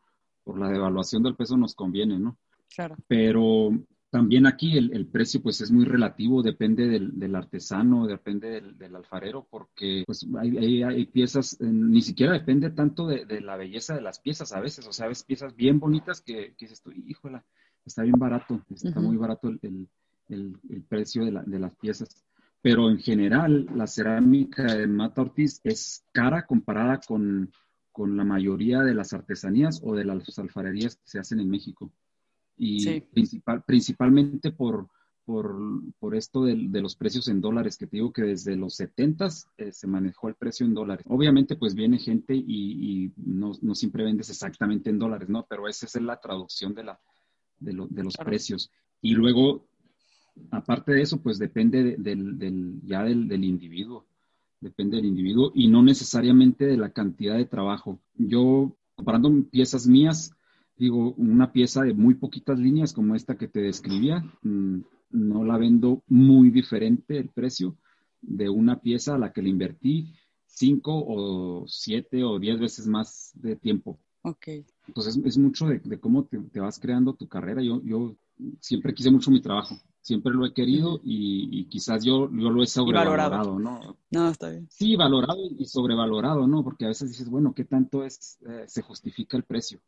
[0.45, 2.39] por la devaluación del peso nos conviene, ¿no?
[2.75, 2.97] Claro.
[3.09, 3.71] Pero
[4.11, 8.79] también aquí el, el, precio pues es muy relativo, depende del, del artesano, depende del,
[8.79, 13.41] del, alfarero, porque pues hay, hay, hay piezas, eh, ni siquiera depende tanto de, de,
[13.41, 16.67] la belleza de las piezas a veces, o sea, ves piezas bien bonitas que, que
[16.67, 17.45] dices tú, híjola,
[17.85, 19.89] está bien barato, está muy barato el,
[20.29, 22.25] el, el precio de, la, de, las piezas
[22.67, 27.53] pero en general la cerámica de Mata Ortiz es cara comparada con,
[27.97, 31.93] la mayoría de las artesanías o de las alfarerías que se hacen en México.
[32.57, 34.89] Y principal, principalmente por,
[35.25, 39.29] por, esto de, los precios en dólares, que te digo que desde los 70
[39.59, 41.07] eh, se manejó el precio en dólares.
[41.09, 45.47] Obviamente, pues viene gente y, no, siempre vendes exactamente en dólares, ¿no?
[45.49, 47.01] Pero esa es la traducción de, la,
[47.61, 48.73] de, los precios.
[49.01, 49.66] Y luego
[50.51, 54.07] aparte de eso, pues depende del, ya del, individuo,
[54.61, 58.01] depende del individuo y no necesariamente de la cantidad de trabajo.
[58.15, 60.33] Yo, comparando piezas mías,
[60.77, 64.81] digo, una pieza de muy poquitas líneas como esta que te describía, mm,
[65.11, 67.77] no la vendo muy diferente el precio
[68.21, 70.13] de una pieza a la que le invertí
[70.47, 73.99] cinco o siete o diez veces más de tiempo.
[74.23, 74.49] Ok.
[74.87, 77.63] Entonces es mucho de, cómo te, vas creando tu carrera.
[77.63, 78.17] Yo, yo
[78.61, 82.67] siempre quise mucho mi trabajo, siempre lo he querido y, quizás yo, yo lo he
[82.67, 83.97] sobrevalorado, ¿no?
[84.11, 84.69] No, está bien.
[84.71, 86.63] Sí, valorado y sobrevalorado, ¿no?
[86.63, 89.81] Porque a veces dices, bueno, ¿qué tanto es, eh, se justifica el precio?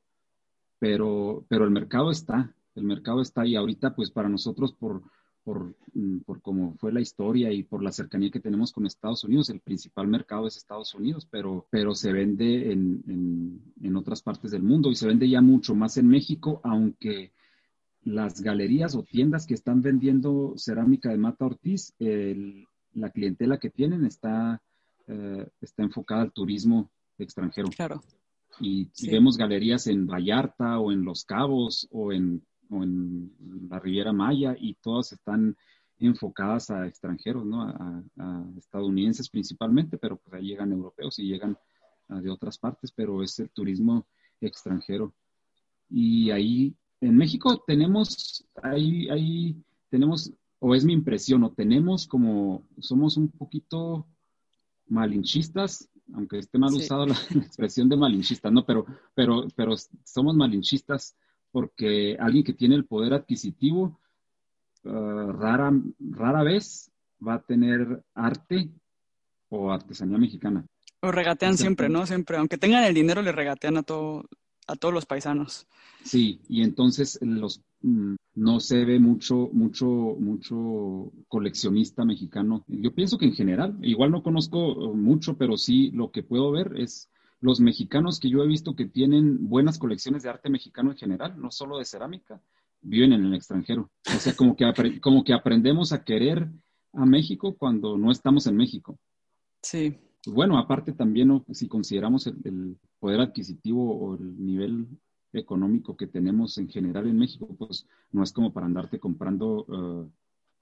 [0.78, 5.02] Pero, pero el mercado está, el mercado está y ahorita pues para nosotros por,
[5.48, 9.24] por, mm, por cómo fue la historia y por la cercanía que tenemos con Estados
[9.24, 14.20] Unidos, el principal mercado es Estados Unidos, pero, pero se vende en, en, en otras
[14.20, 17.32] partes del mundo y se vende ya mucho más en México, aunque
[18.02, 24.04] las galerías o tiendas que están vendiendo cerámica de Mata Ortiz, la clientela que tienen
[24.04, 24.60] está,
[25.06, 27.70] eh, está enfocada al turismo extranjero.
[27.70, 28.02] Claro.
[28.60, 33.32] Y, vemos galerías en Vallarta o en Los Cabos o en, en
[33.70, 35.56] la Riviera Maya y todas están
[35.98, 37.62] enfocadas a extranjeros, ¿no?
[37.62, 38.04] A,
[38.56, 41.56] estadounidenses principalmente, pero pues ahí llegan europeos y llegan
[42.08, 44.06] de otras partes, pero es el turismo
[44.40, 45.14] extranjero.
[45.90, 49.56] Y ahí en México tenemos, ahí, ahí
[49.88, 54.06] tenemos, o es mi impresión, o tenemos como, somos un poquito
[54.86, 58.64] malinchistas, aunque esté mal usado la, expresión de malinchistas, ¿no?
[58.64, 59.74] Pero, pero, pero
[60.04, 61.16] somos malinchistas
[61.58, 63.98] porque alguien que tiene el poder adquisitivo
[64.84, 66.88] uh, rara, rara vez
[67.26, 68.70] va a tener arte
[69.48, 70.64] o artesanía mexicana.
[71.00, 72.06] O regatean siempre, ¿no?
[72.06, 74.24] Siempre, aunque tengan el dinero, le regatean a todo,
[74.68, 75.66] a todos los paisanos.
[76.04, 82.64] Sí, y entonces los mm, no se ve mucho, mucho, mucho coleccionista mexicano.
[82.68, 86.74] Yo pienso que en general, igual no conozco mucho, pero sí lo que puedo ver
[86.76, 87.10] es
[87.40, 91.40] los mexicanos que yo he visto que tienen buenas colecciones de arte mexicano en general,
[91.40, 92.40] no solo de cerámica,
[92.80, 93.90] viven en el extranjero.
[94.06, 96.48] O sea, como que, como que aprendemos a querer
[96.92, 98.98] a México cuando no estamos en México.
[99.62, 99.98] Sí.
[100.26, 104.88] Bueno, aparte también, si consideramos el, poder adquisitivo o el nivel
[105.32, 110.10] económico que tenemos en general en México, pues no es como para andarte comprando uh,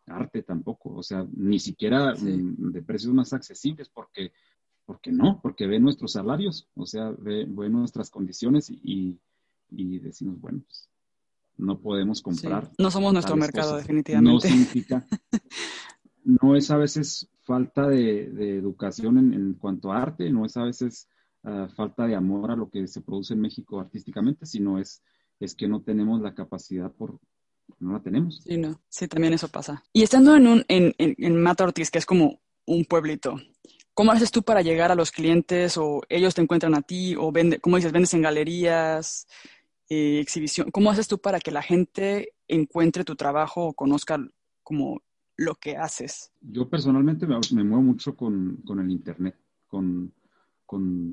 [0.07, 4.33] arte tampoco, o sea, ni siquiera mm, de precios más accesibles, porque,
[4.87, 9.19] porque no, porque ve nuestros salarios, o sea, ve, nuestras condiciones y,
[9.71, 10.89] y, decimos, bueno, pues
[11.59, 12.71] no podemos comprar.
[12.79, 14.33] No somos nuestro mercado, definitivamente.
[14.33, 15.05] No significa,
[16.25, 21.09] no es a veces falta de, educación en, cuanto a arte, no es a veces
[21.43, 25.03] ah, falta de amor a lo que se produce en México artísticamente, sino es,
[25.41, 27.19] es que no tenemos la capacidad por,
[27.81, 28.43] no la tenemos.
[28.43, 29.85] Sí, no, sí, también eso pasa.
[29.93, 33.37] Y estando en, un, en, en, Mata Ortiz, que es como un pueblito,
[33.97, 37.33] ¿cómo haces tú para llegar a los clientes o ellos te encuentran a ti o
[37.33, 39.27] vende, como dices, vendes en galerías,
[39.89, 40.71] eh, exhibición?
[40.71, 44.19] ¿Cómo haces tú para que la gente encuentre tu trabajo o conozca
[44.63, 45.01] como
[45.39, 46.31] lo que haces?
[46.43, 49.35] Yo personalmente me, muevo mucho con, el Internet,
[49.67, 50.13] con,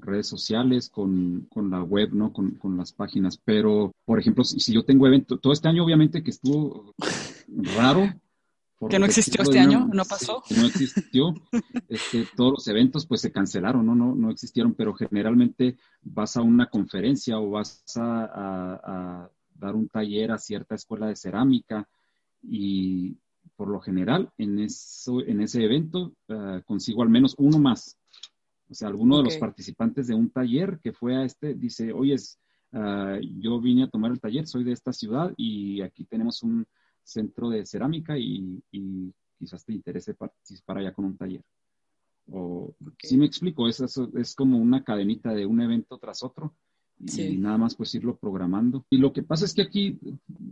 [0.02, 2.34] redes sociales, con, la web, ¿no?
[2.34, 3.38] Con, las páginas.
[3.38, 6.94] Pero, por ejemplo, si, yo tengo evento, todo este año obviamente que estuvo
[7.78, 8.14] raro.
[8.90, 10.44] Que no existió este año, no pasó.
[10.56, 11.34] no existió.
[11.90, 13.96] Este, todos los eventos pues se cancelaron, ¿no?
[13.96, 20.32] No, no existieron, pero generalmente vas a una conferencia o vas a dar un taller
[20.32, 21.88] a cierta escuela de cerámica
[22.42, 23.16] y
[23.56, 27.98] por lo general, en, eso, en ese evento ah, consigo al menos uno más.
[28.70, 32.16] O sea, alguno de los participantes de un taller que fue a este dice, oye,
[32.72, 36.66] uh, yo vine a tomar el taller, soy de esta ciudad y aquí tenemos un
[37.04, 38.62] centro de cerámica y,
[39.38, 41.44] quizás te interese participar allá con un taller.
[42.32, 46.54] O, si me explico, es, es como una cadenita de un evento tras otro
[47.00, 48.86] y nada más pues irlo programando.
[48.90, 50.00] Y lo que pasa es que aquí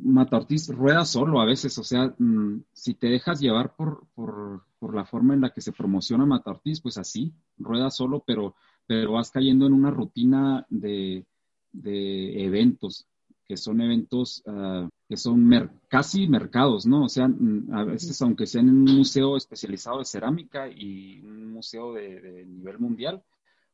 [0.04, 4.64] Mata Ortiz rueda solo a veces, o sea, mm, si te dejas llevar por, por,
[4.80, 8.56] por, la forma en la que se promociona Mata Ortiz, pues así, rueda solo, pero,
[8.86, 11.26] pero vas cayendo en una rutina de,
[11.72, 13.08] de eventos,
[13.48, 15.52] que son eventos uh, que son
[15.90, 17.04] casi mercados, ¿no?
[17.04, 21.92] O sea, a veces, aunque sean en un museo especializado de cerámica y un museo
[21.92, 23.22] de, de nivel mundial,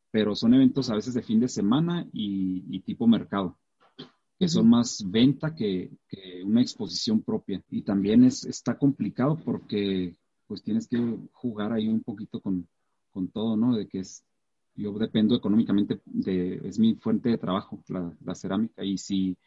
[0.09, 3.55] pero son eventos a veces de fin de semana y, tipo mercado,
[4.39, 5.91] que son más venta que,
[6.43, 7.61] una exposición propia.
[7.69, 10.15] Y también es, está complicado porque
[10.47, 10.97] pues tienes que
[11.33, 12.67] jugar ahí un poquito con,
[13.31, 13.75] todo, ¿no?
[13.75, 14.23] De que es,
[14.73, 18.83] yo dependo económicamente de, es mi fuente de trabajo, la, la cerámica.
[18.83, 19.37] Y si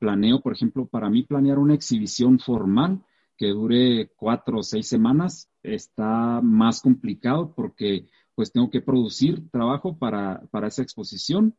[0.00, 3.04] planeo, por ejemplo, para mí planear una exhibición formal
[3.36, 9.98] que dure cuatro o seis semanas está más complicado porque pues tengo que producir trabajo
[9.98, 11.54] para, esa exposición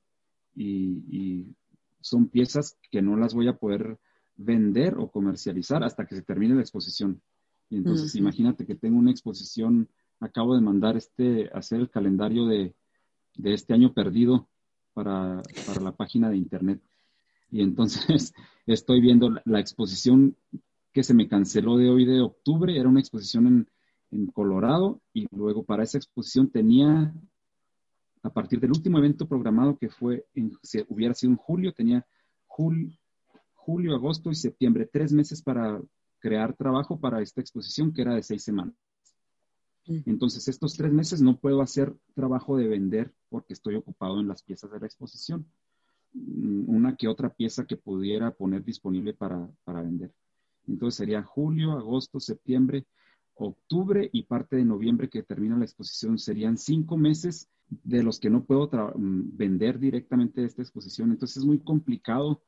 [0.56, 1.56] y,
[2.04, 4.00] son piezas que no las voy a poder
[4.36, 7.22] vender o comercializar hasta que se termine la exposición.
[7.70, 9.88] Y entonces imagínate que tengo una exposición,
[10.20, 12.74] acabo de mandar este, hacer el calendario de,
[13.36, 14.50] de este año perdido
[14.94, 16.82] para, para, la página de internet.
[17.52, 18.34] Y entonces
[18.66, 20.36] estoy viendo la, exposición
[20.92, 23.70] que se me canceló de hoy de octubre, era una exposición en,
[24.12, 27.14] en Colorado y luego para esa exposición tenía,
[28.24, 32.06] a partir del último evento programado que fue, en, si hubiera sido en julio, tenía
[32.48, 32.92] julio,
[33.54, 35.80] julio, agosto y septiembre, tres meses para
[36.20, 38.76] crear trabajo para esta exposición que era de seis semanas.
[39.88, 40.02] Mm.
[40.06, 44.44] Entonces, estos tres meses no puedo hacer trabajo de vender porque estoy ocupado en las
[44.44, 45.46] piezas de la exposición.
[46.14, 50.14] Mm, una que otra pieza que pudiera poner disponible para, para vender.
[50.68, 52.86] Entonces sería julio, agosto, septiembre,
[53.36, 56.20] octubre y parte de noviembre que termina la exposición.
[56.20, 61.12] Serían cinco meses de los que no puedo mm, vender directamente esta exposición.
[61.12, 62.42] Entonces es muy complicado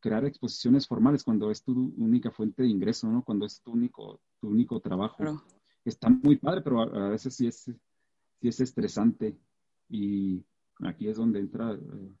[0.00, 3.22] crear exposiciones formales cuando es tu única fuente de ingreso, ¿no?
[3.22, 5.44] Cuando es tu único, tu único trabajo.
[5.84, 7.64] Está muy padre, pero a, veces sí es,
[8.40, 9.36] sí es estresante.
[9.88, 10.42] Y
[10.80, 12.12] aquí es donde entra eh,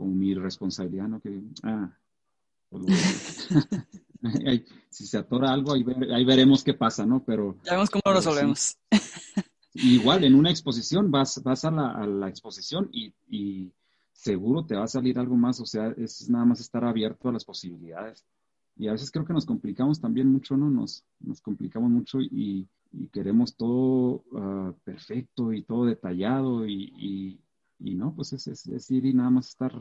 [0.00, 1.20] como mi responsabilidad, ¿no?
[1.20, 1.94] Que, ah,
[2.70, 3.48] pues
[4.88, 7.22] si se atora algo, ahí, veremos qué pasa, ¿no?
[7.22, 7.58] Pero...
[7.64, 8.78] Ya vemos cómo lo resolvemos.
[9.74, 13.74] Igual, en una exposición, vas, vas a, la, exposición y, y,
[14.12, 17.32] seguro te va a salir algo más, o sea, es nada más estar abierto a
[17.32, 18.24] las posibilidades.
[18.76, 20.70] Y a veces creo que nos complicamos también mucho, ¿no?
[20.70, 22.66] Nos, nos complicamos mucho y,
[23.12, 27.40] queremos todo ah, perfecto y todo detallado y, y
[27.80, 29.74] no, pues es, es, ir y nada más estar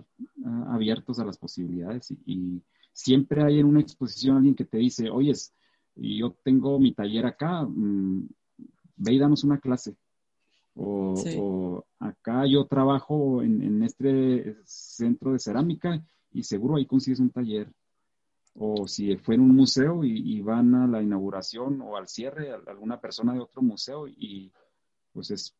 [0.45, 2.61] ah, abiertos a las posibilidades y,
[2.91, 5.31] siempre hay en una exposición alguien que te dice, oye,
[5.95, 8.27] yo tengo mi taller acá, mm,
[8.97, 9.95] ve y danos una clase.
[10.75, 17.71] O, acá yo trabajo en, este centro de cerámica y seguro ahí consigues un taller.
[18.55, 22.55] O si fue en un museo y, van a la inauguración o al cierre, a
[22.67, 24.51] alguna persona de otro museo y
[25.13, 25.55] pues es,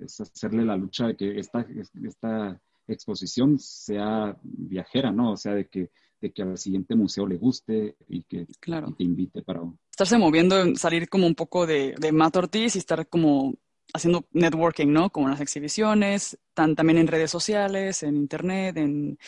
[0.00, 1.66] es hacerle la lucha de que esta,
[2.02, 5.32] esta exposición sea viajera, ¿no?
[5.32, 5.90] O sea, de que
[6.32, 9.62] que al siguiente museo le guste y que te invite para...
[9.90, 13.54] Estarse moviendo, salir como un poco de, de Matt Ortiz y estar como
[13.92, 15.10] haciendo networking, ¿no?
[15.10, 19.18] Como en las exhibiciones, también en redes sociales, en internet, en...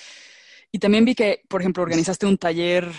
[0.73, 2.91] Y también vi que, por ejemplo, organizaste un taller,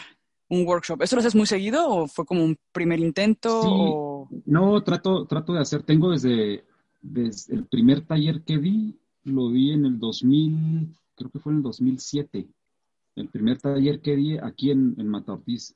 [0.49, 1.01] un workshop.
[1.01, 4.27] ¿Eso lo haces muy seguido o fue como un primer intento?
[4.45, 6.63] No, trato, trato de hacer, tengo desde,
[7.11, 11.57] desde el primer taller que di, lo di en el 2000, creo que fue en
[11.57, 12.47] el 2007
[13.15, 15.75] el primer taller que di aquí en, en Mata Ortiz.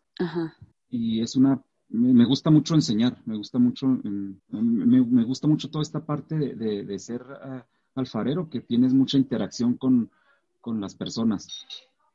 [0.90, 6.06] Y es una, me, gusta mucho enseñar, me gusta mucho, me, gusta mucho toda esta
[6.06, 10.12] parte de, ser ah, alfarero, que tienes mucha interacción con,
[10.66, 11.66] las personas.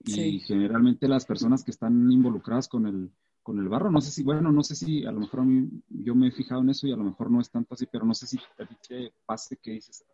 [0.05, 3.11] Y generalmente las personas que están involucradas con el,
[3.47, 5.71] con el barro, no sé si, bueno, no sé si a lo mejor a mí,
[5.89, 8.05] yo me he fijado en eso y a lo mejor no es tanto así, pero
[8.05, 10.05] no sé si a ti te pase que dices,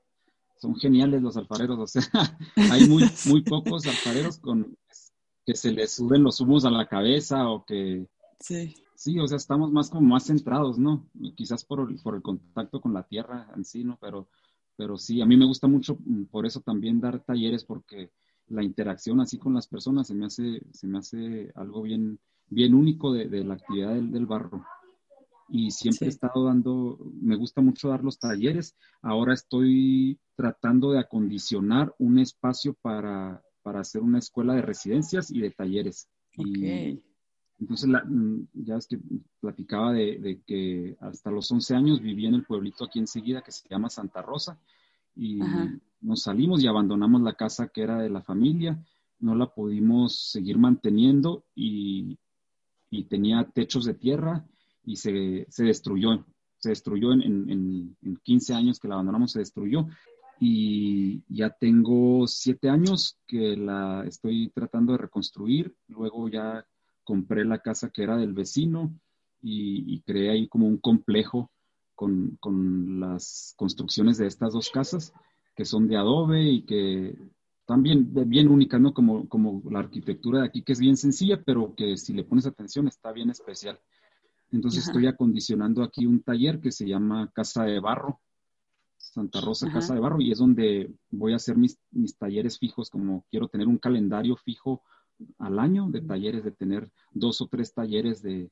[0.59, 2.02] son geniales los alfareros, o sea,
[2.70, 4.76] hay muy, muy pocos alfareros con,
[5.46, 8.06] que se les suben los humos a la cabeza o que...
[8.38, 8.74] Sí.
[8.94, 11.09] Sí, o sea, estamos más como más centrados, ¿no?
[11.34, 13.96] Quizás por el, por el contacto con la tierra en sí, ¿no?
[13.98, 14.28] Pero,
[14.76, 18.10] pero sí, a mí me gusta mucho mm, por eso también dar talleres porque
[18.48, 22.20] la interacción así con las personas se me hace, se me hace algo bien,
[22.52, 24.64] bien único de, la actividad del, barro.
[25.48, 28.76] Y siempre he estado dando, me gusta mucho dar los talleres.
[29.02, 35.40] Ahora estoy tratando de acondicionar un espacio para, para hacer una escuela de residencias y
[35.40, 36.08] de talleres.
[37.58, 38.98] entonces, mm, ya es que
[39.40, 43.68] platicaba de, que hasta los 11 años vivía en el pueblito aquí enseguida que se
[43.68, 44.58] llama Santa Rosa
[45.14, 45.40] y
[46.00, 48.82] nos salimos y abandonamos la casa que era de la familia,
[49.20, 52.18] no la pudimos seguir manteniendo y,
[53.05, 54.44] tenía techos de tierra
[54.85, 56.24] y se, destruyó,
[56.59, 59.86] se destruyó en, en, en, 15 años que la abandonamos, se destruyó
[60.44, 65.73] y ya tengo siete años que la estoy tratando de reconstruir.
[65.86, 66.66] Luego ya
[67.05, 68.93] compré la casa que era del vecino
[69.40, 71.52] y, creé ahí como un complejo
[71.94, 72.39] con,
[72.98, 75.12] las construcciones de estas dos casas
[75.55, 77.16] que son de adobe y que
[77.73, 78.93] también bien únicas, ¿no?
[78.93, 82.44] Como, como la arquitectura de aquí, que es bien sencilla, pero que si le pones
[82.44, 83.81] atención está bien especial.
[84.51, 88.20] Entonces estoy acondicionando aquí un taller que se llama Casa de Barro,
[88.99, 92.90] Santa Rosa Casa de Barro, y es donde voy a hacer mis, mis, talleres fijos,
[92.90, 94.82] como quiero tener un calendario fijo
[95.39, 98.51] al año de talleres, de tener dos o tres talleres de,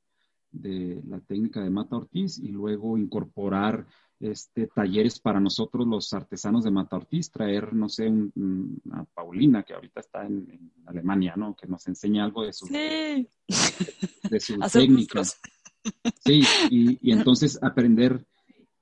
[0.52, 3.86] de la técnica de Mata Ortiz y luego incorporar
[4.18, 9.74] este, talleres para nosotros los artesanos de Mata Ortiz, traer, no sé, una Paulina que
[9.74, 11.54] ahorita está en, Alemania, ¿no?
[11.54, 12.74] Que nos enseña algo de su, sí.
[12.74, 15.24] de, su técnica.
[15.24, 18.26] Sí, y, y, entonces aprender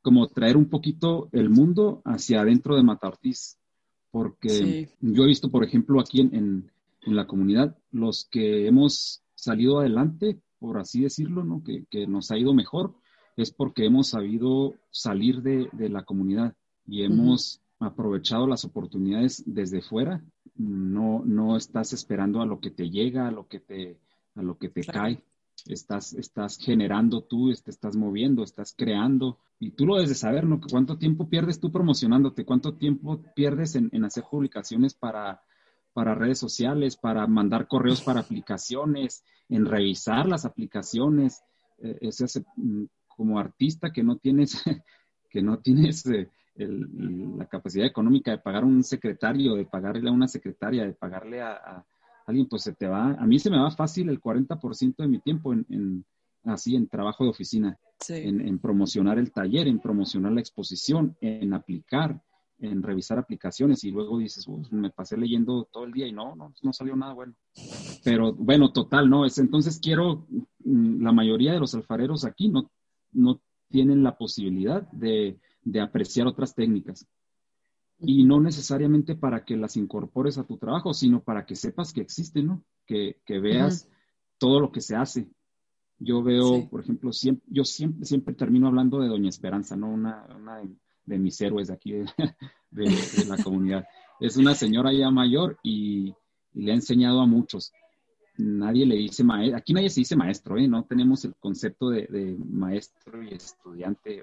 [0.03, 3.59] como traer un poquito el mundo hacia adentro de Mata Ortiz.
[4.11, 6.71] porque yo he visto, por ejemplo, aquí en,
[7.03, 11.63] la comunidad, los que hemos salido adelante, por así decirlo, ¿no?
[11.63, 12.95] que, nos ha ido mejor,
[13.37, 16.55] es porque hemos sabido salir de, la comunidad
[16.87, 20.25] y hemos aprovechado las oportunidades desde fuera.
[20.57, 23.99] No, no estás esperando a lo que te llega, a lo que te,
[24.35, 25.23] a lo que te cae.
[25.67, 29.39] Estás, estás generando tú, te estás moviendo, estás creando.
[29.61, 30.61] Y tú lo debes de saber, ¿no?
[30.61, 32.45] ¿Cuánto tiempo pierdes tú promocionándote?
[32.45, 35.43] ¿Cuánto tiempo pierdes en, hacer publicaciones para,
[35.93, 41.43] para redes sociales, para mandar correos para aplicaciones, en revisar las aplicaciones?
[41.79, 44.63] Eh, ese, mm, como artista que no tienes,
[45.31, 50.29] que no tienes eh, la capacidad económica de pagar un secretario, de pagarle a una
[50.29, 51.85] secretaria, de pagarle a
[52.29, 55.19] alguien, pues se te va, a mí se me va fácil el 40% de mi
[55.19, 56.05] tiempo en,
[56.45, 57.79] así, en trabajo de oficina,
[58.09, 62.21] en, promocionar el taller, en promocionar la exposición, en aplicar,
[62.61, 66.53] en revisar aplicaciones y luego dices, me pasé leyendo todo el día y no, no,
[66.63, 67.35] no salió nada bueno.
[68.05, 70.27] Pero bueno, total, no, es entonces quiero,
[70.65, 72.71] mm, la mayoría de los alfareros aquí no,
[73.13, 77.07] no tienen la posibilidad de, de apreciar otras técnicas
[78.01, 82.01] y no necesariamente para que las incorpores a tu trabajo, sino para que sepas que
[82.01, 82.65] existen, ¿no?
[82.87, 83.89] Que, veas
[84.39, 85.29] todo lo que se hace.
[85.99, 89.91] Yo veo, por ejemplo, siempre, yo siempre, siempre termino hablando de Doña Esperanza, ¿no?
[89.91, 90.25] Una,
[91.09, 91.93] de, mis héroes aquí
[92.71, 93.87] de, la comunidad.
[94.21, 96.15] Es una señora ya mayor y,
[96.55, 97.73] le ha enseñado a muchos.
[98.37, 100.67] Nadie le dice maestro, aquí nadie se dice maestro, ¿eh?
[100.67, 104.23] No tenemos el concepto de, maestro y estudiante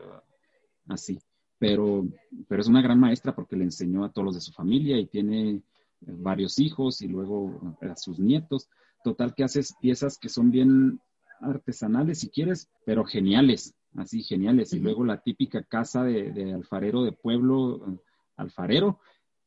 [0.88, 1.20] así
[1.58, 2.06] pero,
[2.48, 5.08] pero es una gran maestra porque le enseñó a todos los de su familia y
[5.08, 5.62] tiene
[6.02, 8.70] varios hijos y luego a sus nietos.
[9.04, 11.00] Total que haces piezas que son bien
[11.40, 14.74] artesanales si quieres, pero geniales, así geniales.
[14.74, 18.00] Y luego la típica casa de, alfarero de pueblo, eh,
[18.38, 19.00] alfarero,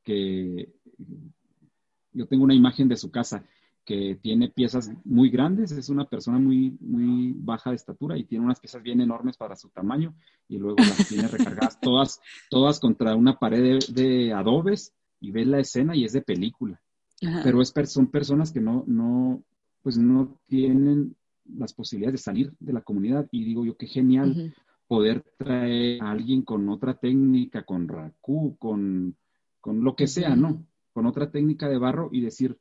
[0.03, 0.73] que
[2.13, 3.45] yo tengo una imagen de su casa
[3.89, 8.45] que tiene piezas muy grandes, es una persona muy, muy baja de estatura y tiene
[8.45, 10.15] unas piezas bien enormes para su tamaño
[10.47, 12.21] y luego las tiene recargadas todas,
[12.51, 16.79] todas contra una pared de, adobes y ves la escena y es de película.
[17.43, 19.43] Pero es, son personas que no, no,
[19.83, 21.17] pues no tienen
[21.57, 24.55] las posibilidades de salir de la comunidad y digo yo qué genial
[24.87, 29.17] poder traer a alguien con otra técnica, con raku, con,
[29.61, 30.65] con lo que sea, ¿no?
[30.93, 32.59] Con otra técnica de barro y decir,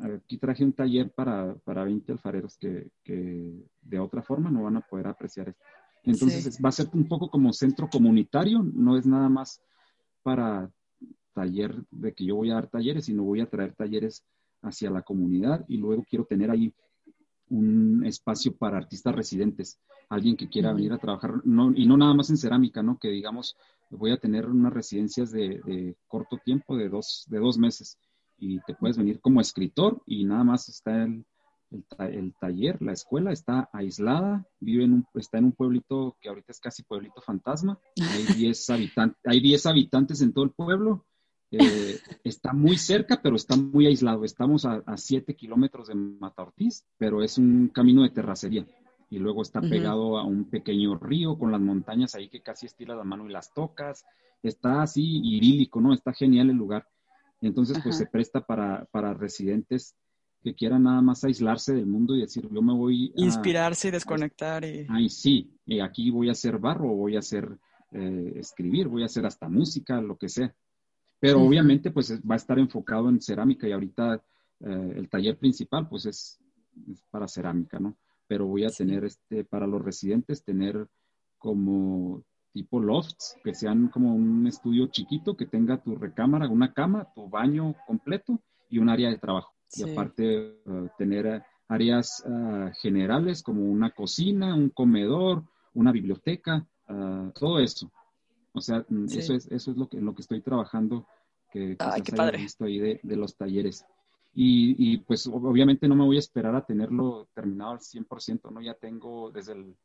[0.00, 4.80] aquí traje un taller para, para 20 alfareros que, de otra forma no van a
[4.80, 5.64] poder apreciar esto.
[6.04, 9.60] Entonces va a ser un poco como centro comunitario, no es nada más
[10.22, 10.70] para
[11.32, 14.24] taller de que yo voy a dar talleres, sino voy a traer talleres
[14.62, 16.72] hacia la comunidad y luego quiero tener ahí
[17.48, 19.78] un espacio para artistas residentes,
[20.08, 22.98] alguien que quiera venir a trabajar, no, y no nada más en cerámica, ¿no?
[22.98, 23.56] Que digamos,
[23.90, 27.98] voy a tener unas residencias de, de corto tiempo, de dos, de dos meses,
[28.38, 31.24] y te puedes venir como escritor y nada más está el,
[31.70, 36.52] el, taller, la escuela está aislada, vive en un, está en un pueblito que ahorita
[36.52, 41.06] es casi pueblito fantasma, hay 10 habitantes, hay 10 habitantes en todo el pueblo,
[41.50, 46.84] eh, está muy cerca, pero está muy aislado, estamos a, 7 kilómetros de Mata Ortiz,
[46.98, 48.66] pero es un camino de terracería.
[49.08, 52.96] Y luego está pegado a un pequeño río con las montañas ahí que casi estiras
[52.96, 54.04] la mano y las tocas.
[54.42, 55.94] Está así idílico, ¿no?
[55.94, 56.88] Está genial el lugar.
[57.40, 59.94] Entonces, pues se presta para, para residentes
[60.42, 63.20] que quieran nada más aislarse del mundo y decir, yo me voy a...
[63.20, 64.64] Inspirarse y desconectar.
[64.64, 64.86] Y...
[64.88, 67.58] Ay, sí, aquí voy a hacer barro, voy a hacer
[67.92, 70.54] eh, escribir, voy a hacer hasta música, lo que sea.
[71.18, 74.22] Pero obviamente, pues va a estar enfocado en cerámica y ahorita
[74.60, 76.38] eh, el taller principal, pues es,
[77.10, 77.96] para cerámica, ¿no?
[78.26, 80.88] Pero voy a tener, este, para los residentes, tener
[81.38, 82.22] como
[82.52, 87.28] tipo lofts, que sean como un estudio chiquito, que tenga tu recámara, una cama, tu
[87.28, 88.40] baño completo
[88.70, 89.52] y un área de trabajo.
[89.74, 90.24] Y aparte
[90.64, 95.44] eh, tener áreas eh, generales como una cocina, un comedor,
[95.74, 97.90] una biblioteca, eh, todo eso.
[98.56, 101.06] O sea, mm, eso es, eso es lo que, lo que estoy trabajando,
[101.52, 103.84] que, que visto ahí de, de, los talleres.
[104.34, 108.60] Y, y, pues obviamente no me voy a esperar a tenerlo terminado al 100%, ¿no?
[108.60, 109.76] Ya tengo desde el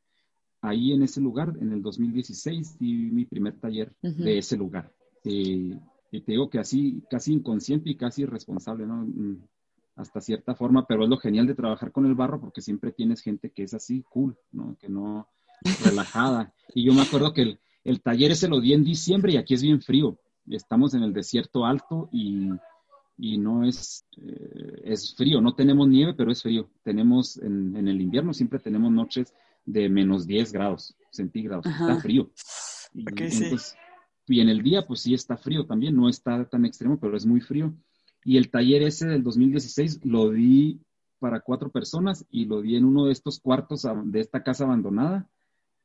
[0.61, 4.93] ahí en ese lugar, en el 2016, di mi primer taller de ese lugar.
[5.23, 5.75] y
[6.11, 9.05] te digo que así, casi inconsciente y casi irresponsable, ¿no?
[9.05, 9.41] Mm,
[9.95, 13.21] hasta cierta forma, pero es lo genial de trabajar con el barro porque siempre tienes
[13.21, 14.75] gente que es así, cool, ¿no?
[14.79, 15.27] Que no,
[15.83, 16.53] relajada.
[16.73, 17.59] Y yo me acuerdo que el,
[18.01, 20.17] taller ese lo di en diciembre y aquí es bien frío.
[20.47, 22.49] Estamos en el desierto alto y,
[23.17, 26.69] y no es, eh, es frío, no tenemos nieve, pero es frío.
[26.83, 29.33] Tenemos en, en el invierno siempre tenemos noches
[29.65, 31.65] de menos 10 grados centígrados.
[31.65, 32.31] Está frío.
[32.93, 33.75] entonces,
[34.27, 37.25] y en el día, pues sí está frío también, no está tan extremo, pero es
[37.25, 37.73] muy frío.
[38.23, 40.79] Y el taller ese del 2016 lo di
[41.19, 45.29] para cuatro personas y lo di en uno de estos cuartos de esta casa abandonada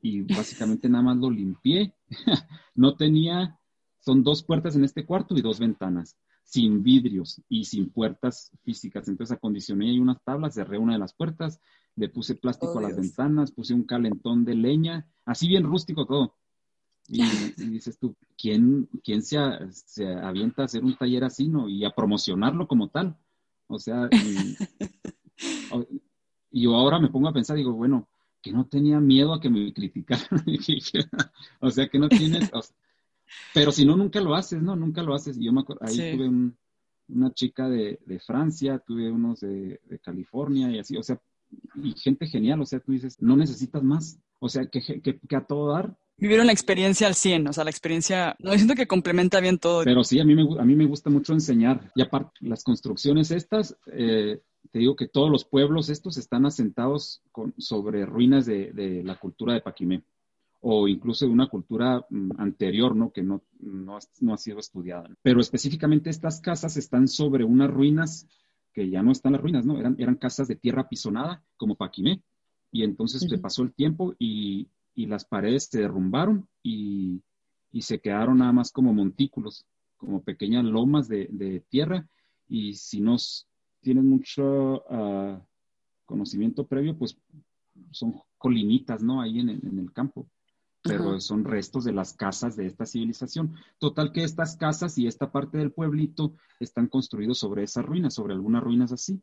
[0.06, 1.94] y básicamente nada más lo limpié.
[2.74, 3.58] no tenía,
[3.98, 9.08] son dos puertas en este cuarto y dos ventanas, sin vidrios y sin puertas físicas.
[9.08, 11.60] Entonces acondicioné ahí unas tablas, cerré una de las puertas,
[11.96, 16.06] le puse plástico oh, a las ventanas, puse un calentón de leña, así bien rústico
[16.06, 16.34] todo.
[17.08, 17.22] Y,
[17.68, 19.38] dices tú, ¿quién, quién se,
[19.70, 21.68] se, avienta a hacer un taller así, no?
[21.68, 23.16] Y a promocionarlo como tal.
[23.68, 24.56] O sea, y,
[26.50, 28.08] y yo ahora me pongo a pensar, digo, bueno,
[28.46, 30.44] que no tenía miedo a que me criticaran.
[31.60, 32.48] o sea, que no tienes,
[33.52, 34.76] pero si no, nunca lo haces, ¿no?
[34.76, 35.36] Nunca lo haces.
[35.36, 36.30] Y yo me acuerdo, ahí tuve
[37.08, 41.20] una chica de, Francia, tuve unos de, California y así, o sea,
[41.82, 44.20] y gente genial, o sea, tú dices, no necesitas más.
[44.38, 47.70] O sea, que, que a todo dar vivieron la experiencia al 100, o sea, la
[47.70, 49.82] experiencia, no, siento que complementa bien todo.
[49.82, 51.90] Pero sí, a mí me, a mí me gusta mucho enseñar.
[51.96, 54.40] Y aparte, las construcciones estas, eh,
[54.70, 59.54] te digo que todos los pueblos estos están asentados con, sobre ruinas de, la cultura
[59.54, 60.02] de Paquimé
[60.60, 63.12] o incluso de una cultura mm, anterior, ¿no?
[63.12, 65.08] Que no, no, ha sido estudiada.
[65.22, 68.26] Pero específicamente estas casas están sobre unas ruinas
[68.72, 69.78] que ya no están las ruinas, ¿no?
[69.78, 72.22] Eran, eran casas de tierra pisonada, como Paquimé.
[72.72, 77.22] Y entonces se pasó el tiempo y, y las paredes se derrumbaron y,
[77.80, 79.66] se quedaron nada más como montículos,
[79.98, 82.08] como pequeñas lomas de, tierra.
[82.48, 83.16] Y si no
[83.86, 85.40] tienes mucho ah,
[86.06, 87.16] conocimiento previo, pues
[87.92, 89.20] son colinitas, ¿no?
[89.20, 90.28] Ahí en, el campo.
[90.82, 93.54] Pero son restos de las casas de esta civilización.
[93.78, 98.34] Total que estas casas y esta parte del pueblito están construidos sobre esas ruinas, sobre
[98.34, 99.22] algunas ruinas así.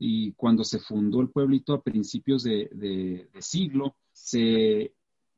[0.00, 4.95] Y cuando se fundó el pueblito a principios de siglo, se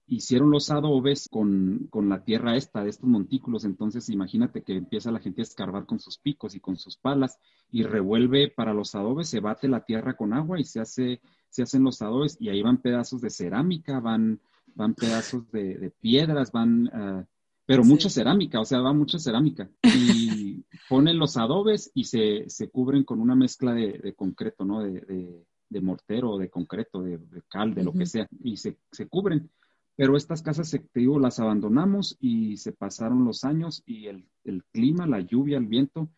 [0.09, 3.65] hicieron los adobes con, la tierra esta, de estos montículos.
[3.65, 7.39] Entonces, imagínate que empieza la gente a escarbar con sus picos y con sus palas
[7.71, 11.63] y revuelve para los adobes, se bate la tierra con agua y se, hace, se
[11.63, 14.41] hacen los adobes y ahí van pedazos de cerámica, van,
[14.75, 17.25] van pedazos de, piedras, van, ah,
[17.67, 19.71] pero mucha cerámica, o sea, va mucha cerámica.
[19.83, 24.81] Y ponen los adobes y se, cubren con una mezcla de, concreto, ¿no?
[24.81, 27.19] De, de mortero, de concreto, de,
[27.49, 28.77] cal, de lo que sea, y se,
[29.09, 29.51] cubren.
[29.99, 34.29] Pero estas casas, te digo, las abandonamos y se pasaron los años y el,
[34.71, 36.09] clima, la lluvia, el viento,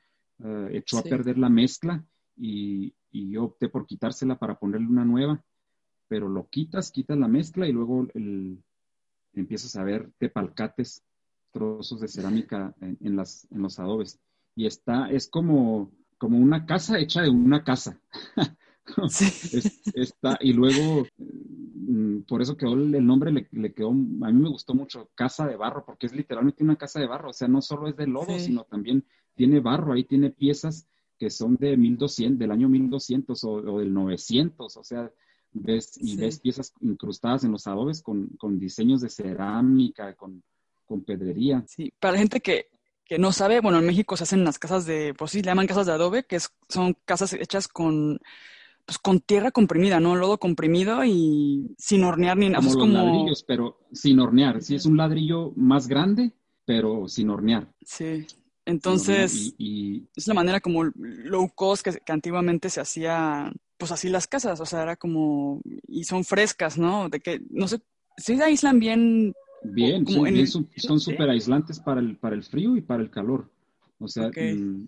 [0.44, 2.04] eh, echó a perder la mezcla
[2.36, 5.42] y, yo opté por quitársela para ponerle una nueva.
[6.08, 8.62] Pero lo quitas, quitas la mezcla y luego el,
[9.32, 11.02] empiezas a ver tepalcates,
[11.50, 14.20] trozos de cerámica en, las, en los adobes.
[14.54, 17.98] Y está, es como, como una casa hecha de una casa.
[19.94, 21.06] está, y luego,
[22.26, 25.84] por eso quedó el nombre, le, quedó, a mí me gustó mucho, casa de barro,
[25.84, 28.64] porque es literalmente una casa de barro, o sea, no solo es de lodo, sino
[28.64, 29.04] también
[29.34, 30.86] tiene barro, ahí tiene piezas
[31.18, 35.10] que son de 1200, del año 1200 o, o del 900, o sea,
[35.52, 40.42] ves, y ves piezas incrustadas en los adobes con, con diseños de cerámica, con,
[40.86, 41.64] con pedrería.
[41.66, 42.68] Sí, para la gente que,
[43.04, 45.66] que no sabe, bueno, en México se hacen las casas de, pues sí, le llaman
[45.66, 46.38] casas de adobe, que
[46.68, 48.18] son casas hechas con
[48.84, 50.16] pues con tierra comprimida, ¿no?
[50.16, 52.66] Lodo comprimido y sin hornear ni nada.
[52.66, 54.62] Como los ladrillos, pero sin hornear.
[54.62, 56.32] Sí, es un ladrillo más grande,
[56.64, 57.72] pero sin hornear.
[57.84, 58.26] Sí.
[58.66, 64.26] Entonces, y, es la manera como low cost que, antiguamente se hacía, pues así las
[64.26, 67.08] casas, o sea, era como, y son frescas, ¿no?
[67.08, 67.80] De que, no sé,
[68.16, 69.34] se aíslan bien.
[69.62, 70.06] Bien,
[70.46, 73.50] son súper aislantes para el, para el frío y para el calor.
[73.98, 74.86] O sea, mm,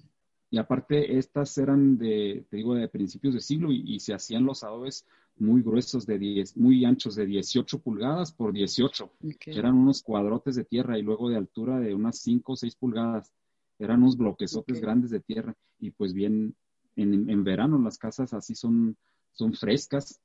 [0.52, 4.62] y aparte, estas eran de, te digo, de principios de siglo y, se hacían los
[4.62, 5.06] adobes
[5.38, 9.10] muy gruesos, de 10, muy anchos, de 18 pulgadas por 18.
[9.46, 13.32] Eran unos cuadrotes de tierra y luego de altura de unas 5 o 6 pulgadas.
[13.78, 15.56] Eran unos bloquesotes grandes de tierra.
[15.80, 16.54] Y pues bien,
[16.96, 18.94] en, en, verano las casas así son,
[19.32, 20.20] son frescas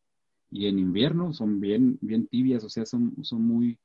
[0.52, 3.80] y en invierno son bien, bien tibias, o sea, son, son muy,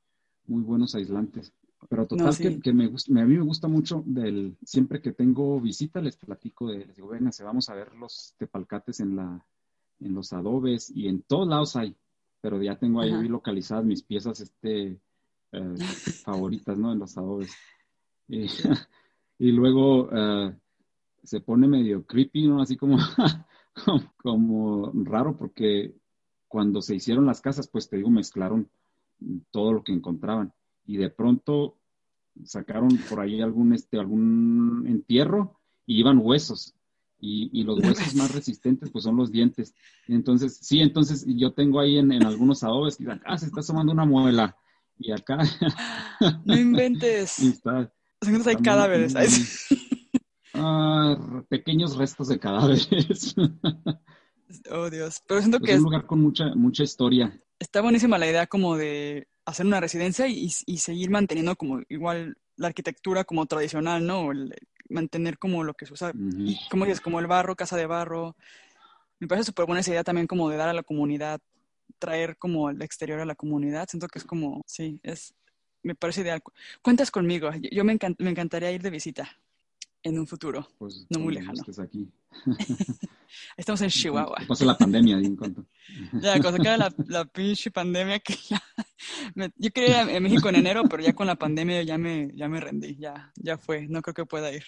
[0.45, 1.53] muy buenos aislantes.
[1.89, 6.01] Pero total que, me gusta, a mí me gusta mucho del, siempre que tengo visita
[6.01, 9.45] les platico de, les digo, venga, se vamos a ver los tepalcates en la,
[9.99, 11.95] en los adobes y en todos lados hay,
[12.41, 14.99] pero ya tengo ahí localizadas mis piezas este
[15.51, 15.75] eh,
[16.23, 16.91] favoritas, ¿no?
[16.91, 17.51] En los adobes.
[19.39, 20.55] Y, luego eh,
[21.23, 22.61] se pone medio creepy, ¿no?
[22.61, 22.97] Así como,
[24.15, 25.93] como raro porque
[26.47, 28.69] cuando se hicieron las casas, pues te digo, mezclaron
[29.51, 30.53] todo lo que encontraban
[30.85, 31.77] y de pronto
[32.45, 36.75] sacaron por ahí algún, este, algún entierro y iban huesos.
[37.25, 39.73] Y, los huesos más resistentes pues son los dientes.
[40.09, 44.03] Entonces, sí, entonces yo tengo ahí en, algunos adobes que ah, se está asomando una
[44.03, 44.57] muela.
[44.99, 45.37] y acá.
[46.45, 47.39] no inventes.
[47.39, 47.89] y está,
[48.45, 49.13] hay cadáveres.
[50.55, 51.17] Ah,
[51.49, 52.87] pequeños restos de cadáveres.
[54.71, 55.23] oh, Dios.
[55.27, 57.41] Pero siento que es un lugar con mucha, mucha historia.
[57.57, 62.37] Está buenísima la idea como de hacer una residencia y, y seguir manteniendo como igual
[62.55, 64.29] la arquitectura como tradicional, ¿no?
[64.89, 68.35] mantener como lo que se usa, y como dices, como el barro, casa de barro.
[69.19, 71.39] Me parece súper buena esa idea también como de dar a la comunidad,
[71.97, 73.87] traer como el exterior a la comunidad.
[73.89, 75.33] Siento que es como, sí, es,
[75.81, 76.43] me parece ideal.
[76.81, 79.37] Cuentas conmigo, yo me, me encantaría ir de visita
[80.03, 81.61] en un futuro, pues, no muy lejano.
[81.81, 82.11] Aquí.
[83.57, 84.43] Estamos en Chihuahua.
[84.47, 85.65] Pasa la pandemia, en cuanto.
[86.13, 88.61] Ya, cuando la, la pinche pandemia que ya...
[89.55, 92.47] yo quería ir a México en enero, pero ya con la pandemia ya me, ya
[92.49, 94.65] me rendí, ya, ya fue, no creo que pueda ir.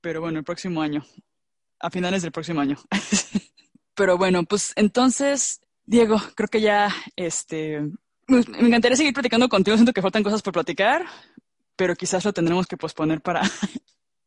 [0.00, 1.04] Pero bueno, el próximo año,
[1.78, 2.76] a finales del próximo año.
[3.94, 7.82] pero bueno, pues entonces, Diego, creo que ya, este,
[8.26, 11.04] pues, me encantaría seguir platicando contigo, siento que faltan cosas por platicar,
[11.76, 13.42] pero quizás lo tendremos que posponer para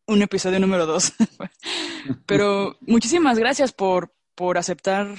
[0.09, 1.13] un episodio número dos.
[2.25, 5.15] Pero muchísimas gracias por, por aceptar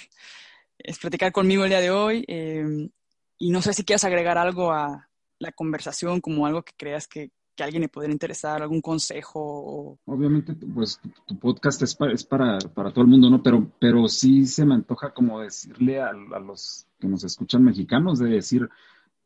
[0.78, 2.24] es, platicar conmigo el día de hoy.
[2.28, 2.90] Eh,
[3.38, 5.08] y no sé si quieres agregar algo a
[5.38, 9.98] la conversación, como algo que creas que, que alguien le podría interesar, algún consejo.
[10.04, 13.42] Obviamente, pues tu, podcast es, para, es para, para, todo el mundo, ¿no?
[13.42, 18.18] Pero, pero sí se me antoja como decirle a, a los que nos escuchan mexicanos,
[18.18, 18.68] de decir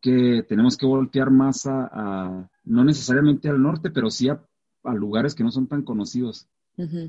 [0.05, 4.39] que tenemos que voltear más a, no necesariamente al norte, pero sí a
[4.85, 6.47] a lugares que no son tan conocidos,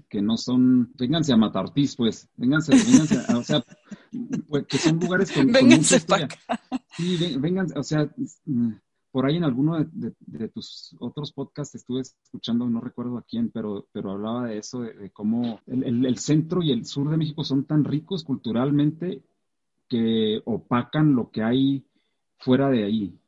[0.10, 3.64] que no son, vénganse a Matartiz, pues, vénganse, vénganse, o sea,
[4.47, 6.27] pues, que son lugares con, vénganse para
[6.95, 8.10] Sí, vénganse, o sea,
[8.45, 8.73] mm,
[9.11, 13.88] por ahí en alguno de, tus otros podcasts estuve escuchando, no recuerdo a quién, pero,
[13.91, 17.85] pero hablaba de eso, de, cómo el, centro y el sur de México son tan
[17.85, 19.23] ricos culturalmente
[19.89, 21.85] que opacan lo que hay
[22.38, 23.19] fuera de ahí.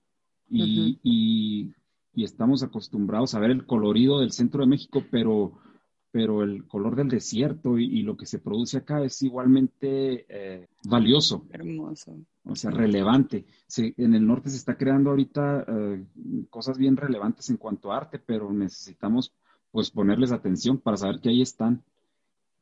[0.49, 1.73] y, y
[2.23, 5.59] estamos acostumbrados a ver el colorido del centro de México, pero,
[6.11, 11.45] pero el color del desierto y, lo que se produce acá es igualmente eh, valioso.
[11.51, 12.17] Hermoso.
[12.43, 13.45] O sea, relevante.
[13.77, 16.05] en el norte se está creando ahorita eh,
[16.49, 19.31] cosas bien relevantes en cuanto a arte, pero necesitamos
[19.69, 21.83] pues ponerles atención para saber que ahí están.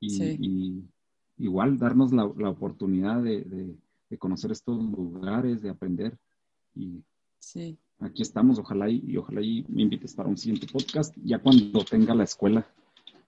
[0.01, 0.83] Y,
[1.37, 3.41] igual darnos la, oportunidad de,
[4.09, 6.17] de, conocer estos lugares, de aprender.
[6.73, 7.03] Y
[7.39, 11.83] sí aquí estamos, ojalá y, ojalá y me invites para un siguiente podcast, ya cuando
[11.83, 12.65] tenga la escuela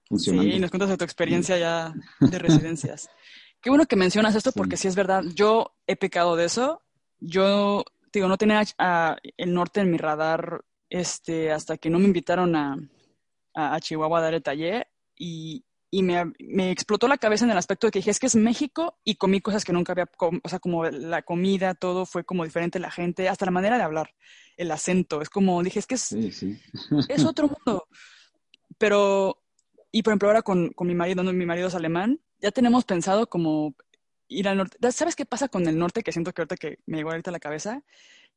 [0.06, 0.52] funcionando.
[0.52, 3.10] Sí, nos cuentas de tu experiencia ya de residencias.
[3.62, 4.88] Qué bueno que mencionas esto porque sí.
[4.88, 6.84] es verdad, yo he pecado de eso.
[7.20, 7.84] Yo,
[8.14, 8.64] digo, no tenía
[9.38, 12.78] el norte en mi radar este, hasta que no me invitaron a,
[13.54, 17.58] a Chihuahua a dar el taller y, y me, me, explotó la cabeza en el
[17.58, 20.50] aspecto de que dije, es que es México y comí cosas que nunca había, o
[20.50, 24.14] sea, como la comida, todo fue como diferente, la gente, hasta la manera de hablar,
[24.58, 27.88] el acento, es como, dije, es que es, es otro mundo.
[28.78, 29.42] Pero,
[29.92, 33.28] y por ejemplo ahora con, con mi marido, mi marido es alemán, ya tenemos pensado
[33.28, 33.76] como
[34.28, 34.92] ir al norte.
[34.92, 36.04] ¿Sabes qué pasa con el norte?
[36.04, 37.82] Que siento que ahorita que me llegó ahorita a la cabeza,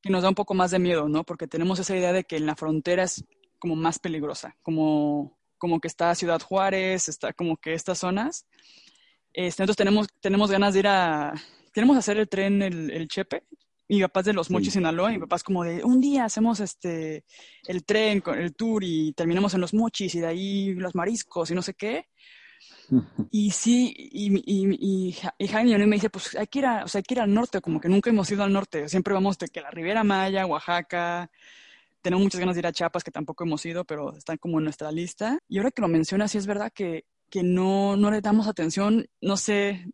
[0.01, 1.25] que nos da un poco más de miedo, ¿no?
[1.25, 3.25] Porque tenemos esa idea de que en la frontera es
[3.59, 8.47] como más peligrosa, como como que está Ciudad Juárez, está como que estas zonas.
[9.33, 11.35] Este, nosotros tenemos, tenemos ganas de ir a,
[11.73, 13.45] queremos hacer el tren, el, Chepe.
[13.89, 16.25] Mi papá es de Los Mochis, Sinaloa, y mi papá es como de, un día
[16.25, 17.25] hacemos este,
[17.67, 21.55] el tren, el tour y terminamos en Los Mochis y de ahí los mariscos y
[21.55, 22.07] no sé qué.
[23.31, 26.99] Y sí, y, y, y, Jaime me dice, pues hay que, ir a, o sea,
[26.99, 29.47] hay que ir al norte, como que nunca hemos ido al norte, siempre vamos de
[29.47, 31.31] que la Riviera Maya, Oaxaca,
[32.03, 34.65] tenemos muchas ganas de ir a Chiapas, que tampoco hemos ido, pero están como en
[34.65, 35.39] nuestra lista.
[35.49, 39.09] Y ahora que lo mencionas, sí es verdad que, que no, no le damos atención,
[39.21, 39.87] no sé,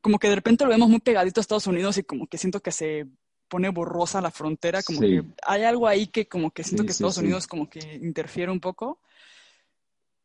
[0.00, 2.60] como que de repente lo vemos muy pegadito a Estados Unidos y como que siento
[2.60, 3.06] que se
[3.48, 7.18] pone borrosa la frontera, como que hay algo ahí que como que siento que Estados
[7.18, 9.00] Unidos como que interfiere un poco.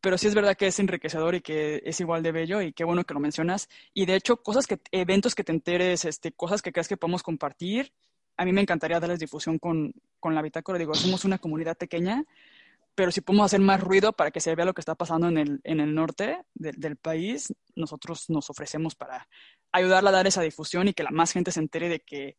[0.00, 2.82] Pero sí es verdad que es enriquecedor y que es igual de bello y qué
[2.82, 3.68] bueno que lo mencionas.
[3.94, 7.22] Y de hecho, cosas que, eventos que te enteres, este, cosas que creas que podemos
[7.22, 7.92] compartir,
[8.36, 10.78] a mí me encantaría darles difusión con, con la bitácora.
[10.78, 12.24] Digo, somos una comunidad pequeña,
[12.94, 15.38] pero si podemos hacer más ruido para que se vea lo que está pasando en
[15.38, 19.28] el, en el norte del país, nosotros nos ofrecemos para
[19.72, 22.36] ayudarla a dar esa difusión y que la más gente se entere de que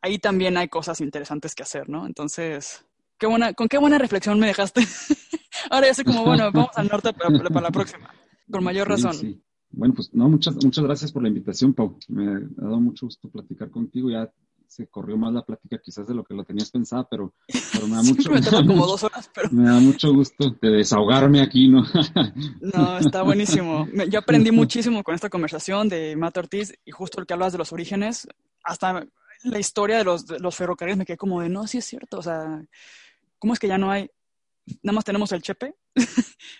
[0.00, 2.06] ahí también hay cosas interesantes que hacer, ¿no?
[2.06, 2.84] Entonces,
[3.18, 4.82] qué buena, con qué buena reflexión me dejaste.
[5.70, 8.10] Ahora ya sé como, bueno, vamos al norte para, para la próxima,
[8.50, 9.42] con mayor razón.
[9.70, 11.98] Bueno, pues no, muchas, muchas gracias por la invitación, Pau.
[12.08, 14.10] Me ha dado mucho gusto platicar contigo.
[14.10, 14.30] Ya
[14.74, 17.32] se corrió más la plática quizás de lo que lo tenías pensada, pero,
[17.72, 18.30] pero me da mucho
[19.52, 21.84] me, da mucho gusto de desahogarme aquí, ¿no?
[22.60, 23.86] no, está buenísimo.
[24.10, 27.58] Yo aprendí muchísimo con esta conversación de Matt Ortiz y justo el que hablas de
[27.58, 28.26] los orígenes,
[28.64, 29.06] hasta
[29.44, 32.18] la historia de los, de los ferrocarriles me quedé como de, no, sí es cierto,
[32.18, 32.64] o sea,
[33.38, 34.10] ¿cómo es que ya no hay?
[34.82, 35.74] Nada más tenemos el Chepe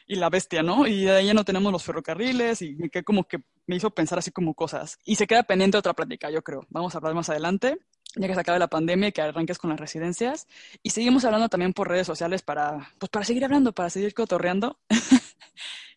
[0.07, 0.87] y la bestia, ¿no?
[0.87, 3.91] Y de ahí ya no tenemos los ferrocarriles y me quedé como que me hizo
[3.91, 4.99] pensar así como cosas.
[5.05, 6.67] Y se queda pendiente otra plática, yo creo.
[6.69, 7.79] Vamos a hablar más adelante,
[8.17, 10.47] ya que se acabe la pandemia y que arranques con las residencias.
[10.83, 14.79] Y seguimos hablando también por redes sociales para, pues para seguir hablando, para seguir cotorreando.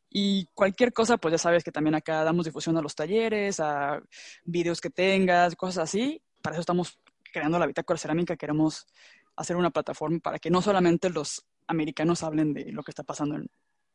[0.09, 4.01] Y cualquier cosa, pues ya sabes que también acá damos difusión a los talleres, a
[4.45, 6.21] videos que tengas, cosas así.
[6.41, 6.97] Para eso estamos
[7.31, 8.37] creando la Bitácora Cerámica.
[8.37, 8.87] Queremos
[9.35, 13.35] hacer una plataforma para que no solamente los americanos hablen de lo que está pasando
[13.35, 13.47] en,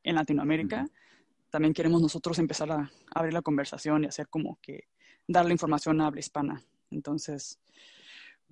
[0.04, 0.86] en Latinoamérica,
[1.50, 4.88] también queremos nosotros empezar a, abrir la conversación y hacer como que
[5.28, 6.62] darle información a habla hispana.
[6.90, 7.58] Entonces,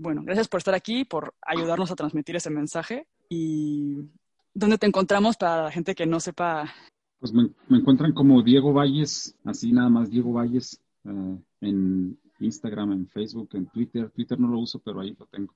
[0.01, 3.07] bueno, gracias por estar aquí, por ayudarnos a transmitir ese mensaje.
[3.29, 3.97] ¿Y
[4.55, 6.73] dónde te encontramos para la gente que no sepa
[7.21, 13.09] pues me, encuentran como Diego Valles, así nada más Diego Valles, eh, en Instagram, en
[13.09, 14.11] Facebook, en Twitter.
[14.11, 15.55] Twitter no lo uso, pero ahí lo tengo.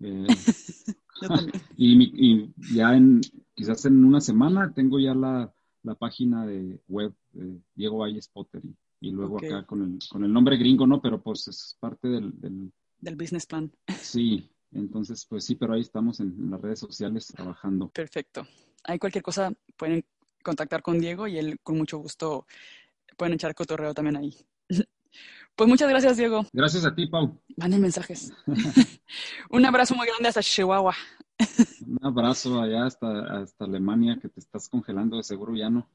[0.00, 0.26] Eh,
[1.76, 3.20] y, ya en,
[3.54, 5.54] quizás en una semana tengo ya la,
[5.98, 8.62] página de web de Diego Valles Potter
[9.00, 11.00] y, luego acá con el, con el nombre gringo, ¿no?
[11.00, 12.72] Pero pues es parte del, del
[13.12, 13.70] business plan.
[14.00, 17.88] Sí, entonces pues sí, pero ahí estamos en, en las redes sociales trabajando.
[17.90, 18.46] Perfecto.
[18.84, 20.04] Hay cualquier cosa, pueden
[20.42, 22.46] contactar con Diego y él con mucho gusto
[23.16, 24.36] pueden echar cotorreo también ahí.
[25.56, 26.44] Pues muchas gracias, Diego.
[26.52, 27.40] Gracias a ti, Pau.
[27.56, 28.32] Manden mensajes.
[29.50, 30.96] Un abrazo muy grande hasta Chihuahua.
[31.86, 35.88] Un abrazo allá hasta, hasta Alemania, que te estás congelando, de seguro ya no.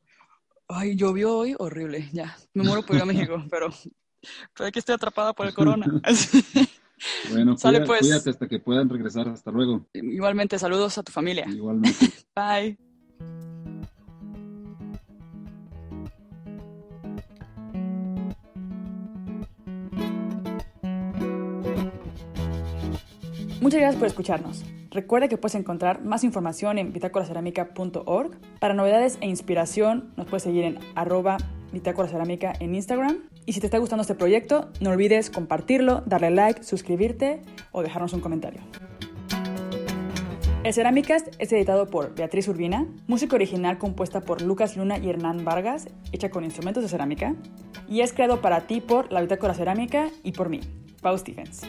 [0.70, 2.38] Ay, llovió hoy horrible, ya.
[2.54, 3.70] Me muero por ir a México, pero,
[4.56, 6.02] pero aquí estoy atrapada por el corona.
[7.32, 8.00] Bueno, pues.
[8.00, 9.28] cuídate hasta que puedan regresar.
[9.30, 9.88] Hasta luego.
[9.94, 11.46] Igualmente, saludos a tu familia.
[11.48, 12.12] Igualmente.
[12.36, 12.78] Bye.
[23.62, 24.64] Muchas gracias por escucharnos.
[24.90, 28.40] Recuerda que puedes encontrar más información en bitácoracerámica.org.
[28.60, 31.38] Para novedades e inspiración nos puedes seguir en arroba
[31.72, 33.20] bitácoracerámica en Instagram.
[33.46, 37.42] Y si te está gustando este proyecto, no olvides compartirlo, darle like, suscribirte
[37.72, 38.62] o dejarnos un comentario.
[40.64, 45.46] El Cerámicast es editado por Beatriz Urbina, música original compuesta por Lucas Luna y Hernán
[45.46, 47.34] Vargas, hecha con instrumentos de cerámica,
[47.88, 50.60] y es creado para ti por la Bitácora Cerámica y por mí,
[51.02, 51.62] Pau Stephens.